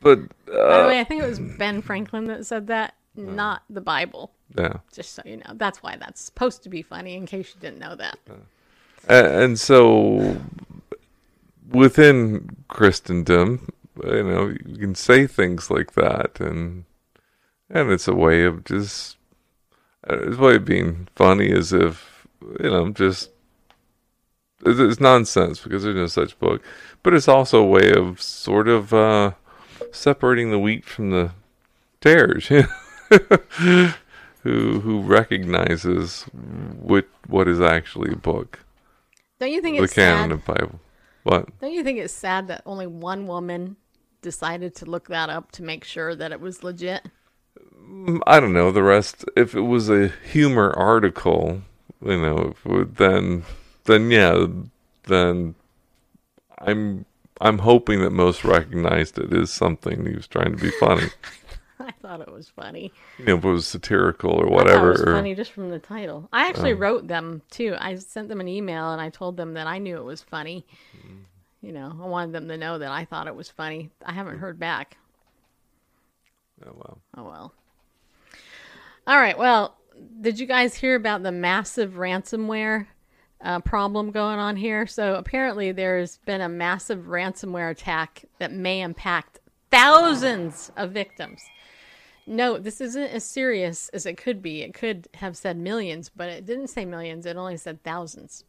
but 0.00 0.20
By 0.46 0.52
the 0.52 0.84
uh, 0.84 0.88
way, 0.88 1.00
I 1.00 1.04
think 1.04 1.22
it 1.22 1.28
was 1.28 1.38
Ben 1.38 1.80
Franklin 1.80 2.24
that 2.24 2.44
said 2.44 2.66
that, 2.66 2.94
not 3.16 3.62
the 3.70 3.80
Bible. 3.80 4.32
yeah. 4.58 4.78
Just 4.92 5.14
so 5.14 5.22
you 5.24 5.36
know. 5.36 5.52
That's 5.54 5.82
why 5.84 5.96
that's 5.96 6.20
supposed 6.20 6.64
to 6.64 6.68
be 6.68 6.82
funny, 6.82 7.14
in 7.14 7.26
case 7.26 7.52
you 7.54 7.60
didn't 7.60 7.78
know 7.78 7.94
that. 7.94 8.18
A- 9.08 9.42
and 9.42 9.58
so 9.58 10.36
within 11.70 12.56
Christendom, 12.68 13.68
you 14.02 14.22
know, 14.24 14.54
you 14.66 14.78
can 14.78 14.94
say 14.94 15.26
things 15.26 15.70
like 15.70 15.92
that, 15.92 16.40
and 16.40 16.84
and 17.70 17.90
it's 17.90 18.08
a 18.08 18.14
way 18.14 18.44
of 18.44 18.64
just 18.64 19.16
uh, 20.08 20.18
it's 20.20 20.38
a 20.38 20.40
way 20.40 20.56
of 20.56 20.64
being 20.64 21.08
funny, 21.14 21.52
as 21.52 21.72
if 21.72 22.26
you 22.60 22.70
know, 22.70 22.90
just 22.90 23.30
it's, 24.64 24.80
it's 24.80 25.00
nonsense 25.00 25.60
because 25.60 25.82
there's 25.82 25.96
no 25.96 26.06
such 26.06 26.38
book, 26.38 26.62
but 27.02 27.14
it's 27.14 27.28
also 27.28 27.60
a 27.60 27.66
way 27.66 27.92
of 27.92 28.20
sort 28.20 28.68
of 28.68 28.92
uh, 28.92 29.32
separating 29.92 30.50
the 30.50 30.58
wheat 30.58 30.84
from 30.84 31.10
the 31.10 31.32
cares? 32.00 32.48
who 34.42 34.80
who 34.80 35.00
recognizes 35.02 36.22
what 36.80 37.06
what 37.26 37.48
is 37.48 37.60
actually 37.60 38.12
a 38.12 38.16
book? 38.16 38.60
Don't 39.40 39.52
you 39.52 39.60
think 39.60 39.78
The 39.78 39.84
it's 39.84 39.94
canon 39.94 40.30
sad? 40.30 40.32
of 40.32 40.44
Bible. 40.44 40.80
What? 41.22 41.58
Don't 41.60 41.72
you 41.72 41.82
think 41.82 41.98
it's 41.98 42.12
sad 42.12 42.48
that 42.48 42.62
only 42.66 42.86
one 42.86 43.26
woman 43.26 43.76
decided 44.24 44.74
to 44.76 44.84
look 44.86 45.06
that 45.08 45.30
up 45.30 45.52
to 45.52 45.62
make 45.62 45.84
sure 45.84 46.16
that 46.16 46.32
it 46.32 46.40
was 46.40 46.64
legit? 46.64 47.06
Mm, 47.80 48.20
I 48.26 48.40
don't 48.40 48.52
know. 48.52 48.72
The 48.72 48.82
rest, 48.82 49.24
if 49.36 49.54
it 49.54 49.60
was 49.60 49.88
a 49.88 50.08
humor 50.32 50.72
article, 50.76 51.62
you 52.02 52.18
know, 52.20 52.38
if 52.56 52.66
it 52.66 52.72
would- 52.72 52.96
then 52.96 53.44
then 53.84 54.10
yeah, 54.10 54.46
then 55.04 55.54
I'm 56.58 57.04
I'm 57.40 57.58
hoping 57.58 58.00
that 58.00 58.10
most 58.10 58.44
recognized 58.44 59.18
it 59.18 59.32
as 59.32 59.50
something 59.50 60.06
he 60.06 60.14
was 60.16 60.26
trying 60.26 60.56
to 60.56 60.62
be 60.62 60.70
funny. 60.80 61.08
I 61.80 61.90
thought 62.00 62.20
it 62.22 62.32
was 62.32 62.48
funny. 62.48 62.92
You 63.18 63.24
know, 63.26 63.36
if 63.36 63.44
it 63.44 63.48
was 63.50 63.66
satirical 63.66 64.30
or 64.30 64.46
whatever. 64.46 64.88
it 64.88 64.92
was 64.92 65.02
or- 65.02 65.12
funny 65.16 65.34
just 65.34 65.52
from 65.52 65.68
the 65.70 65.78
title. 65.80 66.28
I 66.32 66.48
actually 66.48 66.72
wrote 66.72 67.08
them 67.08 67.42
too. 67.50 67.76
I 67.78 67.96
sent 67.96 68.28
them 68.28 68.40
an 68.40 68.48
email 68.48 68.92
and 68.92 69.00
I 69.02 69.10
told 69.10 69.36
them 69.36 69.54
that 69.54 69.66
I 69.66 69.78
knew 69.78 69.96
it 69.98 70.04
was 70.04 70.22
funny. 70.22 70.64
You 71.64 71.72
know, 71.72 71.98
I 71.98 72.06
wanted 72.06 72.32
them 72.32 72.48
to 72.48 72.58
know 72.58 72.76
that 72.76 72.90
I 72.90 73.06
thought 73.06 73.26
it 73.26 73.34
was 73.34 73.48
funny. 73.48 73.88
I 74.04 74.12
haven't 74.12 74.38
heard 74.38 74.58
back. 74.58 74.98
Oh, 76.62 76.72
well. 76.74 76.98
Oh 77.16 77.24
well. 77.24 77.54
All 79.06 79.16
right. 79.16 79.38
Well, 79.38 79.74
did 80.20 80.38
you 80.38 80.46
guys 80.46 80.74
hear 80.74 80.94
about 80.94 81.22
the 81.22 81.32
massive 81.32 81.92
ransomware 81.92 82.86
uh, 83.40 83.60
problem 83.60 84.10
going 84.10 84.38
on 84.38 84.56
here? 84.56 84.86
So 84.86 85.14
apparently, 85.14 85.72
there's 85.72 86.18
been 86.26 86.42
a 86.42 86.50
massive 86.50 87.06
ransomware 87.06 87.70
attack 87.70 88.26
that 88.40 88.52
may 88.52 88.82
impact 88.82 89.40
thousands 89.70 90.70
of 90.76 90.90
victims. 90.90 91.42
No, 92.26 92.58
this 92.58 92.82
isn't 92.82 93.08
as 93.08 93.24
serious 93.24 93.88
as 93.90 94.04
it 94.04 94.18
could 94.18 94.42
be. 94.42 94.60
It 94.60 94.74
could 94.74 95.08
have 95.14 95.34
said 95.34 95.56
millions, 95.56 96.10
but 96.14 96.28
it 96.28 96.44
didn't 96.44 96.68
say 96.68 96.84
millions. 96.84 97.24
It 97.24 97.38
only 97.38 97.56
said 97.56 97.82
thousands. 97.82 98.44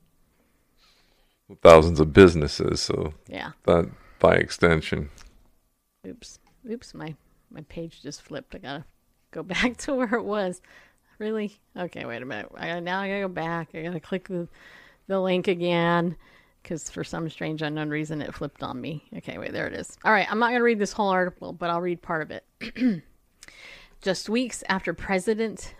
Thousands 1.62 2.00
of 2.00 2.12
businesses, 2.14 2.82
so 2.82 3.14
Yeah. 3.28 3.52
that 3.66 3.89
by 4.20 4.36
extension. 4.36 5.10
Oops. 6.08 6.39
Oops. 6.70 6.93
My 6.93 7.16
my 7.52 7.62
page 7.70 8.02
just 8.02 8.22
flipped. 8.24 8.56
I 8.56 8.58
gotta 8.58 8.86
go 9.32 9.43
back 9.43 9.78
to 9.78 9.93
where 9.93 10.16
it 10.16 10.24
was. 10.26 10.62
Really? 11.20 11.58
Okay. 11.78 12.04
Wait 12.06 12.22
a 12.22 12.26
minute. 12.26 12.52
I 12.56 12.68
gotta, 12.68 12.82
now 12.82 13.00
I 13.02 13.08
gotta 13.08 13.22
go 13.22 13.28
back. 13.28 13.70
I 13.76 13.84
gotta 13.84 14.00
click 14.00 14.28
the 14.28 14.48
the 15.08 15.20
link 15.20 15.48
again 15.48 16.16
because 16.64 16.89
for 16.89 17.04
some 17.04 17.30
strange 17.30 17.62
unknown 17.62 17.89
reason 17.89 18.22
it 18.24 18.34
flipped 18.34 18.64
on 18.64 18.82
me. 18.82 19.04
Okay. 19.18 19.38
Wait. 19.38 19.54
There 19.54 19.68
it 19.68 19.74
is. 19.74 19.98
All 20.04 20.12
right. 20.12 20.30
I'm 20.30 20.39
not 20.39 20.50
gonna 20.52 20.64
read 20.64 20.80
this 20.80 20.93
whole 20.93 21.10
article, 21.10 21.54
but 21.54 21.70
I'll 21.70 21.82
read 21.82 22.02
part 22.02 22.24
of 22.24 22.32
it. 22.32 23.04
Just 24.02 24.30
weeks 24.30 24.64
after 24.68 24.93
President. 24.93 25.74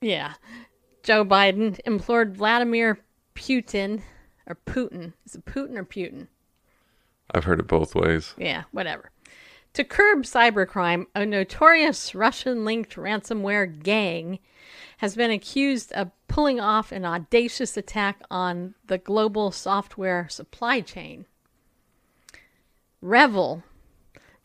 yeah. 0.00 0.34
Joe 1.08 1.24
Biden 1.24 1.80
implored 1.86 2.36
Vladimir 2.36 2.98
Putin 3.34 4.02
or 4.46 4.58
Putin. 4.66 5.14
Is 5.24 5.36
it 5.36 5.46
Putin 5.46 5.78
or 5.78 5.84
Putin? 5.86 6.26
I've 7.30 7.44
heard 7.44 7.60
it 7.60 7.66
both 7.66 7.94
ways. 7.94 8.34
Yeah, 8.36 8.64
whatever. 8.72 9.10
To 9.72 9.84
curb 9.84 10.24
cybercrime, 10.24 11.06
a 11.14 11.24
notorious 11.24 12.14
Russian 12.14 12.66
linked 12.66 12.96
ransomware 12.96 13.82
gang 13.82 14.38
has 14.98 15.16
been 15.16 15.30
accused 15.30 15.92
of 15.92 16.10
pulling 16.28 16.60
off 16.60 16.92
an 16.92 17.06
audacious 17.06 17.78
attack 17.78 18.20
on 18.30 18.74
the 18.86 18.98
global 18.98 19.50
software 19.50 20.28
supply 20.28 20.82
chain. 20.82 21.24
REvil, 23.00 23.62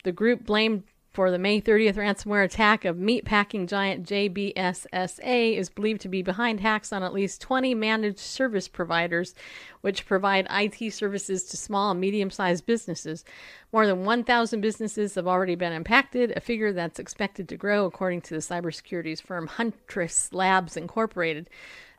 the 0.02 0.12
group 0.12 0.46
blamed 0.46 0.84
for 1.14 1.30
the 1.30 1.38
May 1.38 1.60
30th 1.60 1.94
ransomware 1.94 2.44
attack 2.44 2.84
of 2.84 2.96
meatpacking 2.96 3.68
giant 3.68 4.04
JBS 4.04 4.84
SA, 5.08 5.22
is 5.22 5.70
believed 5.70 6.00
to 6.00 6.08
be 6.08 6.22
behind 6.22 6.58
hacks 6.58 6.92
on 6.92 7.04
at 7.04 7.14
least 7.14 7.40
20 7.40 7.72
managed 7.72 8.18
service 8.18 8.66
providers, 8.66 9.32
which 9.80 10.06
provide 10.06 10.48
IT 10.50 10.92
services 10.92 11.44
to 11.44 11.56
small 11.56 11.92
and 11.92 12.00
medium 12.00 12.32
sized 12.32 12.66
businesses. 12.66 13.24
More 13.72 13.86
than 13.86 14.04
1,000 14.04 14.60
businesses 14.60 15.14
have 15.14 15.28
already 15.28 15.54
been 15.54 15.72
impacted, 15.72 16.32
a 16.36 16.40
figure 16.40 16.72
that's 16.72 16.98
expected 16.98 17.48
to 17.48 17.56
grow, 17.56 17.86
according 17.86 18.22
to 18.22 18.34
the 18.34 18.40
cybersecurity 18.40 19.22
firm 19.22 19.46
Huntress 19.46 20.32
Labs 20.32 20.76
Incorporated. 20.76 21.48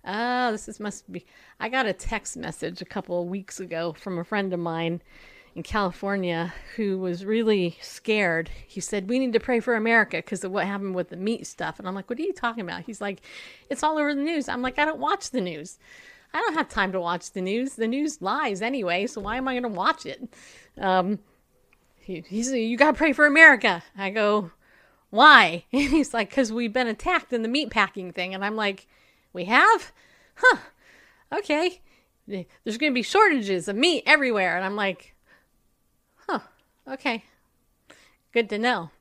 Ah, 0.04 0.50
this 0.52 0.68
is, 0.68 0.82
must 0.82 1.10
be. 1.10 1.26
I 1.58 1.70
got 1.70 1.86
a 1.86 1.94
text 1.94 2.36
message 2.36 2.82
a 2.82 2.86
couple 2.86 3.22
of 3.22 3.30
weeks 3.30 3.62
ago 3.62 3.94
from 3.94 4.20
a 4.20 4.26
friend 4.26 4.54
of 4.54 4.60
mine 4.60 5.02
in 5.56 5.64
California 5.64 6.54
who 6.76 6.98
was 7.00 7.24
really 7.24 7.78
scared. 7.82 8.50
He 8.68 8.82
said, 8.82 9.10
We 9.10 9.20
need 9.20 9.34
to 9.34 9.40
pray 9.40 9.62
for 9.62 9.76
America 9.76 10.18
because 10.18 10.44
of 10.44 10.52
what 10.52 10.66
happened 10.66 10.96
with 10.96 11.10
the 11.10 11.16
meat 11.16 11.48
stuff. 11.48 11.80
And 11.80 11.88
I'm 11.88 11.96
like, 11.96 12.10
What 12.10 12.20
are 12.20 12.24
you 12.24 12.34
talking 12.34 12.64
about? 12.64 12.84
He's 12.84 13.02
like, 13.02 13.22
It's 13.70 13.82
all 13.82 13.98
over 13.98 14.14
the 14.14 14.22
news. 14.22 14.50
I'm 14.50 14.62
like, 14.62 14.78
I 14.78 14.86
don't 14.86 15.00
watch 15.00 15.32
the 15.32 15.42
news. 15.42 15.80
I 16.34 16.42
don't 16.42 16.56
have 16.56 16.68
time 16.68 16.92
to 16.92 17.00
watch 17.00 17.32
the 17.32 17.42
news. 17.42 17.76
The 17.76 17.88
news 17.88 18.22
lies 18.22 18.62
anyway, 18.62 19.08
so 19.08 19.22
why 19.22 19.38
am 19.38 19.48
I 19.48 19.54
going 19.54 19.64
to 19.64 19.70
watch 19.70 20.06
it? 20.06 20.28
Um, 20.78 21.20
he, 22.02 22.22
he's 22.28 22.52
You 22.52 22.76
got 22.76 22.92
to 22.92 22.98
pray 22.98 23.14
for 23.14 23.26
America. 23.26 23.82
I 23.98 24.10
go, 24.10 24.52
Why? 25.10 25.64
And 25.72 25.90
he's 25.90 26.14
like, 26.14 26.30
Because 26.30 26.52
we've 26.52 26.74
been 26.74 26.88
attacked 26.88 27.32
in 27.32 27.44
the 27.44 27.48
meat 27.48 27.70
packing 27.70 28.12
thing. 28.12 28.36
And 28.36 28.44
I'm 28.44 28.58
like, 28.58 28.88
We 29.32 29.46
have? 29.46 29.94
Huh. 30.36 30.58
Okay. 31.32 31.80
There's 32.28 32.78
going 32.78 32.92
to 32.92 32.96
be 32.96 33.04
shortages 33.04 33.70
of 33.70 33.78
meat 33.78 34.04
everywhere. 34.06 34.58
And 34.58 34.66
I'm 34.66 34.76
like. 34.76 35.15
Okay. 36.88 37.24
Good 38.32 38.50
to 38.50 38.58
know. 38.58 38.92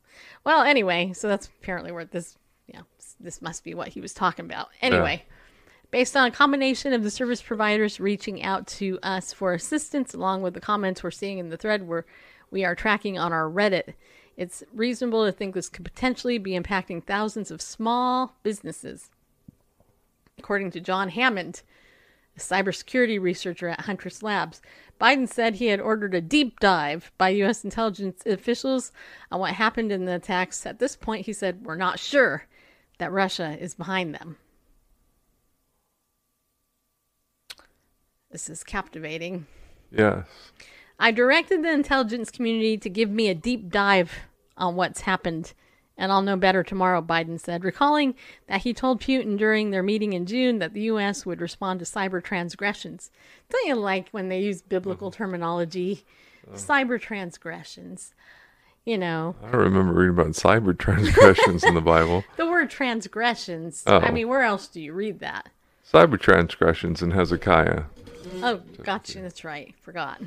Well, 0.45 0.63
anyway, 0.63 1.13
so 1.13 1.29
that's 1.29 1.49
apparently 1.61 1.93
where 1.93 2.05
this, 2.05 2.37
yeah, 2.67 2.83
this 3.21 3.43
must 3.43 3.65
be 3.65 3.75
what 3.75 3.89
he 3.89 4.01
was 4.01 4.15
talking 4.15 4.45
about. 4.45 4.69
Anyway, 4.81 5.25
based 5.91 6.17
on 6.17 6.27
a 6.27 6.31
combination 6.31 6.93
of 6.93 7.03
the 7.03 7.11
service 7.11 7.43
providers 7.43 8.01
reaching 8.01 8.43
out 8.43 8.67
to 8.67 8.99
us 9.03 9.33
for 9.33 9.55
assistance, 9.55 10.15
along 10.15 10.43
with 10.43 10.55
the 10.55 10.61
comments 10.61 11.03
we're 11.03 11.11
seeing 11.11 11.39
in 11.39 11.49
the 11.49 11.57
thread 11.57 11.87
where 11.87 12.05
we 12.51 12.65
are 12.65 12.75
tracking 12.75 13.19
on 13.19 13.33
our 13.33 13.49
Reddit, 13.49 13.95
it's 14.37 14.63
reasonable 14.73 15.25
to 15.25 15.33
think 15.33 15.55
this 15.55 15.69
could 15.69 15.85
potentially 15.85 16.39
be 16.39 16.59
impacting 16.59 17.03
thousands 17.03 17.51
of 17.51 17.63
small 17.63 18.35
businesses. 18.43 19.11
According 20.39 20.73
to 20.73 20.81
John 20.81 21.09
Hammond, 21.11 21.63
a 22.37 22.41
cybersecurity 22.41 23.21
researcher 23.21 23.69
at 23.69 23.83
Huntress 23.83 24.23
Labs. 24.23 24.61
Biden 25.01 25.29
said 25.29 25.57
he 25.57 25.67
had 25.67 25.81
ordered 25.81 26.15
a 26.15 26.21
deep 26.21 26.61
dive 26.61 27.13
by 27.19 27.31
U.S. 27.31 27.65
intelligence 27.65 28.23
officials 28.27 28.93
on 29.31 29.41
what 29.41 29.55
happened 29.55 29.93
in 29.93 30.05
the 30.05 30.15
attacks. 30.17 30.65
At 30.67 30.79
this 30.79 30.97
point, 30.97 31.27
he 31.27 31.33
said, 31.33 31.65
We're 31.65 31.77
not 31.77 31.99
sure 31.99 32.47
that 32.99 33.13
Russia 33.13 33.57
is 33.61 33.75
behind 33.75 34.15
them. 34.15 34.37
This 38.31 38.51
is 38.51 38.65
captivating. 38.65 39.47
Yes. 39.91 40.27
I 40.99 41.11
directed 41.11 41.63
the 41.63 41.73
intelligence 41.73 42.31
community 42.31 42.77
to 42.79 42.89
give 42.89 43.11
me 43.11 43.29
a 43.29 43.35
deep 43.35 43.71
dive 43.71 44.13
on 44.57 44.77
what's 44.77 45.03
happened, 45.03 45.53
and 45.97 46.11
I'll 46.11 46.23
know 46.23 46.37
better 46.37 46.63
tomorrow, 46.63 47.01
Biden 47.01 47.39
said, 47.39 47.65
recalling 47.65 48.15
that 48.49 48.63
he 48.63 48.75
told 48.75 49.01
Putin 49.01 49.39
during 49.39 49.71
their 49.71 49.83
meeting 49.83 50.13
in 50.13 50.27
June 50.27 50.59
that 50.59 50.75
the 50.75 50.83
U.S. 50.83 51.25
would 51.25 51.41
respond 51.41 51.81
to 51.81 51.87
cyber 51.87 52.23
transgressions. 52.23 53.11
Don't 53.49 53.67
you 53.67 53.77
like 53.77 54.09
when 54.11 54.29
they 54.29 54.41
use 54.41 54.63
biblical 54.63 55.11
mm-hmm. 55.11 55.19
terminology? 55.19 56.05
Oh. 56.49 56.55
Cyber 56.55 57.01
transgressions. 57.01 58.15
You 58.85 58.99
know, 58.99 59.35
I 59.43 59.57
remember 59.57 59.95
reading 59.95 60.19
about 60.19 60.33
cyber 60.33 60.77
transgressions 60.79 61.65
in 61.65 61.75
the 61.75 61.81
Bible. 61.81 62.25
the 62.37 62.47
word 62.47 62.69
transgressions. 62.69 63.83
Oh. 63.87 63.99
I 63.99 64.11
mean, 64.11 64.29
where 64.29 64.43
else 64.43 64.69
do 64.69 64.81
you 64.81 64.93
read 64.93 65.21
that? 65.21 65.49
Cyber 65.91 66.21
transgressions 66.21 67.03
in 67.03 67.13
Hezekiah. 67.13 67.85
Oh, 68.43 68.61
gotcha. 68.83 69.21
That's 69.21 69.45
right. 69.45 69.75
Forgot. 69.81 70.21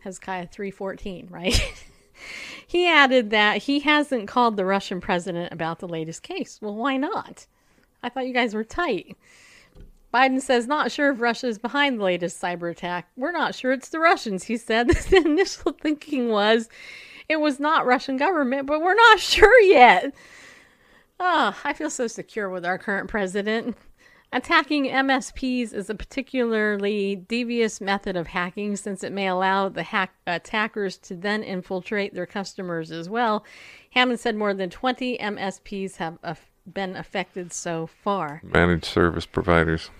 Hezekiah 0.00 0.48
3:14, 0.48 1.30
right? 1.30 1.58
he 2.66 2.88
added 2.88 3.30
that 3.30 3.62
he 3.62 3.80
hasn't 3.80 4.28
called 4.28 4.56
the 4.56 4.64
Russian 4.64 5.00
president 5.00 5.52
about 5.52 5.78
the 5.78 5.88
latest 5.88 6.22
case. 6.22 6.58
Well, 6.60 6.74
why 6.74 6.96
not? 6.96 7.46
I 8.02 8.08
thought 8.08 8.26
you 8.26 8.34
guys 8.34 8.54
were 8.54 8.64
tight. 8.64 9.16
Biden 10.12 10.40
says 10.40 10.66
not 10.66 10.92
sure 10.92 11.12
if 11.12 11.20
Russia 11.20 11.48
is 11.48 11.58
behind 11.58 11.98
the 11.98 12.04
latest 12.04 12.40
cyber 12.40 12.70
attack. 12.70 13.08
We're 13.16 13.32
not 13.32 13.54
sure 13.54 13.72
it's 13.72 13.88
the 13.88 14.00
Russians, 14.00 14.44
he 14.44 14.56
said. 14.56 14.88
the 15.10 15.22
initial 15.24 15.72
thinking 15.72 16.28
was 16.28 16.68
it 17.28 17.40
was 17.40 17.60
not 17.60 17.86
Russian 17.86 18.16
government, 18.16 18.66
but 18.66 18.80
we're 18.80 18.94
not 18.94 19.20
sure 19.20 19.60
yet. 19.60 20.14
Ah, 21.18 21.58
I 21.64 21.72
feel 21.72 21.90
so 21.90 22.06
secure 22.06 22.48
with 22.48 22.64
our 22.64 22.78
current 22.78 23.08
president. 23.08 23.76
Attacking 24.32 24.86
MSPs 24.86 25.72
is 25.72 25.88
a 25.88 25.94
particularly 25.94 27.16
devious 27.16 27.80
method 27.80 28.16
of 28.16 28.26
hacking 28.26 28.76
since 28.76 29.04
it 29.04 29.12
may 29.12 29.28
allow 29.28 29.68
the 29.68 29.84
hack- 29.84 30.14
attackers 30.26 30.98
to 30.98 31.14
then 31.14 31.42
infiltrate 31.42 32.12
their 32.12 32.26
customers 32.26 32.90
as 32.90 33.08
well. 33.08 33.44
Hammond 33.90 34.20
said 34.20 34.36
more 34.36 34.52
than 34.52 34.68
20 34.68 35.16
MSPs 35.18 35.96
have 35.96 36.18
been 36.70 36.96
affected 36.96 37.52
so 37.52 37.86
far. 37.86 38.40
Managed 38.42 38.84
service 38.84 39.26
providers. 39.26 39.90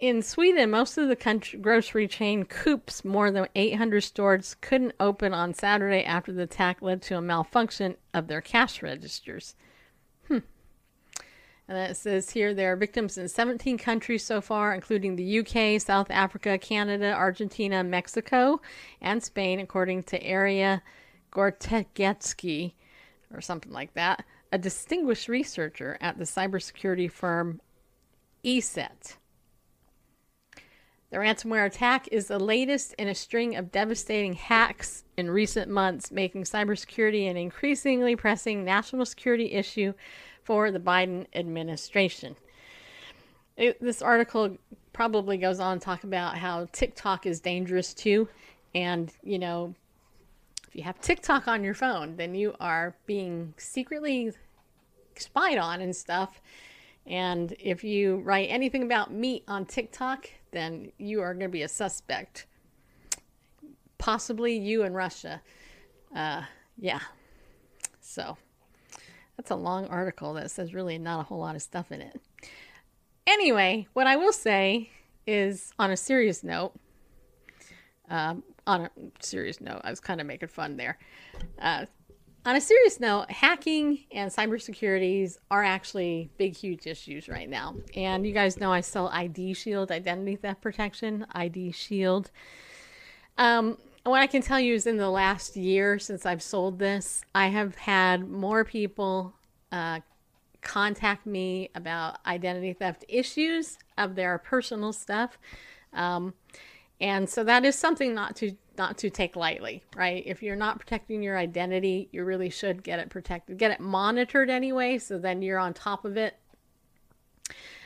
in 0.00 0.22
Sweden, 0.22 0.70
most 0.70 0.96
of 0.96 1.08
the 1.08 1.16
country, 1.16 1.58
grocery 1.58 2.06
chain 2.06 2.44
Coop's 2.44 3.04
more 3.04 3.30
than 3.30 3.48
800 3.54 4.02
stores 4.02 4.54
couldn't 4.60 4.94
open 5.00 5.34
on 5.34 5.54
Saturday 5.54 6.04
after 6.04 6.32
the 6.32 6.42
attack 6.44 6.80
led 6.80 7.02
to 7.02 7.16
a 7.16 7.20
malfunction 7.20 7.96
of 8.14 8.28
their 8.28 8.40
cash 8.40 8.80
registers. 8.82 9.56
And 11.66 11.78
it 11.78 11.96
says 11.96 12.30
here 12.30 12.52
there 12.52 12.72
are 12.72 12.76
victims 12.76 13.16
in 13.16 13.28
17 13.28 13.78
countries 13.78 14.22
so 14.22 14.40
far, 14.40 14.74
including 14.74 15.16
the 15.16 15.38
UK, 15.38 15.80
South 15.80 16.10
Africa, 16.10 16.58
Canada, 16.58 17.12
Argentina, 17.12 17.82
Mexico, 17.82 18.60
and 19.00 19.22
Spain, 19.22 19.60
according 19.60 20.02
to 20.04 20.20
Aryeh 20.22 20.82
Gortegetsky, 21.32 22.74
or 23.32 23.40
something 23.40 23.72
like 23.72 23.94
that, 23.94 24.24
a 24.52 24.58
distinguished 24.58 25.28
researcher 25.28 25.96
at 26.00 26.18
the 26.18 26.24
cybersecurity 26.24 27.10
firm 27.10 27.60
ESET. 28.44 29.16
The 31.10 31.20
ransomware 31.20 31.66
attack 31.66 32.08
is 32.10 32.26
the 32.26 32.40
latest 32.40 32.92
in 32.94 33.08
a 33.08 33.14
string 33.14 33.56
of 33.56 33.70
devastating 33.70 34.34
hacks 34.34 35.04
in 35.16 35.30
recent 35.30 35.70
months, 35.70 36.10
making 36.10 36.42
cybersecurity 36.42 37.30
an 37.30 37.36
increasingly 37.36 38.16
pressing 38.16 38.64
national 38.64 39.06
security 39.06 39.52
issue 39.52 39.94
for 40.44 40.70
the 40.70 40.80
Biden 40.80 41.26
administration. 41.34 42.36
It, 43.56 43.80
this 43.80 44.02
article 44.02 44.56
probably 44.92 45.36
goes 45.38 45.58
on 45.58 45.78
to 45.78 45.84
talk 45.84 46.04
about 46.04 46.38
how 46.38 46.68
TikTok 46.72 47.26
is 47.26 47.40
dangerous 47.40 47.94
too. 47.94 48.28
And, 48.74 49.12
you 49.22 49.38
know, 49.38 49.74
if 50.68 50.76
you 50.76 50.82
have 50.82 51.00
TikTok 51.00 51.48
on 51.48 51.64
your 51.64 51.74
phone, 51.74 52.16
then 52.16 52.34
you 52.34 52.54
are 52.60 52.94
being 53.06 53.54
secretly 53.56 54.32
spied 55.16 55.58
on 55.58 55.80
and 55.80 55.94
stuff. 55.94 56.40
And 57.06 57.54
if 57.58 57.84
you 57.84 58.16
write 58.18 58.48
anything 58.50 58.82
about 58.82 59.12
meat 59.12 59.44
on 59.46 59.66
TikTok, 59.66 60.30
then 60.52 60.90
you 60.98 61.20
are 61.20 61.34
going 61.34 61.46
to 61.46 61.48
be 61.48 61.62
a 61.62 61.68
suspect. 61.68 62.46
Possibly 63.98 64.56
you 64.56 64.82
and 64.82 64.94
Russia. 64.94 65.40
Uh, 66.14 66.42
yeah. 66.78 67.00
So 68.00 68.36
that's 69.36 69.50
a 69.50 69.56
long 69.56 69.86
article 69.86 70.34
that 70.34 70.50
says 70.50 70.74
really 70.74 70.98
not 70.98 71.20
a 71.20 71.22
whole 71.24 71.38
lot 71.38 71.56
of 71.56 71.62
stuff 71.62 71.90
in 71.92 72.00
it. 72.00 72.20
Anyway, 73.26 73.86
what 73.92 74.06
I 74.06 74.16
will 74.16 74.32
say 74.32 74.90
is 75.26 75.72
on 75.78 75.90
a 75.90 75.96
serious 75.96 76.44
note, 76.44 76.72
um, 78.10 78.42
on 78.66 78.82
a 78.82 78.90
serious 79.20 79.60
note, 79.60 79.80
I 79.84 79.90
was 79.90 80.00
kind 80.00 80.20
of 80.20 80.26
making 80.26 80.48
fun 80.48 80.76
there. 80.76 80.98
Uh, 81.58 81.86
on 82.46 82.56
a 82.56 82.60
serious 82.60 83.00
note, 83.00 83.30
hacking 83.30 84.04
and 84.12 84.30
cybersecurities 84.30 85.38
are 85.50 85.64
actually 85.64 86.30
big, 86.36 86.54
huge 86.54 86.86
issues 86.86 87.26
right 87.26 87.48
now. 87.48 87.74
And 87.96 88.26
you 88.26 88.34
guys 88.34 88.60
know 88.60 88.70
I 88.70 88.82
sell 88.82 89.08
ID 89.08 89.54
Shield, 89.54 89.90
Identity 89.90 90.36
Theft 90.36 90.60
Protection, 90.60 91.26
ID 91.32 91.72
Shield. 91.72 92.30
Um, 93.38 93.78
what 94.04 94.20
I 94.20 94.26
can 94.26 94.42
tell 94.42 94.60
you 94.60 94.74
is 94.74 94.86
in 94.86 94.98
the 94.98 95.10
last 95.10 95.56
year 95.56 95.98
since 95.98 96.26
I've 96.26 96.42
sold 96.42 96.78
this, 96.78 97.22
I 97.34 97.48
have 97.48 97.74
had 97.76 98.28
more 98.28 98.64
people 98.64 99.34
uh, 99.72 100.00
contact 100.60 101.26
me 101.26 101.70
about 101.74 102.18
identity 102.26 102.72
theft 102.74 103.04
issues 103.08 103.78
of 103.96 104.14
their 104.14 104.38
personal 104.38 104.92
stuff. 104.92 105.38
Um, 105.92 106.34
and 107.00 107.28
so 107.28 107.44
that 107.44 107.64
is 107.64 107.76
something 107.76 108.14
not 108.14 108.36
to 108.36 108.52
not 108.76 108.98
to 108.98 109.08
take 109.08 109.36
lightly, 109.36 109.84
right? 109.94 110.22
If 110.26 110.42
you're 110.42 110.56
not 110.56 110.80
protecting 110.80 111.22
your 111.22 111.38
identity, 111.38 112.08
you 112.10 112.24
really 112.24 112.50
should 112.50 112.82
get 112.82 112.98
it 112.98 113.08
protected, 113.08 113.56
get 113.56 113.70
it 113.70 113.78
monitored 113.78 114.50
anyway, 114.50 114.98
so 114.98 115.16
then 115.16 115.42
you're 115.42 115.60
on 115.60 115.74
top 115.74 116.04
of 116.04 116.16
it. 116.16 116.36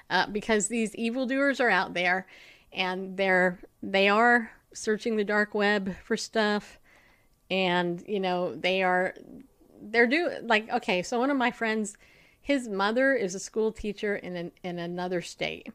Uh, 0.09 0.27
because 0.27 0.69
these 0.69 0.95
evildoers 0.95 1.61
are 1.61 1.69
out 1.69 1.93
there, 1.93 2.27
and 2.73 3.19
they're 3.19 3.59
they 3.83 4.09
are 4.09 4.51
searching 4.73 5.17
the 5.17 5.25
dark 5.25 5.55
web 5.55 5.97
for 6.05 6.17
stuff, 6.17 6.79
and 7.51 8.03
you 8.07 8.21
know 8.21 8.55
they 8.55 8.83
are 8.83 9.15
they're 9.83 10.07
doing 10.07 10.47
like 10.47 10.71
okay. 10.71 11.03
So 11.03 11.19
one 11.19 11.31
of 11.31 11.37
my 11.37 11.51
friends, 11.51 11.97
his 12.41 12.69
mother 12.69 13.15
is 13.15 13.35
a 13.35 13.41
school 13.41 13.73
teacher 13.73 14.17
in 14.17 14.37
an, 14.37 14.53
in 14.63 14.79
another 14.79 15.23
state, 15.23 15.69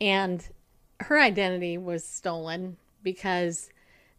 and 0.00 0.46
her 1.00 1.20
identity 1.20 1.78
was 1.78 2.04
stolen 2.04 2.76
because 3.02 3.70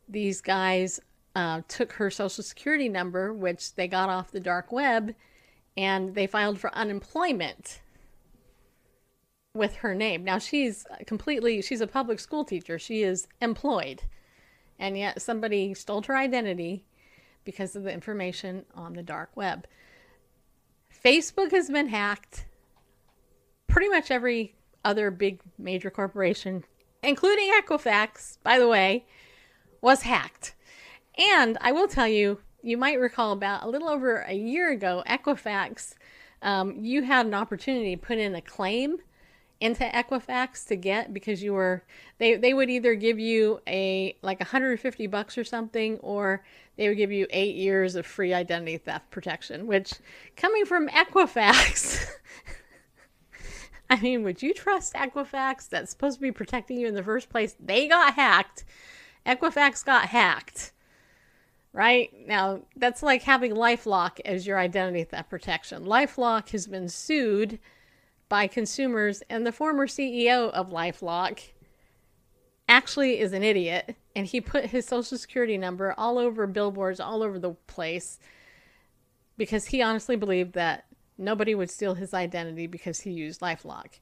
these 0.07 0.41
guys 0.41 0.99
uh, 1.35 1.61
took 1.67 1.93
her 1.93 2.09
social 2.09 2.43
security 2.43 2.89
number, 2.89 3.33
which 3.33 3.75
they 3.75 3.87
got 3.87 4.09
off 4.09 4.31
the 4.31 4.39
dark 4.39 4.71
web, 4.71 5.13
and 5.77 6.15
they 6.15 6.27
filed 6.27 6.59
for 6.59 6.73
unemployment 6.73 7.81
with 9.59 9.75
her 9.75 9.93
name. 9.93 10.23
Now 10.23 10.39
she's 10.39 10.87
completely, 11.05 11.61
she's 11.61 11.81
a 11.81 11.87
public 11.87 12.19
school 12.19 12.43
teacher. 12.43 12.79
She 12.79 13.03
is 13.03 13.27
employed. 13.41 14.01
And 14.79 14.97
yet 14.97 15.21
somebody 15.21 15.75
stole 15.75 16.01
her 16.03 16.17
identity 16.17 16.85
because 17.43 17.75
of 17.75 17.83
the 17.83 17.93
information 17.93 18.65
on 18.73 18.93
the 18.93 19.03
dark 19.03 19.29
web. 19.35 19.67
Facebook 21.03 21.51
has 21.51 21.69
been 21.69 21.89
hacked. 21.89 22.45
Pretty 23.67 23.89
much 23.89 24.09
every 24.09 24.55
other 24.83 25.11
big 25.11 25.41
major 25.57 25.91
corporation, 25.91 26.63
including 27.03 27.51
Equifax, 27.61 28.37
by 28.43 28.57
the 28.57 28.67
way, 28.67 29.05
was 29.81 30.01
hacked. 30.01 30.55
And 31.17 31.57
I 31.61 31.71
will 31.71 31.87
tell 31.87 32.07
you, 32.07 32.39
you 32.61 32.77
might 32.77 32.99
recall 32.99 33.33
about 33.33 33.63
a 33.63 33.69
little 33.69 33.89
over 33.89 34.21
a 34.21 34.33
year 34.33 34.71
ago, 34.71 35.03
Equifax, 35.07 35.95
um, 36.41 36.77
you 36.79 37.03
had 37.03 37.25
an 37.25 37.33
opportunity 37.33 37.95
to 37.95 38.01
put 38.01 38.17
in 38.17 38.35
a 38.35 38.41
claim 38.41 38.97
into 39.61 39.83
Equifax 39.83 40.65
to 40.67 40.75
get 40.75 41.13
because 41.13 41.43
you 41.43 41.53
were 41.53 41.83
they 42.17 42.35
they 42.35 42.53
would 42.53 42.69
either 42.69 42.95
give 42.95 43.19
you 43.19 43.59
a 43.67 44.15
like 44.21 44.39
150 44.39 45.07
bucks 45.07 45.37
or 45.37 45.43
something 45.43 45.97
or 45.97 46.43
they 46.77 46.87
would 46.87 46.97
give 46.97 47.11
you 47.11 47.27
8 47.29 47.55
years 47.55 47.95
of 47.95 48.05
free 48.05 48.33
identity 48.33 48.77
theft 48.77 49.11
protection 49.11 49.67
which 49.67 49.93
coming 50.37 50.65
from 50.65 50.87
Equifax 50.87 52.05
I 53.89 53.99
mean 53.99 54.23
would 54.23 54.41
you 54.41 54.53
trust 54.53 54.93
Equifax 54.93 55.67
that's 55.67 55.91
supposed 55.91 56.17
to 56.17 56.21
be 56.21 56.31
protecting 56.31 56.79
you 56.79 56.87
in 56.87 56.95
the 56.95 57.03
first 57.03 57.29
place 57.29 57.55
they 57.59 57.87
got 57.89 58.13
hacked 58.13 58.63
Equifax 59.25 59.85
got 59.85 60.07
hacked. 60.07 60.73
Right? 61.71 62.11
Now, 62.27 62.61
that's 62.75 63.03
like 63.03 63.21
having 63.21 63.53
Lifelock 63.53 64.19
as 64.25 64.47
your 64.47 64.57
identity 64.57 65.03
theft 65.03 65.29
protection. 65.29 65.85
Lifelock 65.85 66.49
has 66.49 66.65
been 66.65 66.89
sued 66.89 67.59
by 68.29 68.47
consumers, 68.47 69.21
and 69.29 69.45
the 69.45 69.51
former 69.51 69.87
CEO 69.87 70.51
of 70.51 70.69
Lifelock 70.69 71.39
actually 72.69 73.19
is 73.19 73.33
an 73.33 73.43
idiot, 73.43 73.95
and 74.15 74.27
he 74.27 74.39
put 74.39 74.67
his 74.67 74.85
social 74.85 75.17
security 75.17 75.57
number 75.57 75.93
all 75.97 76.17
over 76.17 76.45
billboards 76.45 76.99
all 76.99 77.23
over 77.23 77.39
the 77.39 77.55
place 77.67 78.19
because 79.37 79.67
he 79.67 79.81
honestly 79.81 80.15
believed 80.15 80.53
that 80.53 80.85
nobody 81.17 81.55
would 81.55 81.71
steal 81.71 81.95
his 81.95 82.13
identity 82.13 82.67
because 82.67 83.01
he 83.01 83.11
used 83.11 83.41
Lifelock. 83.41 83.99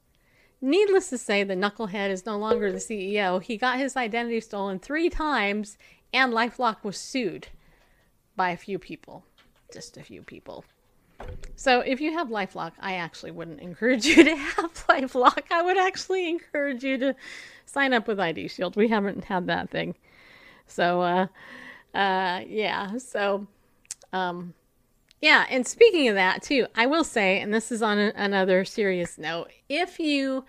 Needless 0.60 1.10
to 1.10 1.18
say, 1.18 1.44
the 1.44 1.56
knucklehead 1.56 2.10
is 2.10 2.26
no 2.26 2.38
longer 2.38 2.72
the 2.72 2.80
CEO. 2.80 3.42
He 3.42 3.58
got 3.58 3.78
his 3.78 3.96
identity 3.96 4.42
stolen 4.42 4.80
three 4.80 5.10
times, 5.10 5.78
and 6.12 6.34
Lifelock 6.34 6.84
was 6.84 6.98
sued 6.98 7.48
by 8.36 8.50
a 8.50 8.58
few 8.58 8.80
people. 8.80 9.24
Just 9.72 9.98
a 9.98 10.04
few 10.04 10.24
people. 10.24 10.66
So 11.55 11.80
if 11.80 11.99
you 11.99 12.13
have 12.13 12.30
Lifelock, 12.30 12.74
I 12.80 12.95
actually 12.95 13.32
wouldn't 13.32 13.61
encourage 13.61 14.05
you 14.05 14.24
to 14.24 14.36
have 14.36 14.74
Lifelock. 14.88 15.43
I 15.51 15.61
would 15.61 15.78
actually 15.78 16.30
encourage 16.30 16.84
you 16.84 16.97
to 16.99 17.15
sign 17.65 17.93
up 17.93 18.07
with 18.07 18.20
ID 18.20 18.47
Shield. 18.47 18.76
We 18.76 18.88
haven't 18.88 19.26
had 19.26 19.47
that 19.47 19.70
thing. 19.70 19.95
So, 20.68 21.01
uh, 21.01 21.28
uh, 21.97 22.41
yeah. 22.47 22.97
So, 22.97 23.47
um, 24.13 24.53
yeah, 25.22 25.45
and 25.49 25.65
speaking 25.65 26.07
of 26.09 26.15
that 26.15 26.43
too, 26.43 26.68
I 26.76 26.86
will 26.86 27.03
say, 27.03 27.39
and 27.39 27.53
this 27.53 27.72
is 27.72 27.82
on 27.82 27.97
a, 27.97 28.13
another 28.15 28.63
serious 28.63 29.18
note, 29.18 29.51
if 29.68 29.99
you 29.99 30.45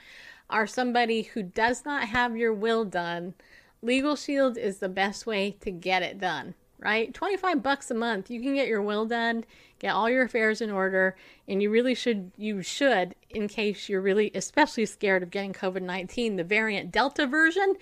are 0.51 0.67
somebody 0.67 1.23
who 1.23 1.43
does 1.43 1.85
not 1.85 2.09
have 2.09 2.37
your 2.37 2.53
will 2.53 2.85
done, 2.85 3.35
Legal 3.81 4.17
Shield 4.17 4.59
is 4.59 4.79
the 4.79 4.89
best 4.89 5.27
way 5.27 5.53
to 5.61 5.71
get 5.71 6.03
it 6.03 6.19
done, 6.19 6.55
right? 6.79 7.13
25 7.13 7.63
bucks 7.63 7.91
a 7.91 7.95
month, 7.95 8.31
you 8.31 8.41
can 8.41 8.55
get 8.55 8.69
your 8.69 8.83
will 8.83 9.07
done, 9.07 9.45
get 9.79 9.93
all 9.93 10.09
your 10.09 10.25
affairs 10.25 10.61
in 10.61 10.71
order, 10.71 11.17
and 11.47 11.63
you 11.63 11.71
really 11.71 11.95
should 11.95 12.33
you 12.37 12.63
should 12.63 13.15
in 13.31 13.49
case 13.49 13.89
you're 13.89 14.01
really 14.01 14.31
especially 14.35 14.87
scared 14.87 15.23
of 15.23 15.31
getting 15.31 15.53
COVID-19, 15.53 16.37
the 16.37 16.45
variant 16.45 16.93
Delta 16.93 17.27
version 17.27 17.75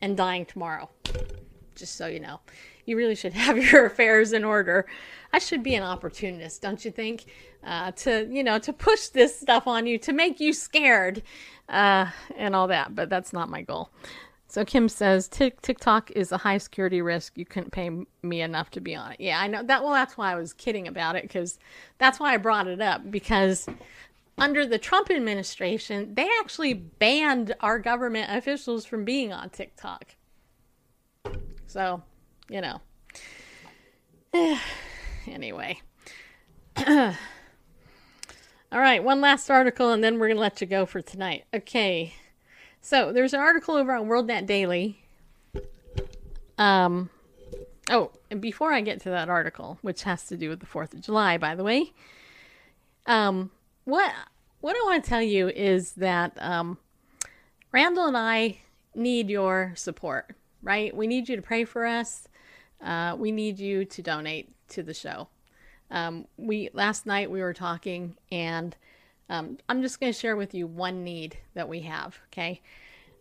and 0.00 0.16
dying 0.16 0.44
tomorrow. 0.44 0.90
Just 1.74 1.96
so 1.96 2.06
you 2.06 2.20
know. 2.20 2.40
You 2.84 2.96
really 2.96 3.14
should 3.14 3.32
have 3.34 3.56
your 3.56 3.86
affairs 3.86 4.32
in 4.32 4.44
order. 4.44 4.86
I 5.32 5.38
should 5.38 5.62
be 5.62 5.74
an 5.74 5.82
opportunist, 5.82 6.60
don't 6.60 6.84
you 6.84 6.90
think? 6.90 7.24
Uh, 7.64 7.92
to 7.92 8.28
you 8.28 8.42
know 8.42 8.58
to 8.58 8.72
push 8.72 9.06
this 9.08 9.38
stuff 9.38 9.68
on 9.68 9.86
you 9.86 9.96
to 9.96 10.12
make 10.12 10.40
you 10.40 10.52
scared 10.52 11.22
uh, 11.68 12.06
and 12.36 12.56
all 12.56 12.66
that, 12.68 12.94
but 12.94 13.08
that's 13.08 13.32
not 13.32 13.48
my 13.48 13.62
goal. 13.62 13.90
So 14.52 14.66
Kim 14.66 14.90
says 14.90 15.28
TikTok 15.28 16.10
is 16.10 16.30
a 16.30 16.36
high 16.36 16.58
security 16.58 17.00
risk. 17.00 17.38
You 17.38 17.46
couldn't 17.46 17.70
pay 17.70 17.88
me 18.22 18.42
enough 18.42 18.68
to 18.72 18.82
be 18.82 18.94
on 18.94 19.12
it. 19.12 19.16
Yeah, 19.18 19.40
I 19.40 19.46
know 19.46 19.62
that. 19.62 19.82
Well, 19.82 19.94
that's 19.94 20.18
why 20.18 20.30
I 20.30 20.34
was 20.34 20.52
kidding 20.52 20.86
about 20.86 21.16
it 21.16 21.22
because 21.22 21.58
that's 21.96 22.20
why 22.20 22.34
I 22.34 22.36
brought 22.36 22.66
it 22.66 22.82
up 22.82 23.10
because 23.10 23.66
under 24.36 24.66
the 24.66 24.76
Trump 24.76 25.10
administration, 25.10 26.14
they 26.16 26.28
actually 26.38 26.74
banned 26.74 27.54
our 27.60 27.78
government 27.78 28.30
officials 28.30 28.84
from 28.84 29.06
being 29.06 29.32
on 29.32 29.48
TikTok. 29.48 30.16
So, 31.66 32.02
you 32.50 32.60
know. 32.60 32.82
anyway. 35.26 35.80
All 36.86 37.14
right, 38.70 39.02
one 39.02 39.22
last 39.22 39.50
article 39.50 39.92
and 39.92 40.04
then 40.04 40.18
we're 40.18 40.28
going 40.28 40.36
to 40.36 40.42
let 40.42 40.60
you 40.60 40.66
go 40.66 40.84
for 40.84 41.00
tonight. 41.00 41.46
Okay. 41.54 42.16
So, 42.82 43.12
there's 43.12 43.32
an 43.32 43.40
article 43.40 43.76
over 43.76 43.92
on 43.92 44.08
WorldNet 44.08 44.46
Daily. 44.46 44.98
Um 46.58 47.10
Oh, 47.90 48.10
and 48.30 48.40
before 48.40 48.72
I 48.72 48.80
get 48.80 49.00
to 49.02 49.10
that 49.10 49.28
article, 49.28 49.78
which 49.82 50.04
has 50.04 50.26
to 50.26 50.36
do 50.36 50.48
with 50.48 50.60
the 50.60 50.66
4th 50.66 50.94
of 50.94 51.00
July, 51.00 51.38
by 51.38 51.54
the 51.54 51.64
way, 51.64 51.92
um 53.06 53.50
what 53.84 54.12
what 54.60 54.76
I 54.76 54.80
want 54.84 55.02
to 55.02 55.08
tell 55.08 55.22
you 55.22 55.48
is 55.48 55.92
that 55.92 56.32
um 56.36 56.78
Randall 57.72 58.06
and 58.06 58.16
I 58.16 58.58
need 58.94 59.30
your 59.30 59.72
support, 59.76 60.34
right? 60.62 60.94
We 60.94 61.06
need 61.06 61.28
you 61.28 61.36
to 61.36 61.42
pray 61.42 61.64
for 61.64 61.86
us. 61.86 62.28
Uh, 62.84 63.16
we 63.18 63.32
need 63.32 63.58
you 63.58 63.84
to 63.86 64.02
donate 64.02 64.50
to 64.68 64.82
the 64.82 64.92
show. 64.92 65.28
Um, 65.90 66.26
we 66.36 66.68
last 66.74 67.06
night 67.06 67.30
we 67.30 67.40
were 67.40 67.54
talking, 67.54 68.16
and 68.30 68.76
um, 69.32 69.56
I'm 69.66 69.80
just 69.80 69.98
going 69.98 70.12
to 70.12 70.18
share 70.18 70.36
with 70.36 70.52
you 70.52 70.66
one 70.66 71.02
need 71.02 71.38
that 71.54 71.66
we 71.66 71.80
have. 71.80 72.18
Okay, 72.26 72.60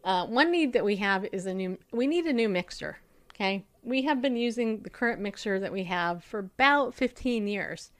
uh, 0.03 0.25
one 0.25 0.51
need 0.51 0.73
that 0.73 0.83
we 0.83 0.97
have 0.97 1.25
is 1.31 1.45
a 1.45 1.53
new. 1.53 1.77
We 1.93 2.05
need 2.05 2.25
a 2.25 2.33
new 2.33 2.49
mixer. 2.49 2.97
Okay, 3.33 3.63
we 3.81 4.01
have 4.01 4.21
been 4.21 4.35
using 4.35 4.81
the 4.81 4.89
current 4.89 5.21
mixer 5.21 5.57
that 5.61 5.71
we 5.71 5.85
have 5.85 6.21
for 6.25 6.39
about 6.39 6.93
15 6.93 7.47
years. 7.47 7.91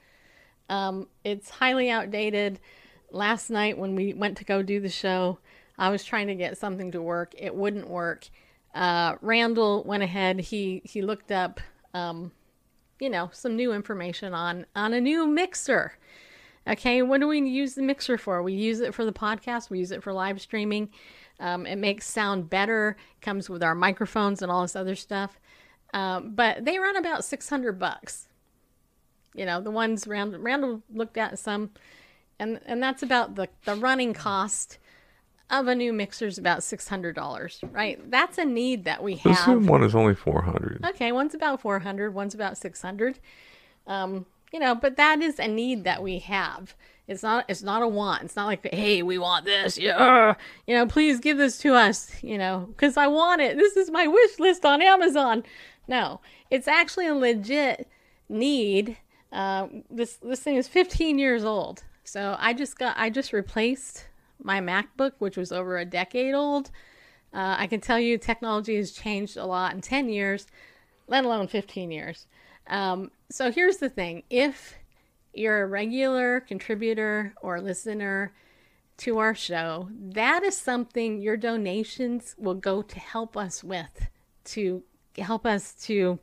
Um, 0.67 1.07
it's 1.23 1.49
highly 1.49 1.89
outdated. 1.89 2.59
Last 3.11 3.49
night 3.49 3.77
when 3.77 3.95
we 3.95 4.13
went 4.13 4.37
to 4.37 4.43
go 4.43 4.61
do 4.61 4.81
the 4.81 4.89
show, 4.89 5.39
I 5.77 5.89
was 5.89 6.03
trying 6.03 6.27
to 6.27 6.35
get 6.35 6.57
something 6.57 6.91
to 6.91 7.01
work. 7.01 7.33
It 7.37 7.55
wouldn't 7.55 7.89
work. 7.89 8.27
Uh, 8.75 9.15
Randall 9.21 9.83
went 9.85 10.03
ahead. 10.03 10.41
He 10.41 10.81
he 10.83 11.01
looked 11.01 11.31
up, 11.31 11.61
um, 11.93 12.33
you 12.99 13.09
know, 13.09 13.29
some 13.31 13.55
new 13.55 13.71
information 13.71 14.33
on 14.33 14.65
on 14.75 14.93
a 14.93 14.99
new 14.99 15.25
mixer. 15.25 15.93
Okay, 16.67 17.01
what 17.01 17.19
do 17.19 17.27
we 17.27 17.39
use 17.41 17.73
the 17.73 17.81
mixer 17.81 18.17
for? 18.17 18.43
We 18.43 18.53
use 18.53 18.81
it 18.81 18.93
for 18.93 19.03
the 19.03 19.13
podcast. 19.13 19.69
We 19.69 19.79
use 19.79 19.91
it 19.91 20.03
for 20.03 20.13
live 20.13 20.39
streaming. 20.39 20.89
Um, 21.39 21.65
it 21.65 21.77
makes 21.77 22.05
sound 22.05 22.49
better. 22.49 22.97
Comes 23.21 23.49
with 23.49 23.63
our 23.63 23.73
microphones 23.73 24.41
and 24.41 24.51
all 24.51 24.61
this 24.61 24.75
other 24.75 24.95
stuff. 24.95 25.39
Um, 25.93 26.35
but 26.35 26.63
they 26.63 26.77
run 26.77 26.95
about 26.95 27.25
six 27.25 27.49
hundred 27.49 27.79
bucks. 27.79 28.27
You 29.33 29.45
know, 29.45 29.59
the 29.59 29.71
ones 29.71 30.07
Randall, 30.07 30.39
Randall 30.39 30.83
looked 30.93 31.17
at 31.17 31.39
some, 31.39 31.71
and 32.37 32.59
and 32.65 32.81
that's 32.81 33.01
about 33.01 33.35
the 33.35 33.49
the 33.65 33.75
running 33.75 34.13
cost 34.13 34.77
of 35.49 35.67
a 35.67 35.75
new 35.75 35.91
mixer 35.91 36.27
is 36.27 36.37
about 36.37 36.63
six 36.63 36.87
hundred 36.87 37.15
dollars, 37.15 37.59
right? 37.71 37.99
That's 38.09 38.37
a 38.37 38.45
need 38.45 38.85
that 38.85 39.01
we 39.03 39.15
have. 39.15 39.59
This 39.59 39.67
one 39.67 39.83
is 39.83 39.95
only 39.95 40.15
four 40.15 40.43
hundred. 40.43 40.85
Okay, 40.85 41.11
one's 41.11 41.33
about 41.33 41.59
four 41.59 41.79
hundred, 41.79 42.13
one's 42.13 42.35
about 42.35 42.57
six 42.57 42.81
hundred. 42.81 43.19
Um, 43.87 44.25
you 44.51 44.59
know, 44.59 44.75
but 44.75 44.97
that 44.97 45.21
is 45.21 45.39
a 45.39 45.47
need 45.47 45.83
that 45.83 46.03
we 46.03 46.19
have. 46.19 46.75
It's 47.07 47.23
not 47.23 47.45
it's 47.47 47.63
not 47.63 47.81
a 47.81 47.87
want. 47.87 48.23
It's 48.23 48.35
not 48.35 48.45
like 48.45 48.67
hey, 48.73 49.01
we 49.01 49.17
want 49.17 49.45
this. 49.45 49.77
Yeah. 49.77 50.35
You 50.67 50.75
know, 50.75 50.87
please 50.87 51.19
give 51.19 51.37
this 51.37 51.57
to 51.59 51.73
us, 51.73 52.11
you 52.23 52.37
know, 52.37 52.73
cuz 52.77 52.97
I 52.97 53.07
want 53.07 53.41
it. 53.41 53.57
This 53.57 53.75
is 53.75 53.89
my 53.91 54.07
wish 54.07 54.39
list 54.39 54.65
on 54.65 54.81
Amazon. 54.81 55.43
No. 55.87 56.21
It's 56.49 56.67
actually 56.67 57.07
a 57.07 57.15
legit 57.15 57.89
need. 58.29 58.97
Uh, 59.31 59.67
this 59.89 60.17
this 60.17 60.41
thing 60.41 60.55
is 60.55 60.67
15 60.67 61.19
years 61.19 61.43
old. 61.43 61.83
So 62.03 62.35
I 62.39 62.53
just 62.53 62.77
got 62.77 62.95
I 62.97 63.09
just 63.09 63.33
replaced 63.33 64.07
my 64.41 64.59
MacBook, 64.59 65.13
which 65.19 65.37
was 65.37 65.51
over 65.51 65.77
a 65.77 65.85
decade 65.85 66.33
old. 66.33 66.71
Uh, 67.33 67.55
I 67.57 67.67
can 67.67 67.79
tell 67.79 67.99
you 67.99 68.17
technology 68.17 68.75
has 68.75 68.91
changed 68.91 69.37
a 69.37 69.45
lot 69.45 69.73
in 69.73 69.81
10 69.81 70.09
years, 70.09 70.47
let 71.07 71.23
alone 71.23 71.47
15 71.47 71.91
years. 71.91 72.27
Um, 72.67 73.11
so 73.31 73.51
here's 73.51 73.77
the 73.77 73.89
thing 73.89 74.23
if 74.29 74.75
you're 75.33 75.63
a 75.63 75.67
regular 75.67 76.41
contributor 76.41 77.33
or 77.41 77.61
listener 77.61 78.33
to 78.97 79.17
our 79.17 79.33
show, 79.33 79.89
that 79.99 80.43
is 80.43 80.55
something 80.55 81.21
your 81.21 81.37
donations 81.37 82.35
will 82.37 82.55
go 82.55 82.81
to 82.81 82.99
help 82.99 83.35
us 83.35 83.63
with, 83.63 84.07
to 84.43 84.83
help 85.17 85.45
us 85.45 85.73
to 85.73 86.19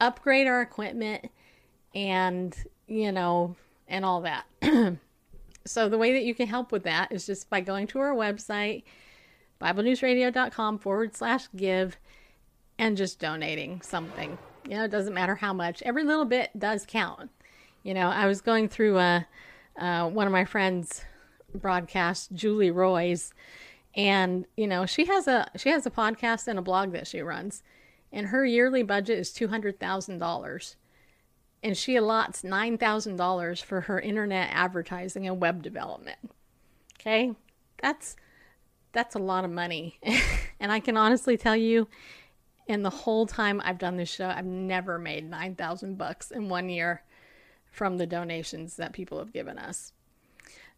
upgrade 0.00 0.46
our 0.46 0.60
equipment 0.60 1.30
and, 1.94 2.56
you 2.86 3.12
know, 3.12 3.56
and 3.88 4.04
all 4.04 4.22
that. 4.22 4.44
So 5.64 5.88
the 5.88 5.98
way 5.98 6.12
that 6.12 6.24
you 6.24 6.34
can 6.34 6.48
help 6.48 6.72
with 6.72 6.82
that 6.84 7.12
is 7.12 7.26
just 7.26 7.48
by 7.48 7.60
going 7.60 7.86
to 7.88 8.00
our 8.00 8.14
website, 8.14 8.82
BibleNewsRadio.com 9.60 10.78
forward 10.78 11.14
slash 11.14 11.46
give, 11.54 11.98
and 12.78 12.96
just 12.96 13.20
donating 13.20 13.80
something. 13.82 14.38
You 14.64 14.76
know, 14.76 14.84
it 14.84 14.90
doesn't 14.90 15.14
matter 15.14 15.34
how 15.34 15.52
much. 15.52 15.82
Every 15.82 16.04
little 16.04 16.24
bit 16.24 16.50
does 16.58 16.86
count. 16.86 17.30
You 17.82 17.94
know, 17.94 18.08
I 18.08 18.26
was 18.26 18.40
going 18.40 18.68
through 18.68 18.98
a, 18.98 19.26
uh, 19.76 20.08
one 20.08 20.26
of 20.26 20.32
my 20.32 20.44
friends' 20.44 21.02
broadcast, 21.54 22.32
Julie 22.32 22.70
Roys, 22.70 23.34
and 23.94 24.46
you 24.56 24.66
know 24.66 24.86
she 24.86 25.04
has 25.04 25.28
a 25.28 25.50
she 25.56 25.68
has 25.68 25.84
a 25.84 25.90
podcast 25.90 26.48
and 26.48 26.58
a 26.58 26.62
blog 26.62 26.92
that 26.92 27.06
she 27.06 27.20
runs, 27.20 27.62
and 28.12 28.28
her 28.28 28.44
yearly 28.46 28.82
budget 28.82 29.18
is 29.18 29.32
two 29.32 29.48
hundred 29.48 29.78
thousand 29.80 30.18
dollars 30.18 30.76
and 31.62 31.76
she 31.76 31.94
allots 31.94 32.42
$9,000 32.42 33.62
for 33.62 33.82
her 33.82 34.00
internet 34.00 34.48
advertising 34.52 35.26
and 35.26 35.40
web 35.40 35.62
development. 35.62 36.18
Okay? 37.00 37.32
That's 37.80 38.16
that's 38.92 39.14
a 39.14 39.18
lot 39.18 39.44
of 39.44 39.50
money. 39.50 39.98
and 40.60 40.70
I 40.70 40.78
can 40.78 40.98
honestly 40.98 41.38
tell 41.38 41.56
you 41.56 41.88
in 42.66 42.82
the 42.82 42.90
whole 42.90 43.26
time 43.26 43.60
I've 43.64 43.78
done 43.78 43.96
this 43.96 44.08
show, 44.08 44.28
I've 44.28 44.46
never 44.46 44.98
made 44.98 45.28
9,000 45.28 45.96
bucks 45.96 46.30
in 46.30 46.48
one 46.48 46.68
year 46.68 47.02
from 47.70 47.98
the 47.98 48.06
donations 48.06 48.76
that 48.76 48.92
people 48.92 49.18
have 49.18 49.32
given 49.32 49.58
us. 49.58 49.92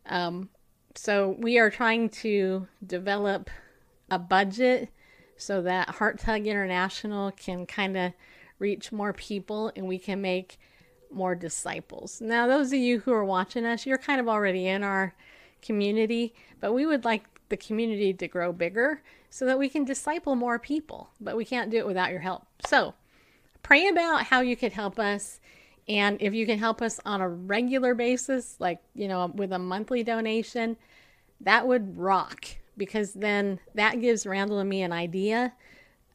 Um, 0.06 0.48
so 0.94 1.36
we 1.38 1.58
are 1.58 1.70
trying 1.70 2.08
to 2.10 2.68
develop 2.86 3.50
a 4.10 4.18
budget 4.18 4.90
so 5.36 5.62
that 5.62 5.90
Heart 5.90 6.20
Tug 6.20 6.46
International 6.46 7.32
can 7.32 7.66
kind 7.66 7.96
of 7.96 8.12
reach 8.58 8.92
more 8.92 9.12
people 9.12 9.72
and 9.74 9.86
we 9.86 9.98
can 9.98 10.20
make 10.20 10.58
more 11.10 11.34
disciples. 11.34 12.20
Now, 12.20 12.46
those 12.46 12.72
of 12.72 12.78
you 12.78 13.00
who 13.00 13.12
are 13.12 13.24
watching 13.24 13.64
us, 13.64 13.86
you're 13.86 13.98
kind 13.98 14.20
of 14.20 14.28
already 14.28 14.66
in 14.66 14.82
our 14.82 15.14
community, 15.64 16.34
but 16.60 16.72
we 16.72 16.86
would 16.86 17.04
like 17.04 17.24
the 17.48 17.56
community 17.56 18.12
to 18.14 18.28
grow 18.28 18.52
bigger 18.52 19.02
so 19.30 19.46
that 19.46 19.58
we 19.58 19.68
can 19.68 19.84
disciple 19.84 20.36
more 20.36 20.58
people, 20.58 21.10
but 21.20 21.36
we 21.36 21.44
can't 21.44 21.70
do 21.70 21.78
it 21.78 21.86
without 21.86 22.10
your 22.10 22.20
help. 22.20 22.46
So, 22.66 22.94
pray 23.62 23.88
about 23.88 24.24
how 24.24 24.40
you 24.40 24.56
could 24.56 24.72
help 24.72 24.98
us. 24.98 25.40
And 25.88 26.20
if 26.20 26.32
you 26.32 26.46
can 26.46 26.58
help 26.58 26.80
us 26.80 27.00
on 27.04 27.20
a 27.20 27.28
regular 27.28 27.94
basis, 27.94 28.56
like, 28.58 28.80
you 28.94 29.08
know, 29.08 29.26
with 29.34 29.52
a 29.52 29.58
monthly 29.58 30.02
donation, 30.02 30.76
that 31.40 31.66
would 31.66 31.98
rock 31.98 32.46
because 32.76 33.12
then 33.12 33.60
that 33.74 34.00
gives 34.00 34.26
Randall 34.26 34.58
and 34.58 34.68
me 34.68 34.82
an 34.82 34.92
idea 34.92 35.52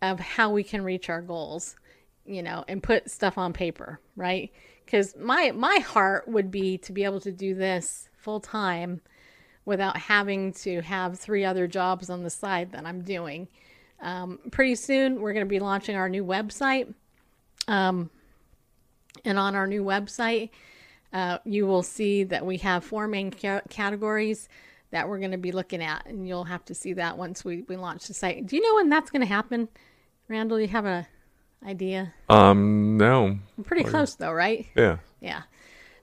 of 0.01 0.19
how 0.19 0.51
we 0.51 0.63
can 0.63 0.83
reach 0.83 1.09
our 1.09 1.21
goals, 1.21 1.75
you 2.25 2.41
know, 2.41 2.63
and 2.67 2.81
put 2.81 3.11
stuff 3.11 3.37
on 3.37 3.53
paper, 3.53 3.99
right? 4.15 4.51
because 4.89 5.15
my 5.17 5.51
my 5.51 5.75
heart 5.77 6.27
would 6.27 6.49
be 6.49 6.75
to 6.79 6.91
be 6.91 7.03
able 7.03 7.19
to 7.19 7.31
do 7.31 7.53
this 7.53 8.09
full 8.17 8.39
time 8.39 9.01
without 9.69 9.95
having 9.95 10.51
to 10.51 10.81
have 10.81 11.19
three 11.19 11.45
other 11.45 11.67
jobs 11.67 12.09
on 12.09 12.23
the 12.23 12.29
side 12.31 12.71
that 12.71 12.87
I'm 12.87 13.03
doing. 13.03 13.47
Um, 14.01 14.39
pretty 14.49 14.73
soon, 14.73 15.21
we're 15.21 15.31
going 15.33 15.45
to 15.45 15.49
be 15.49 15.59
launching 15.59 15.95
our 15.95 16.09
new 16.09 16.25
website. 16.25 16.91
Um, 17.67 18.09
and 19.23 19.37
on 19.37 19.53
our 19.53 19.67
new 19.67 19.83
website, 19.83 20.49
uh, 21.13 21.37
you 21.45 21.67
will 21.67 21.83
see 21.83 22.23
that 22.23 22.43
we 22.43 22.57
have 22.57 22.83
four 22.83 23.07
main 23.07 23.29
ca- 23.29 23.61
categories 23.69 24.49
that 24.89 25.07
we're 25.07 25.19
going 25.19 25.31
to 25.31 25.37
be 25.37 25.51
looking 25.51 25.83
at. 25.83 26.03
And 26.07 26.27
you'll 26.27 26.45
have 26.45 26.65
to 26.65 26.73
see 26.73 26.93
that 26.93 27.15
once 27.19 27.45
we, 27.45 27.61
we 27.67 27.75
launch 27.75 28.07
the 28.07 28.15
site. 28.15 28.47
Do 28.47 28.55
you 28.55 28.63
know 28.63 28.73
when 28.75 28.89
that's 28.89 29.11
going 29.11 29.21
to 29.21 29.27
happen? 29.27 29.69
Randall, 30.27 30.59
you 30.59 30.67
have 30.69 30.87
a 30.87 31.07
idea? 31.63 32.11
Um, 32.27 32.97
no. 32.97 33.37
Pretty 33.65 33.83
close 33.83 34.15
though, 34.15 34.31
right? 34.31 34.65
Yeah. 34.75 34.97
Yeah. 35.21 35.43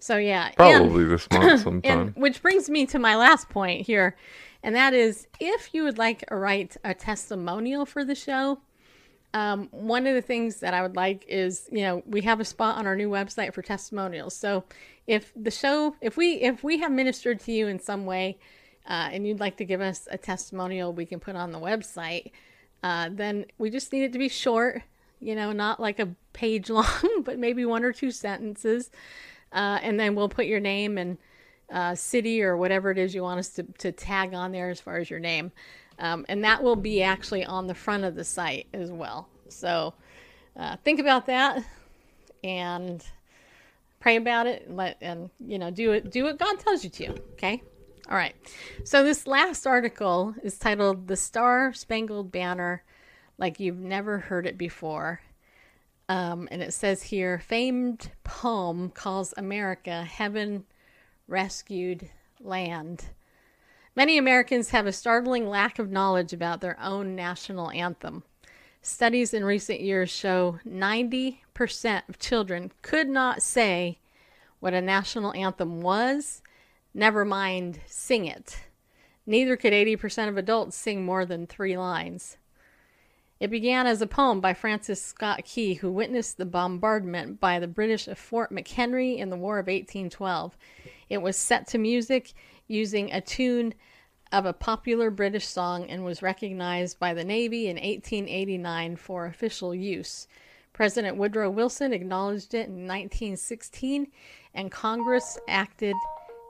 So 0.06 0.18
yeah, 0.18 0.52
probably 0.52 1.02
and, 1.02 1.10
this 1.10 1.28
month 1.32 1.62
sometime. 1.62 2.00
And, 2.00 2.14
which 2.14 2.40
brings 2.40 2.70
me 2.70 2.86
to 2.86 2.98
my 3.00 3.16
last 3.16 3.48
point 3.48 3.84
here, 3.84 4.16
and 4.62 4.76
that 4.76 4.94
is 4.94 5.26
if 5.40 5.74
you 5.74 5.82
would 5.82 5.98
like 5.98 6.24
to 6.28 6.36
write 6.36 6.76
a 6.84 6.94
testimonial 6.94 7.84
for 7.84 8.04
the 8.04 8.14
show. 8.14 8.60
Um, 9.34 9.68
one 9.72 10.06
of 10.06 10.14
the 10.14 10.22
things 10.22 10.60
that 10.60 10.72
I 10.74 10.80
would 10.80 10.94
like 10.94 11.24
is, 11.28 11.68
you 11.72 11.82
know, 11.82 12.04
we 12.06 12.22
have 12.22 12.38
a 12.38 12.44
spot 12.44 12.78
on 12.78 12.86
our 12.86 12.94
new 12.94 13.10
website 13.10 13.52
for 13.52 13.60
testimonials. 13.60 14.34
So 14.34 14.64
if 15.08 15.32
the 15.34 15.50
show, 15.50 15.96
if 16.00 16.16
we 16.16 16.34
if 16.34 16.62
we 16.62 16.78
have 16.78 16.92
ministered 16.92 17.40
to 17.40 17.52
you 17.52 17.66
in 17.66 17.80
some 17.80 18.06
way, 18.06 18.38
uh, 18.88 19.10
and 19.10 19.26
you'd 19.26 19.40
like 19.40 19.56
to 19.56 19.64
give 19.64 19.80
us 19.80 20.06
a 20.08 20.16
testimonial, 20.16 20.92
we 20.92 21.04
can 21.04 21.18
put 21.18 21.34
on 21.34 21.50
the 21.50 21.58
website. 21.58 22.30
Uh, 22.84 23.08
then 23.10 23.44
we 23.58 23.70
just 23.70 23.92
need 23.92 24.04
it 24.04 24.12
to 24.12 24.18
be 24.20 24.28
short 24.28 24.84
you 25.20 25.34
know, 25.34 25.52
not 25.52 25.80
like 25.80 25.98
a 25.98 26.14
page 26.32 26.70
long, 26.70 27.22
but 27.24 27.38
maybe 27.38 27.64
one 27.64 27.84
or 27.84 27.92
two 27.92 28.10
sentences. 28.10 28.90
Uh, 29.56 29.78
and 29.82 29.98
then 29.98 30.14
we'll 30.14 30.28
put 30.28 30.44
your 30.44 30.60
name 30.60 30.98
and 30.98 31.16
uh, 31.72 31.94
city 31.94 32.42
or 32.42 32.58
whatever 32.58 32.90
it 32.90 32.98
is 32.98 33.14
you 33.14 33.22
want 33.22 33.38
us 33.38 33.48
to, 33.48 33.62
to 33.78 33.90
tag 33.90 34.34
on 34.34 34.52
there 34.52 34.68
as 34.68 34.80
far 34.80 34.98
as 34.98 35.08
your 35.08 35.18
name. 35.18 35.50
Um, 35.98 36.26
and 36.28 36.44
that 36.44 36.62
will 36.62 36.76
be 36.76 37.02
actually 37.02 37.42
on 37.42 37.66
the 37.66 37.74
front 37.74 38.04
of 38.04 38.14
the 38.14 38.22
site 38.22 38.66
as 38.74 38.92
well. 38.92 39.28
So 39.48 39.94
uh, 40.58 40.76
think 40.84 41.00
about 41.00 41.24
that 41.26 41.64
and 42.44 43.02
pray 43.98 44.16
about 44.16 44.46
it 44.46 44.66
and 44.66 44.76
let 44.76 44.98
and 45.00 45.30
you 45.40 45.58
know 45.58 45.70
do 45.70 45.92
it 45.92 46.10
do 46.10 46.24
what 46.24 46.38
God 46.38 46.58
tells 46.60 46.84
you 46.84 46.90
to. 46.90 47.10
Okay. 47.32 47.62
All 48.10 48.16
right. 48.16 48.34
So 48.84 49.02
this 49.02 49.26
last 49.26 49.66
article 49.66 50.34
is 50.42 50.58
titled 50.58 51.08
"The 51.08 51.16
Star 51.16 51.72
Spangled 51.72 52.30
Banner," 52.30 52.84
like 53.38 53.58
you've 53.58 53.78
never 53.78 54.18
heard 54.18 54.46
it 54.46 54.58
before. 54.58 55.22
Um, 56.08 56.48
and 56.50 56.62
it 56.62 56.72
says 56.72 57.02
here, 57.02 57.38
famed 57.38 58.10
poem 58.22 58.90
calls 58.90 59.34
America 59.36 60.04
heaven 60.04 60.64
rescued 61.26 62.08
land. 62.40 63.06
Many 63.96 64.18
Americans 64.18 64.70
have 64.70 64.86
a 64.86 64.92
startling 64.92 65.48
lack 65.48 65.78
of 65.78 65.90
knowledge 65.90 66.32
about 66.32 66.60
their 66.60 66.78
own 66.80 67.16
national 67.16 67.70
anthem. 67.70 68.22
Studies 68.82 69.34
in 69.34 69.44
recent 69.44 69.80
years 69.80 70.10
show 70.10 70.60
90% 70.64 72.08
of 72.08 72.18
children 72.18 72.70
could 72.82 73.08
not 73.08 73.42
say 73.42 73.98
what 74.60 74.74
a 74.74 74.80
national 74.80 75.32
anthem 75.34 75.80
was, 75.80 76.40
never 76.94 77.24
mind 77.24 77.80
sing 77.86 78.26
it. 78.26 78.60
Neither 79.26 79.56
could 79.56 79.72
80% 79.72 80.28
of 80.28 80.36
adults 80.36 80.76
sing 80.76 81.04
more 81.04 81.24
than 81.26 81.46
three 81.46 81.76
lines. 81.76 82.36
It 83.38 83.50
began 83.50 83.86
as 83.86 84.00
a 84.00 84.06
poem 84.06 84.40
by 84.40 84.54
Francis 84.54 85.02
Scott 85.02 85.44
Key, 85.44 85.74
who 85.74 85.90
witnessed 85.92 86.38
the 86.38 86.46
bombardment 86.46 87.38
by 87.38 87.58
the 87.58 87.68
British 87.68 88.08
of 88.08 88.18
Fort 88.18 88.50
McHenry 88.50 89.18
in 89.18 89.28
the 89.28 89.36
War 89.36 89.58
of 89.58 89.66
1812. 89.66 90.56
It 91.10 91.18
was 91.18 91.36
set 91.36 91.66
to 91.68 91.78
music 91.78 92.32
using 92.66 93.12
a 93.12 93.20
tune 93.20 93.74
of 94.32 94.46
a 94.46 94.52
popular 94.52 95.10
British 95.10 95.46
song 95.46 95.84
and 95.88 96.04
was 96.04 96.22
recognized 96.22 96.98
by 96.98 97.12
the 97.12 97.24
Navy 97.24 97.68
in 97.68 97.76
1889 97.76 98.96
for 98.96 99.26
official 99.26 99.74
use. 99.74 100.26
President 100.72 101.16
Woodrow 101.16 101.50
Wilson 101.50 101.92
acknowledged 101.92 102.54
it 102.54 102.68
in 102.68 102.86
1916, 102.86 104.08
and 104.54 104.70
Congress 104.70 105.38
acted 105.46 105.94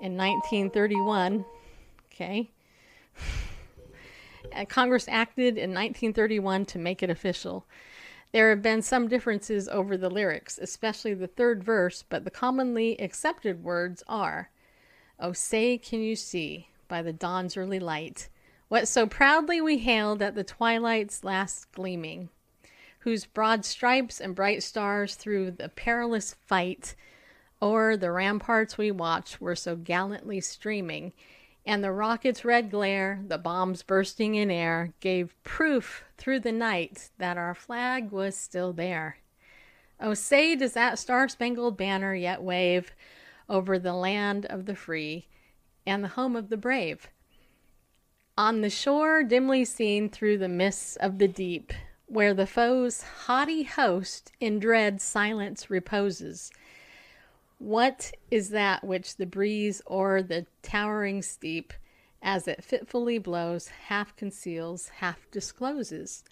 in 0.00 0.16
1931. 0.16 1.44
Okay. 2.12 2.50
Uh, 4.56 4.64
Congress 4.64 5.06
acted 5.08 5.58
in 5.58 5.70
1931 5.70 6.64
to 6.66 6.78
make 6.78 7.02
it 7.02 7.10
official. 7.10 7.66
There 8.32 8.50
have 8.50 8.62
been 8.62 8.82
some 8.82 9.08
differences 9.08 9.68
over 9.68 9.96
the 9.96 10.10
lyrics, 10.10 10.58
especially 10.58 11.14
the 11.14 11.26
third 11.26 11.62
verse, 11.62 12.04
but 12.08 12.24
the 12.24 12.30
commonly 12.30 12.98
accepted 13.00 13.62
words 13.62 14.02
are 14.08 14.50
Oh, 15.18 15.32
say, 15.32 15.78
can 15.78 16.00
you 16.00 16.16
see 16.16 16.68
by 16.88 17.02
the 17.02 17.12
dawn's 17.12 17.56
early 17.56 17.80
light 17.80 18.28
what 18.68 18.88
so 18.88 19.06
proudly 19.06 19.60
we 19.60 19.78
hailed 19.78 20.20
at 20.20 20.34
the 20.34 20.44
twilight's 20.44 21.22
last 21.22 21.70
gleaming, 21.72 22.30
whose 23.00 23.24
broad 23.24 23.64
stripes 23.64 24.20
and 24.20 24.34
bright 24.34 24.62
stars 24.62 25.14
through 25.14 25.52
the 25.52 25.68
perilous 25.68 26.34
fight 26.46 26.94
o'er 27.62 27.96
the 27.96 28.10
ramparts 28.10 28.76
we 28.76 28.90
watched 28.90 29.40
were 29.40 29.54
so 29.54 29.76
gallantly 29.76 30.40
streaming 30.40 31.12
and 31.66 31.82
the 31.82 31.90
rocket's 31.90 32.44
red 32.44 32.70
glare, 32.70 33.20
the 33.26 33.36
bombs 33.36 33.82
bursting 33.82 34.36
in 34.36 34.50
air, 34.50 34.92
gave 35.00 35.34
proof 35.42 36.04
through 36.16 36.38
the 36.38 36.52
night 36.52 37.10
that 37.18 37.36
our 37.36 37.54
flag 37.54 38.12
was 38.12 38.36
still 38.36 38.72
there. 38.72 39.18
Oh, 40.00 40.14
say, 40.14 40.54
does 40.54 40.74
that 40.74 40.98
star 40.98 41.28
spangled 41.28 41.76
banner 41.76 42.14
yet 42.14 42.40
wave 42.40 42.94
over 43.48 43.78
the 43.78 43.94
land 43.94 44.46
of 44.46 44.66
the 44.66 44.76
free 44.76 45.26
and 45.84 46.04
the 46.04 46.08
home 46.08 46.36
of 46.36 46.50
the 46.50 46.56
brave? 46.56 47.08
On 48.38 48.60
the 48.60 48.70
shore, 48.70 49.24
dimly 49.24 49.64
seen 49.64 50.08
through 50.08 50.38
the 50.38 50.48
mists 50.48 50.94
of 50.96 51.18
the 51.18 51.26
deep, 51.26 51.72
where 52.06 52.34
the 52.34 52.46
foe's 52.46 53.02
haughty 53.02 53.64
host 53.64 54.30
in 54.38 54.60
dread 54.60 55.00
silence 55.00 55.68
reposes, 55.68 56.52
what 57.58 58.12
is 58.30 58.50
that 58.50 58.84
which 58.84 59.16
the 59.16 59.26
breeze 59.26 59.80
o'er 59.88 60.22
the 60.22 60.46
towering 60.62 61.22
steep, 61.22 61.72
as 62.22 62.46
it 62.48 62.64
fitfully 62.64 63.18
blows, 63.18 63.68
half 63.68 64.14
conceals, 64.16 64.88
half 64.88 65.30
discloses? 65.30 66.24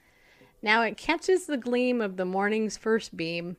Now 0.62 0.82
it 0.82 0.96
catches 0.96 1.46
the 1.46 1.56
gleam 1.56 2.00
of 2.00 2.16
the 2.16 2.24
morning's 2.24 2.76
first 2.76 3.16
beam, 3.16 3.56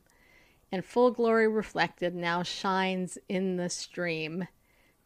and 0.72 0.84
full 0.84 1.10
glory 1.10 1.48
reflected 1.48 2.14
now 2.14 2.42
shines 2.42 3.18
in 3.28 3.56
the 3.56 3.70
stream. 3.70 4.48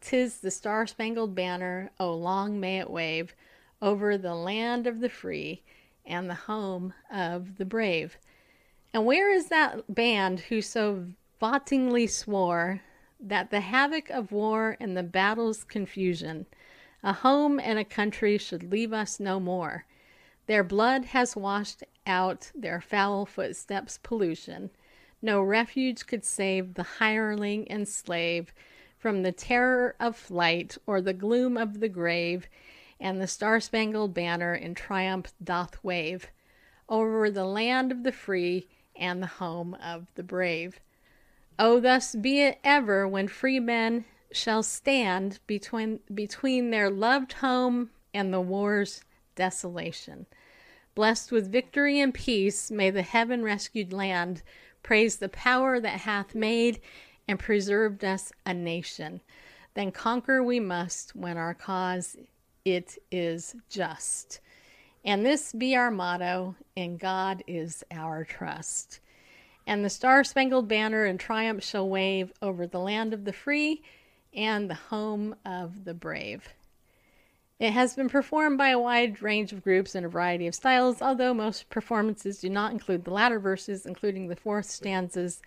Tis 0.00 0.38
the 0.38 0.50
star 0.50 0.86
spangled 0.86 1.34
banner, 1.34 1.90
oh, 2.00 2.14
long 2.14 2.58
may 2.58 2.78
it 2.78 2.90
wave 2.90 3.34
over 3.82 4.16
the 4.16 4.34
land 4.34 4.86
of 4.86 5.00
the 5.00 5.10
free 5.10 5.62
and 6.06 6.28
the 6.28 6.34
home 6.34 6.92
of 7.12 7.56
the 7.56 7.64
brave. 7.64 8.16
And 8.92 9.04
where 9.04 9.30
is 9.30 9.46
that 9.46 9.94
band 9.94 10.40
who 10.40 10.62
so 10.62 11.06
vauntingly 11.40 12.06
swore 12.06 12.82
that 13.18 13.50
the 13.50 13.60
havoc 13.60 14.10
of 14.10 14.30
war 14.30 14.76
and 14.78 14.94
the 14.94 15.02
battle's 15.02 15.64
confusion, 15.64 16.44
a 17.02 17.14
home 17.14 17.58
and 17.58 17.78
a 17.78 17.84
country 17.84 18.36
should 18.36 18.70
leave 18.70 18.92
us 18.92 19.18
no 19.18 19.40
more. 19.40 19.86
Their 20.46 20.62
blood 20.62 21.06
has 21.06 21.34
washed 21.34 21.82
out 22.06 22.52
their 22.54 22.82
foul 22.82 23.24
footsteps' 23.24 23.98
pollution. 24.02 24.70
No 25.22 25.40
refuge 25.40 26.06
could 26.06 26.26
save 26.26 26.74
the 26.74 26.82
hireling 26.82 27.70
and 27.70 27.88
slave 27.88 28.52
from 28.98 29.22
the 29.22 29.32
terror 29.32 29.96
of 29.98 30.16
flight 30.16 30.76
or 30.86 31.00
the 31.00 31.14
gloom 31.14 31.56
of 31.56 31.80
the 31.80 31.88
grave, 31.88 32.48
and 33.00 33.18
the 33.18 33.26
star 33.26 33.60
spangled 33.60 34.12
banner 34.12 34.54
in 34.54 34.74
triumph 34.74 35.32
doth 35.42 35.82
wave 35.82 36.26
over 36.86 37.30
the 37.30 37.46
land 37.46 37.92
of 37.92 38.02
the 38.02 38.12
free 38.12 38.68
and 38.94 39.22
the 39.22 39.26
home 39.26 39.72
of 39.74 40.12
the 40.16 40.22
brave. 40.22 40.80
Oh, 41.62 41.78
thus 41.78 42.14
be 42.14 42.40
it 42.40 42.58
ever 42.64 43.06
when 43.06 43.28
free 43.28 43.60
men 43.60 44.06
shall 44.32 44.62
stand 44.62 45.40
between, 45.46 46.00
between 46.14 46.70
their 46.70 46.88
loved 46.88 47.34
home 47.34 47.90
and 48.14 48.32
the 48.32 48.40
war's 48.40 49.04
desolation. 49.34 50.24
Blessed 50.94 51.30
with 51.30 51.52
victory 51.52 52.00
and 52.00 52.14
peace, 52.14 52.70
may 52.70 52.88
the 52.88 53.02
heaven 53.02 53.42
rescued 53.42 53.92
land 53.92 54.42
praise 54.82 55.16
the 55.16 55.28
power 55.28 55.78
that 55.78 56.00
hath 56.00 56.34
made 56.34 56.80
and 57.28 57.38
preserved 57.38 58.06
us 58.06 58.32
a 58.46 58.54
nation. 58.54 59.20
Then 59.74 59.92
conquer 59.92 60.42
we 60.42 60.60
must 60.60 61.14
when 61.14 61.36
our 61.36 61.52
cause 61.52 62.16
it 62.64 62.96
is 63.10 63.54
just. 63.68 64.40
And 65.04 65.26
this 65.26 65.52
be 65.52 65.76
our 65.76 65.90
motto, 65.90 66.54
and 66.74 66.98
God 66.98 67.44
is 67.46 67.84
our 67.90 68.24
trust 68.24 69.00
and 69.70 69.84
the 69.84 69.88
Star 69.88 70.24
Spangled 70.24 70.66
Banner 70.66 71.06
in 71.06 71.16
triumph 71.16 71.62
shall 71.62 71.88
wave 71.88 72.32
over 72.42 72.66
the 72.66 72.80
land 72.80 73.14
of 73.14 73.24
the 73.24 73.32
free 73.32 73.84
and 74.34 74.68
the 74.68 74.74
home 74.74 75.36
of 75.46 75.84
the 75.84 75.94
brave. 75.94 76.48
It 77.60 77.70
has 77.70 77.94
been 77.94 78.08
performed 78.08 78.58
by 78.58 78.70
a 78.70 78.80
wide 78.80 79.22
range 79.22 79.52
of 79.52 79.62
groups 79.62 79.94
in 79.94 80.04
a 80.04 80.08
variety 80.08 80.48
of 80.48 80.56
styles, 80.56 81.00
although 81.00 81.32
most 81.32 81.70
performances 81.70 82.40
do 82.40 82.50
not 82.50 82.72
include 82.72 83.04
the 83.04 83.12
latter 83.12 83.38
verses, 83.38 83.86
including 83.86 84.26
the 84.26 84.34
fourth 84.34 84.66
stanza's 84.66 85.40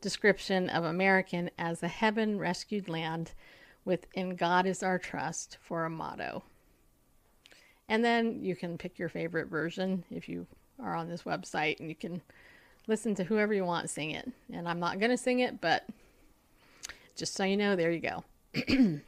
description 0.00 0.70
of 0.70 0.84
American 0.84 1.50
as 1.58 1.82
a 1.82 1.88
heaven 1.88 2.38
rescued 2.38 2.88
land 2.88 3.32
with 3.84 4.06
In 4.14 4.36
God 4.36 4.66
is 4.66 4.84
Our 4.84 5.00
Trust 5.00 5.58
for 5.60 5.84
a 5.84 5.90
motto. 5.90 6.44
And 7.88 8.04
then 8.04 8.38
you 8.40 8.54
can 8.54 8.78
pick 8.78 9.00
your 9.00 9.08
favorite 9.08 9.48
version 9.48 10.04
if 10.12 10.28
you 10.28 10.46
are 10.80 10.94
on 10.94 11.08
this 11.08 11.24
website 11.24 11.80
and 11.80 11.88
you 11.88 11.96
can 11.96 12.22
listen 12.86 13.14
to 13.16 13.24
whoever 13.24 13.52
you 13.54 13.64
want 13.64 13.90
sing 13.90 14.10
it. 14.10 14.30
And 14.52 14.68
I'm 14.68 14.80
not 14.80 14.98
going 14.98 15.10
to 15.10 15.16
sing 15.16 15.40
it, 15.40 15.60
but 15.60 15.86
just 17.16 17.34
so 17.34 17.44
you 17.44 17.56
know, 17.56 17.76
there 17.76 17.90
you 17.90 18.00
go. 18.00 18.24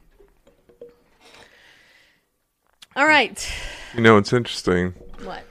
All 2.95 3.07
right. 3.07 3.53
You 3.93 4.01
know, 4.01 4.17
it's 4.17 4.33
interesting. 4.33 4.93
What? 5.23 5.43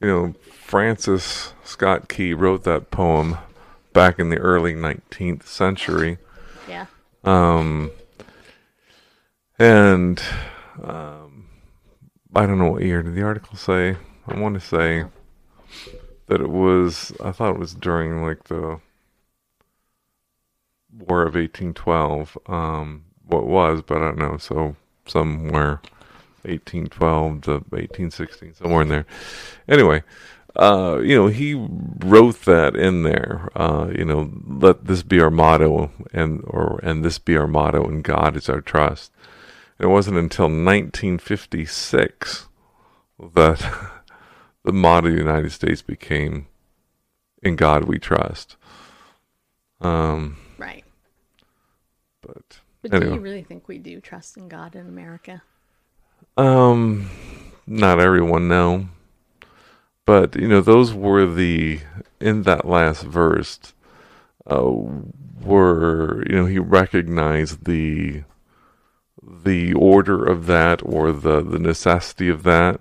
You 0.00 0.08
know, 0.08 0.34
Francis 0.52 1.52
Scott 1.64 2.08
Key 2.08 2.32
wrote 2.34 2.64
that 2.64 2.90
poem 2.90 3.38
back 3.92 4.18
in 4.18 4.30
the 4.30 4.38
early 4.38 4.74
19th 4.74 5.44
century. 5.44 6.18
Yeah. 6.68 6.86
Um, 7.24 7.90
and 9.58 10.22
um, 10.82 11.48
I 12.34 12.46
don't 12.46 12.58
know 12.58 12.70
what 12.70 12.82
year 12.82 13.02
did 13.02 13.14
the 13.14 13.22
article 13.22 13.56
say. 13.56 13.96
I 14.26 14.38
want 14.38 14.54
to 14.54 14.60
say 14.60 15.04
that 16.32 16.40
it 16.40 16.48
was 16.48 17.12
I 17.22 17.30
thought 17.30 17.56
it 17.56 17.58
was 17.58 17.74
during 17.74 18.22
like 18.22 18.44
the 18.44 18.80
War 20.90 21.22
of 21.22 21.34
1812. 21.34 22.38
Um, 22.46 23.04
what 23.26 23.46
was, 23.46 23.82
but 23.82 23.98
I 23.98 24.00
don't 24.00 24.18
know. 24.18 24.38
So 24.38 24.76
somewhere 25.06 25.82
1812 26.44 27.42
to 27.42 27.50
1816, 27.52 28.54
somewhere 28.54 28.80
in 28.80 28.88
there. 28.88 29.06
Anyway, 29.68 30.02
uh, 30.56 31.00
you 31.02 31.14
know, 31.14 31.26
he 31.26 31.52
wrote 31.52 32.40
that 32.46 32.76
in 32.76 33.02
there. 33.02 33.50
Uh, 33.54 33.90
you 33.94 34.06
know, 34.06 34.32
let 34.46 34.86
this 34.86 35.02
be 35.02 35.20
our 35.20 35.30
motto, 35.30 35.90
and 36.14 36.42
or 36.46 36.80
and 36.82 37.04
this 37.04 37.18
be 37.18 37.36
our 37.36 37.46
motto, 37.46 37.84
and 37.84 38.02
God 38.02 38.38
is 38.38 38.48
our 38.48 38.62
trust. 38.62 39.12
It 39.78 39.86
wasn't 39.86 40.16
until 40.16 40.46
1956 40.46 42.48
that 43.34 43.60
the 44.64 44.72
motto 44.72 45.08
of 45.08 45.12
the 45.14 45.18
United 45.18 45.52
States 45.52 45.82
became 45.82 46.46
"In 47.42 47.56
God 47.56 47.84
We 47.84 47.98
Trust." 47.98 48.56
Um, 49.80 50.36
Right. 50.58 50.84
but 52.20 52.60
But 52.82 52.92
Anyway. 52.92 53.10
do 53.10 53.14
you 53.16 53.20
really 53.20 53.42
think 53.42 53.68
we 53.68 53.78
do 53.78 54.00
trust 54.00 54.36
in 54.36 54.48
God 54.48 54.74
in 54.76 54.86
America? 54.86 55.42
Um, 56.36 57.10
not 57.66 58.00
everyone, 58.00 58.48
no. 58.48 58.88
But 60.04 60.36
you 60.36 60.48
know, 60.48 60.60
those 60.60 60.92
were 60.92 61.26
the 61.26 61.80
in 62.20 62.42
that 62.42 62.66
last 62.66 63.04
verse. 63.04 63.58
Uh, 64.46 64.72
were 65.42 66.24
you 66.28 66.36
know 66.36 66.46
he 66.46 66.58
recognized 66.58 67.64
the 67.64 68.22
the 69.22 69.72
order 69.74 70.24
of 70.24 70.46
that 70.46 70.82
or 70.84 71.12
the 71.12 71.42
the 71.42 71.58
necessity 71.58 72.28
of 72.28 72.42
that. 72.44 72.80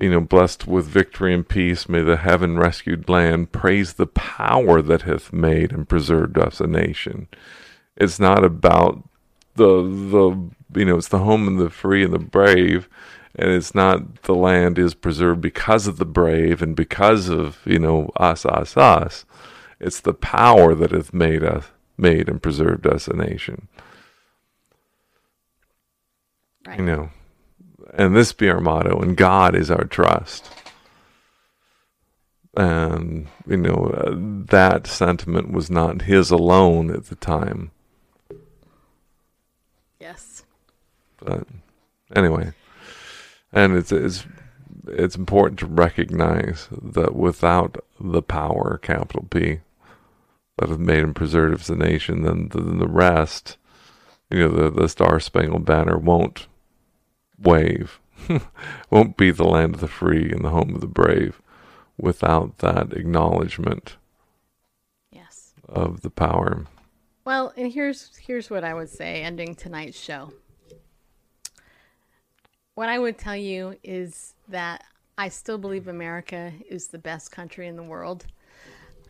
You 0.00 0.10
know, 0.10 0.20
blessed 0.20 0.66
with 0.68 0.86
victory 0.86 1.34
and 1.34 1.48
peace, 1.48 1.88
may 1.88 2.02
the 2.02 2.18
heaven 2.18 2.56
rescued 2.58 3.08
land 3.08 3.50
praise 3.50 3.94
the 3.94 4.06
power 4.06 4.80
that 4.80 5.02
hath 5.02 5.32
made 5.32 5.72
and 5.72 5.88
preserved 5.88 6.38
us 6.38 6.60
a 6.60 6.68
nation. 6.68 7.26
It's 7.96 8.20
not 8.20 8.44
about 8.44 9.02
the 9.58 9.82
the 9.82 10.78
you 10.78 10.84
know 10.86 10.96
it's 10.96 11.08
the 11.08 11.18
home 11.18 11.48
of 11.48 11.56
the 11.62 11.68
free 11.70 12.04
and 12.04 12.12
the 12.12 12.18
brave 12.18 12.88
and 13.34 13.50
it's 13.50 13.74
not 13.74 14.22
the 14.22 14.34
land 14.34 14.78
is 14.78 14.94
preserved 14.94 15.40
because 15.40 15.86
of 15.86 15.98
the 15.98 16.06
brave 16.06 16.62
and 16.62 16.74
because 16.74 17.28
of 17.28 17.58
you 17.66 17.78
know 17.78 18.10
us 18.16 18.46
us 18.46 18.76
us 18.76 19.24
it's 19.80 20.00
the 20.00 20.14
power 20.14 20.74
that 20.74 20.92
hath 20.92 21.12
made 21.12 21.42
us 21.42 21.66
made 21.96 22.28
and 22.28 22.42
preserved 22.42 22.86
us 22.86 23.08
a 23.08 23.14
nation 23.14 23.68
Right. 26.66 26.78
you 26.78 26.84
know 26.84 27.10
and 27.94 28.14
this 28.14 28.32
be 28.32 28.48
our 28.50 28.60
motto 28.60 29.00
and 29.00 29.16
god 29.16 29.54
is 29.54 29.70
our 29.70 29.84
trust 29.84 30.50
and 32.56 33.26
you 33.46 33.56
know 33.56 33.90
uh, 33.94 34.12
that 34.50 34.86
sentiment 34.86 35.52
was 35.52 35.70
not 35.70 36.02
his 36.02 36.30
alone 36.30 36.90
at 36.90 37.06
the 37.06 37.14
time 37.16 37.70
Yes. 40.00 40.44
but 41.18 41.46
anyway 42.14 42.52
and 43.52 43.76
it's 43.76 43.92
it's 43.92 44.24
it's 44.86 45.16
important 45.16 45.58
to 45.58 45.66
recognize 45.66 46.68
that 46.70 47.14
without 47.14 47.76
the 48.00 48.22
power 48.22 48.78
capital 48.82 49.26
p 49.30 49.60
that 50.56 50.68
have 50.68 50.80
made 50.80 51.02
and 51.04 51.14
preserved 51.16 51.66
the 51.66 51.76
nation 51.76 52.22
then 52.22 52.48
the, 52.50 52.60
the 52.60 52.88
rest 52.88 53.56
you 54.30 54.38
know 54.40 54.48
the, 54.48 54.70
the 54.70 54.88
star 54.88 55.20
spangled 55.20 55.64
banner 55.64 55.98
won't 55.98 56.46
wave 57.40 58.00
won't 58.90 59.16
be 59.16 59.30
the 59.30 59.44
land 59.44 59.74
of 59.74 59.80
the 59.80 59.88
free 59.88 60.30
and 60.30 60.44
the 60.44 60.50
home 60.50 60.74
of 60.74 60.80
the 60.80 60.86
brave 60.86 61.40
without 61.96 62.58
that 62.58 62.92
acknowledgement 62.92 63.96
Yes. 65.10 65.54
of 65.68 66.02
the 66.02 66.10
power 66.10 66.66
Well, 67.24 67.52
and 67.56 67.72
here's 67.72 68.16
here's 68.16 68.50
what 68.50 68.64
I 68.64 68.74
would 68.74 68.88
say 68.88 69.22
ending 69.22 69.54
tonight's 69.54 69.98
show. 69.98 70.32
What 72.74 72.88
I 72.88 72.98
would 72.98 73.18
tell 73.18 73.36
you 73.36 73.76
is 73.82 74.34
that 74.48 74.84
I 75.16 75.28
still 75.30 75.58
believe 75.58 75.88
America 75.88 76.52
is 76.70 76.88
the 76.88 76.98
best 76.98 77.32
country 77.32 77.66
in 77.66 77.74
the 77.76 77.82
world. 77.82 78.26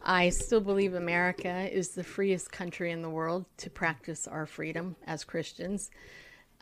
I 0.02 0.30
still 0.30 0.60
believe 0.60 0.94
America 0.94 1.68
is 1.70 1.90
the 1.90 2.04
freest 2.04 2.50
country 2.50 2.92
in 2.92 3.02
the 3.02 3.10
world 3.10 3.44
to 3.58 3.68
practice 3.68 4.26
our 4.26 4.46
freedom 4.46 4.96
as 5.06 5.22
Christians. 5.24 5.90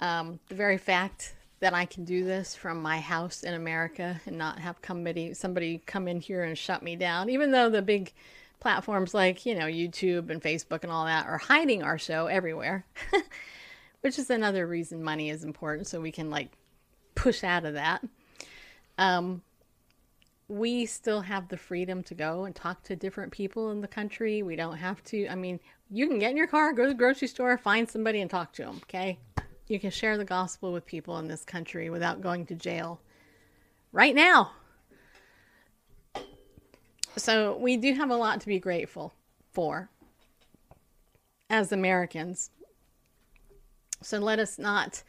Um, 0.01 0.41
the 0.49 0.57
very 0.57 0.79
fact 0.79 1.36
that 1.61 1.75
I 1.75 1.87
can 1.87 2.05
do 2.05 2.25
this 2.25 2.55
from 2.55 2.83
my 2.83 3.01
house 3.01 3.43
in 3.43 3.55
America 3.55 4.21
and 4.27 4.37
not 4.37 4.59
have 4.59 4.77
somebody 4.87 5.35
somebody 5.35 5.83
come 5.87 6.07
in 6.07 6.21
here 6.21 6.43
and 6.45 6.57
shut 6.57 6.83
me 6.83 6.97
down, 6.97 7.31
even 7.31 7.51
though 7.51 7.71
the 7.71 7.83
big 7.83 8.13
platforms 8.61 9.15
like 9.15 9.47
you 9.47 9.55
know 9.55 9.67
YouTube 9.67 10.31
and 10.31 10.43
Facebook 10.43 10.83
and 10.83 10.93
all 10.93 11.07
that 11.07 11.27
are 11.27 11.39
hiding 11.39 11.83
our 11.83 11.99
show 11.99 12.27
everywhere, 12.27 12.85
which 14.03 14.19
is 14.19 14.31
another 14.31 14.67
reason 14.67 15.03
money 15.03 15.31
is 15.31 15.45
important, 15.45 15.87
so 15.87 16.01
we 16.01 16.13
can 16.13 16.31
like 16.31 16.51
push 17.15 17.43
out 17.43 17.65
of 17.65 17.75
that. 17.75 18.05
Um, 18.99 19.43
we 20.49 20.87
still 20.87 21.23
have 21.23 21.49
the 21.49 21.57
freedom 21.57 22.03
to 22.05 22.15
go 22.15 22.45
and 22.45 22.55
talk 22.55 22.83
to 22.85 22.95
different 22.95 23.33
people 23.33 23.71
in 23.73 23.81
the 23.81 23.89
country. 23.89 24.43
We 24.43 24.57
don't 24.57 24.77
have 24.77 25.03
to. 25.05 25.27
I 25.29 25.35
mean, 25.35 25.59
you 25.91 26.07
can 26.07 26.19
get 26.19 26.31
in 26.31 26.37
your 26.37 26.47
car, 26.47 26.73
go 26.73 26.83
to 26.85 26.91
the 26.91 26.95
grocery 26.95 27.29
store, 27.29 27.57
find 27.59 27.89
somebody, 27.89 28.21
and 28.21 28.31
talk 28.31 28.53
to 28.55 28.63
them. 28.63 28.81
Okay, 28.85 29.19
you 29.69 29.81
can 29.81 29.91
share 29.91 30.17
the 30.17 30.25
gospel 30.25 30.73
with 30.73 30.87
people 30.87 31.19
in 31.19 31.29
this 31.29 31.45
country 31.45 31.91
without 31.91 32.21
going 32.21 32.47
to 32.47 32.55
jail. 32.55 33.01
Right 33.93 34.15
now. 34.15 34.53
So 37.17 37.57
we 37.57 37.77
do 37.77 37.95
have 37.95 38.11
a 38.11 38.17
lot 38.17 38.41
to 38.43 38.47
be 38.47 38.59
grateful 38.59 39.15
for 39.53 39.89
as 41.49 41.73
Americans. 41.73 42.51
So 44.03 44.19
let 44.19 44.39
us 44.39 44.59
not 44.59 45.03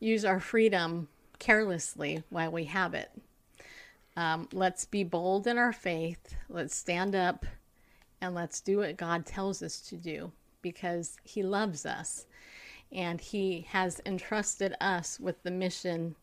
use 0.00 0.24
our 0.24 0.40
freedom 0.40 1.08
carelessly 1.38 2.24
while 2.30 2.50
we 2.50 2.64
have 2.64 2.94
it. 2.94 3.10
Um, 4.16 4.48
let's 4.52 4.84
be 4.84 5.04
bold 5.04 5.46
in 5.46 5.58
our 5.58 5.72
faith. 5.72 6.36
Let's 6.48 6.76
stand 6.76 7.14
up 7.14 7.46
and 8.20 8.34
let's 8.34 8.60
do 8.60 8.78
what 8.78 8.96
God 8.96 9.26
tells 9.26 9.62
us 9.62 9.80
to 9.82 9.96
do 9.96 10.32
because 10.62 11.16
He 11.22 11.42
loves 11.42 11.86
us 11.86 12.26
and 12.94 13.20
He 13.20 13.66
has 13.70 14.00
entrusted 14.06 14.74
us 14.80 15.18
with 15.18 15.42
the 15.42 15.50
mission 15.50 16.14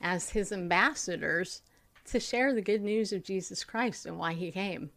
as 0.00 0.30
His 0.30 0.52
ambassadors 0.52 1.62
to 2.06 2.20
share 2.20 2.54
the 2.54 2.62
good 2.62 2.82
news 2.82 3.12
of 3.12 3.24
Jesus 3.24 3.64
Christ 3.64 4.06
and 4.06 4.18
why 4.18 4.34
He 4.34 4.50
came. 4.52 4.90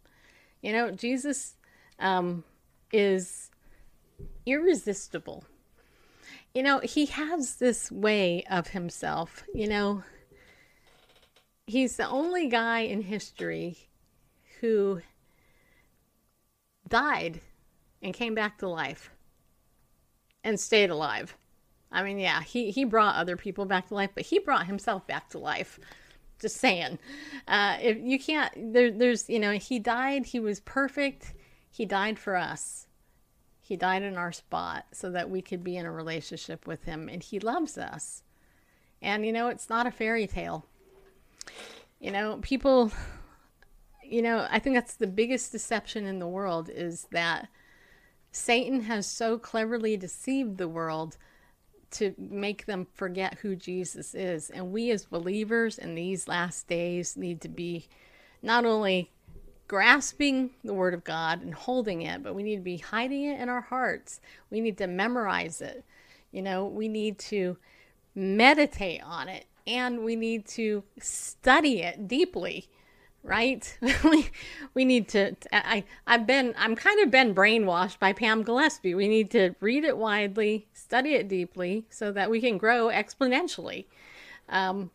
You 0.62 0.74
know, 0.74 0.92
Jesus 0.92 1.56
um, 2.00 2.44
is 2.92 3.50
irresistible. 4.46 5.44
You 6.54 6.64
know, 6.64 6.80
He 6.80 7.08
has 7.08 7.56
this 7.56 7.92
way 7.92 8.44
of 8.50 8.68
Himself, 8.68 9.44
you 9.54 9.68
know 9.68 10.04
he's 11.66 11.98
the 11.98 12.08
only 12.08 12.48
guy 12.48 12.82
in 12.82 13.02
history 13.02 13.78
who 14.60 15.02
died 16.88 17.42
and 18.02 18.14
came 18.14 18.36
back 18.36 18.58
to 18.58 18.68
life 18.68 19.12
and 20.44 20.60
stayed 20.60 20.90
alive. 20.90 21.36
I 21.92 22.04
mean, 22.04 22.20
yeah, 22.20 22.42
he, 22.42 22.72
he 22.72 22.86
brought 22.86 23.16
other 23.16 23.38
people 23.38 23.66
back 23.66 23.88
to 23.88 23.94
life, 23.94 24.10
but 24.16 24.26
he 24.26 24.40
brought 24.40 24.66
himself 24.66 25.06
back 25.06 25.30
to 25.30 25.38
life. 25.38 25.80
Just 26.40 26.58
saying. 26.58 26.98
Uh, 27.48 27.78
if 27.82 27.98
you 28.02 28.20
can't, 28.20 28.74
there, 28.74 28.92
there's, 28.92 29.30
you 29.30 29.40
know, 29.40 29.54
he 29.54 29.80
died, 29.80 30.26
he 30.26 30.40
was 30.40 30.60
perfect, 30.60 31.34
he 31.70 31.86
died 31.86 32.20
for 32.20 32.36
us. 32.36 32.88
He 33.62 33.78
died 33.78 34.04
in 34.04 34.18
our 34.18 34.34
spot 34.34 34.88
so 34.92 35.10
that 35.12 35.30
we 35.30 35.42
could 35.42 35.64
be 35.64 35.78
in 35.78 35.86
a 35.86 35.92
relationship 35.92 36.68
with 36.68 36.84
him, 36.84 37.08
and 37.08 37.24
he 37.24 37.40
loves 37.40 37.78
us. 37.78 38.24
And, 39.02 39.26
you 39.26 39.32
know, 39.32 39.48
it's 39.48 39.70
not 39.70 39.88
a 39.88 39.92
fairy 39.92 40.28
tale. 40.28 40.66
You 42.00 42.12
know, 42.12 42.40
people, 42.42 42.92
you 44.04 44.22
know, 44.22 44.48
I 44.50 44.60
think 44.60 44.76
that's 44.76 44.96
the 44.96 45.08
biggest 45.08 45.54
deception 45.54 46.06
in 46.06 46.20
the 46.20 46.28
world 46.28 46.70
is 46.70 47.08
that 47.12 47.48
Satan 48.34 48.82
has 48.82 49.06
so 49.06 49.38
cleverly 49.38 49.96
deceived 49.96 50.58
the 50.58 50.68
world 50.68 51.18
to 51.92 52.16
make 52.18 52.66
them 52.66 52.88
forget 52.96 53.38
who 53.40 53.56
Jesus 53.56 54.16
is. 54.16 54.50
And 54.50 54.72
we 54.72 54.90
as 54.90 55.06
believers 55.06 55.78
in 55.78 55.94
these 55.94 56.28
last 56.28 56.68
days 56.68 57.16
need 57.16 57.40
to 57.42 57.48
be 57.48 57.88
not 58.42 58.66
only 58.66 59.12
grasping 59.68 60.50
the 60.64 60.74
Word 60.74 60.96
of 60.96 61.04
God 61.04 61.44
and 61.44 61.54
holding 61.54 62.02
it, 62.02 62.24
but 62.24 62.34
we 62.34 62.42
need 62.42 62.56
to 62.56 62.64
be 62.64 62.78
hiding 62.78 63.26
it 63.26 63.40
in 63.40 63.50
our 63.50 63.62
hearts. 63.62 64.20
We 64.50 64.60
need 64.62 64.80
to 64.80 64.88
memorize 64.88 65.62
it. 65.62 65.86
You 66.32 66.42
know, 66.42 66.66
we 66.66 66.88
need 66.88 67.20
to 67.20 67.58
meditate 68.16 69.04
on 69.04 69.30
it 69.30 69.46
and 69.68 70.04
we 70.04 70.16
need 70.16 70.48
to 70.48 70.84
study 71.00 71.82
it 71.82 72.08
deeply 72.08 72.68
right? 73.24 73.78
We, 74.04 74.30
we 74.74 74.86
need 74.86 75.08
to 75.10 75.36
i 75.52 75.84
i've 76.06 76.28
been 76.28 76.54
i'm 76.58 76.76
kind 76.76 77.00
of 77.02 77.10
been 77.10 77.34
brainwashed 77.34 78.00
by 78.00 78.12
pam 78.14 78.44
gillaspie. 78.44 78.96
We 78.96 79.08
need 79.08 79.32
to 79.32 79.56
read 79.60 79.86
it 79.86 79.98
widely 79.98 80.68
study 80.74 81.14
it 81.16 81.28
deeply 81.28 81.86
so 81.90 82.12
that 82.12 82.30
we 82.30 82.42
can 82.42 82.58
grow 82.58 82.88
exponentially. 82.88 83.86
Um, 84.50 84.92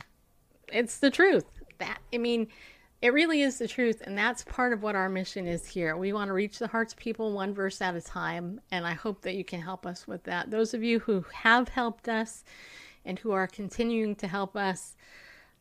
it's 0.69 0.99
the 0.99 1.11
truth. 1.11 1.47
That 1.79 1.99
i 2.13 2.19
mean 2.19 2.49
it 3.01 3.13
really 3.13 3.43
is 3.43 3.59
the 3.59 3.69
truth 3.69 4.03
and 4.05 4.19
that's 4.19 4.43
part 4.45 4.73
of 4.73 4.83
what 4.83 4.95
our 4.95 5.09
mission 5.09 5.47
is 5.47 5.67
here. 5.67 5.97
We 5.97 6.13
want 6.13 6.29
to 6.29 6.35
reach 6.35 6.59
the 6.59 6.67
hearts 6.67 6.93
of 6.93 6.99
people 6.99 7.33
one 7.33 7.55
verse 7.55 7.81
at 7.81 7.95
a 7.97 8.01
time 8.01 8.61
and 8.71 8.87
i 8.87 8.93
hope 8.93 9.23
that 9.23 9.37
you 9.37 9.45
can 9.45 9.61
help 9.63 9.87
us 9.87 10.07
with 10.07 10.25
that. 10.25 10.51
Those 10.51 10.75
of 10.75 10.83
you 10.83 10.99
who 11.01 11.25
have 11.33 11.69
helped 11.69 12.09
us 12.09 12.45
and 13.05 13.19
who 13.19 13.33
are 13.33 13.47
continuing 13.47 14.15
to 14.17 14.29
help 14.29 14.57
us 14.57 14.97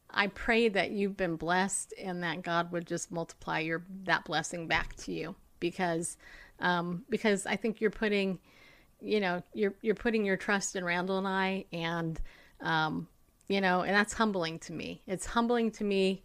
I 0.09 0.27
pray 0.27 0.69
that 0.69 0.91
you've 0.91 1.17
been 1.17 1.35
blessed 1.35 1.93
and 2.01 2.23
that 2.23 2.41
God 2.41 2.71
would 2.71 2.87
just 2.87 3.11
multiply 3.11 3.59
your 3.59 3.83
that 4.05 4.25
blessing 4.25 4.67
back 4.67 4.95
to 4.97 5.11
you 5.11 5.35
because 5.59 6.17
um, 6.59 7.03
because 7.09 7.45
I 7.45 7.55
think 7.55 7.81
you're 7.81 7.91
putting 7.91 8.39
you 9.01 9.19
know 9.19 9.43
you're 9.53 9.75
you're 9.81 9.95
putting 9.95 10.25
your 10.25 10.37
trust 10.37 10.75
in 10.75 10.83
Randall 10.83 11.17
and 11.17 11.27
I 11.27 11.65
and 11.71 12.19
um, 12.61 13.07
you 13.47 13.61
know 13.61 13.81
and 13.81 13.95
that's 13.95 14.13
humbling 14.13 14.59
to 14.59 14.73
me. 14.73 15.01
It's 15.07 15.25
humbling 15.25 15.71
to 15.71 15.83
me 15.83 16.23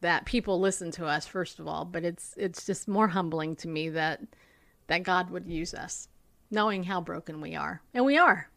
that 0.00 0.24
people 0.26 0.60
listen 0.60 0.90
to 0.92 1.06
us 1.06 1.26
first 1.26 1.58
of 1.58 1.66
all, 1.66 1.84
but 1.84 2.04
it's 2.04 2.34
it's 2.36 2.64
just 2.66 2.86
more 2.88 3.08
humbling 3.08 3.56
to 3.56 3.68
me 3.68 3.88
that 3.90 4.20
that 4.86 5.02
God 5.02 5.30
would 5.30 5.48
use 5.48 5.74
us 5.74 6.08
knowing 6.50 6.84
how 6.84 7.00
broken 7.00 7.40
we 7.40 7.54
are. 7.54 7.82
And 7.92 8.04
we 8.04 8.16
are. 8.16 8.48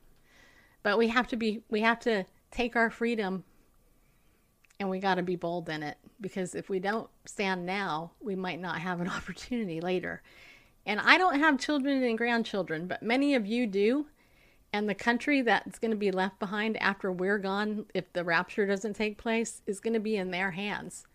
But 0.83 0.97
we 0.97 1.07
have 1.07 1.27
to 1.29 1.35
be 1.35 1.63
we 1.69 1.81
have 1.81 1.99
to 2.01 2.25
take 2.51 2.75
our 2.75 2.89
freedom 2.89 3.43
and 4.79 4.89
we 4.89 4.99
got 4.99 5.15
to 5.15 5.23
be 5.23 5.35
bold 5.35 5.69
in 5.69 5.83
it 5.83 5.97
because 6.21 6.55
if 6.55 6.69
we 6.69 6.79
don't 6.79 7.09
stand 7.25 7.65
now, 7.65 8.11
we 8.21 8.35
might 8.35 8.59
not 8.59 8.79
have 8.79 9.01
an 9.01 9.09
opportunity 9.17 9.81
later. 9.81 10.21
And 10.85 10.99
I 10.99 11.17
don't 11.17 11.39
have 11.39 11.59
children 11.59 12.01
and 12.03 12.17
grandchildren, 12.17 12.87
but 12.87 13.03
many 13.03 13.35
of 13.35 13.45
you 13.45 13.67
do. 13.67 14.07
And 14.71 14.87
the 14.87 14.95
country 14.95 15.41
that's 15.41 15.79
going 15.79 15.91
to 15.91 15.97
be 15.97 16.11
left 16.11 16.39
behind 16.39 16.77
after 16.77 17.11
we're 17.11 17.39
gone, 17.39 17.85
if 17.93 18.11
the 18.13 18.23
rapture 18.23 18.65
doesn't 18.65 18.93
take 18.93 19.17
place, 19.17 19.61
is 19.65 19.79
going 19.79 19.95
to 19.95 19.99
be 19.99 20.15
in 20.15 20.31
their 20.31 20.51
hands. 20.51 21.05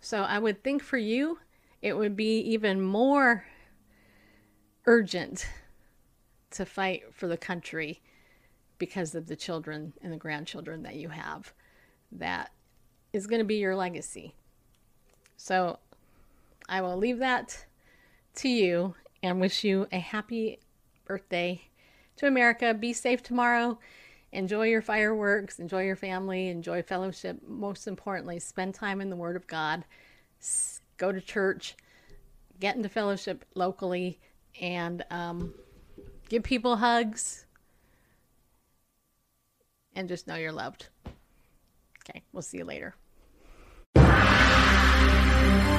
So 0.00 0.22
I 0.22 0.38
would 0.38 0.64
think 0.64 0.82
for 0.82 0.98
you, 0.98 1.38
it 1.82 1.96
would 1.96 2.16
be 2.16 2.38
even 2.40 2.80
more 2.80 3.44
urgent 4.86 5.46
to 6.52 6.64
fight 6.64 7.02
for 7.12 7.26
the 7.28 7.36
country 7.36 8.02
because 8.78 9.14
of 9.14 9.26
the 9.26 9.36
children 9.36 9.92
and 10.02 10.12
the 10.12 10.16
grandchildren 10.16 10.82
that 10.82 10.96
you 10.96 11.10
have. 11.10 11.52
That 12.10 12.52
is 13.14 13.26
going 13.28 13.38
to 13.38 13.44
be 13.44 13.56
your 13.56 13.76
legacy. 13.76 14.34
So 15.36 15.78
I 16.68 16.80
will 16.80 16.96
leave 16.96 17.18
that 17.20 17.64
to 18.36 18.48
you 18.48 18.94
and 19.22 19.40
wish 19.40 19.62
you 19.62 19.86
a 19.92 20.00
happy 20.00 20.58
birthday 21.04 21.62
to 22.16 22.26
America. 22.26 22.74
Be 22.74 22.92
safe 22.92 23.22
tomorrow. 23.22 23.78
Enjoy 24.32 24.66
your 24.66 24.82
fireworks, 24.82 25.60
enjoy 25.60 25.84
your 25.84 25.94
family, 25.94 26.48
enjoy 26.48 26.82
fellowship. 26.82 27.38
Most 27.46 27.86
importantly, 27.86 28.40
spend 28.40 28.74
time 28.74 29.00
in 29.00 29.08
the 29.08 29.16
Word 29.16 29.36
of 29.36 29.46
God. 29.46 29.84
Go 30.96 31.12
to 31.12 31.20
church, 31.20 31.76
get 32.58 32.74
into 32.74 32.88
fellowship 32.88 33.44
locally, 33.54 34.18
and 34.60 35.04
um, 35.10 35.54
give 36.28 36.42
people 36.42 36.76
hugs. 36.76 37.46
And 39.94 40.08
just 40.08 40.26
know 40.26 40.34
you're 40.34 40.50
loved. 40.50 40.88
Okay, 42.00 42.24
we'll 42.32 42.42
see 42.42 42.58
you 42.58 42.64
later. 42.64 42.96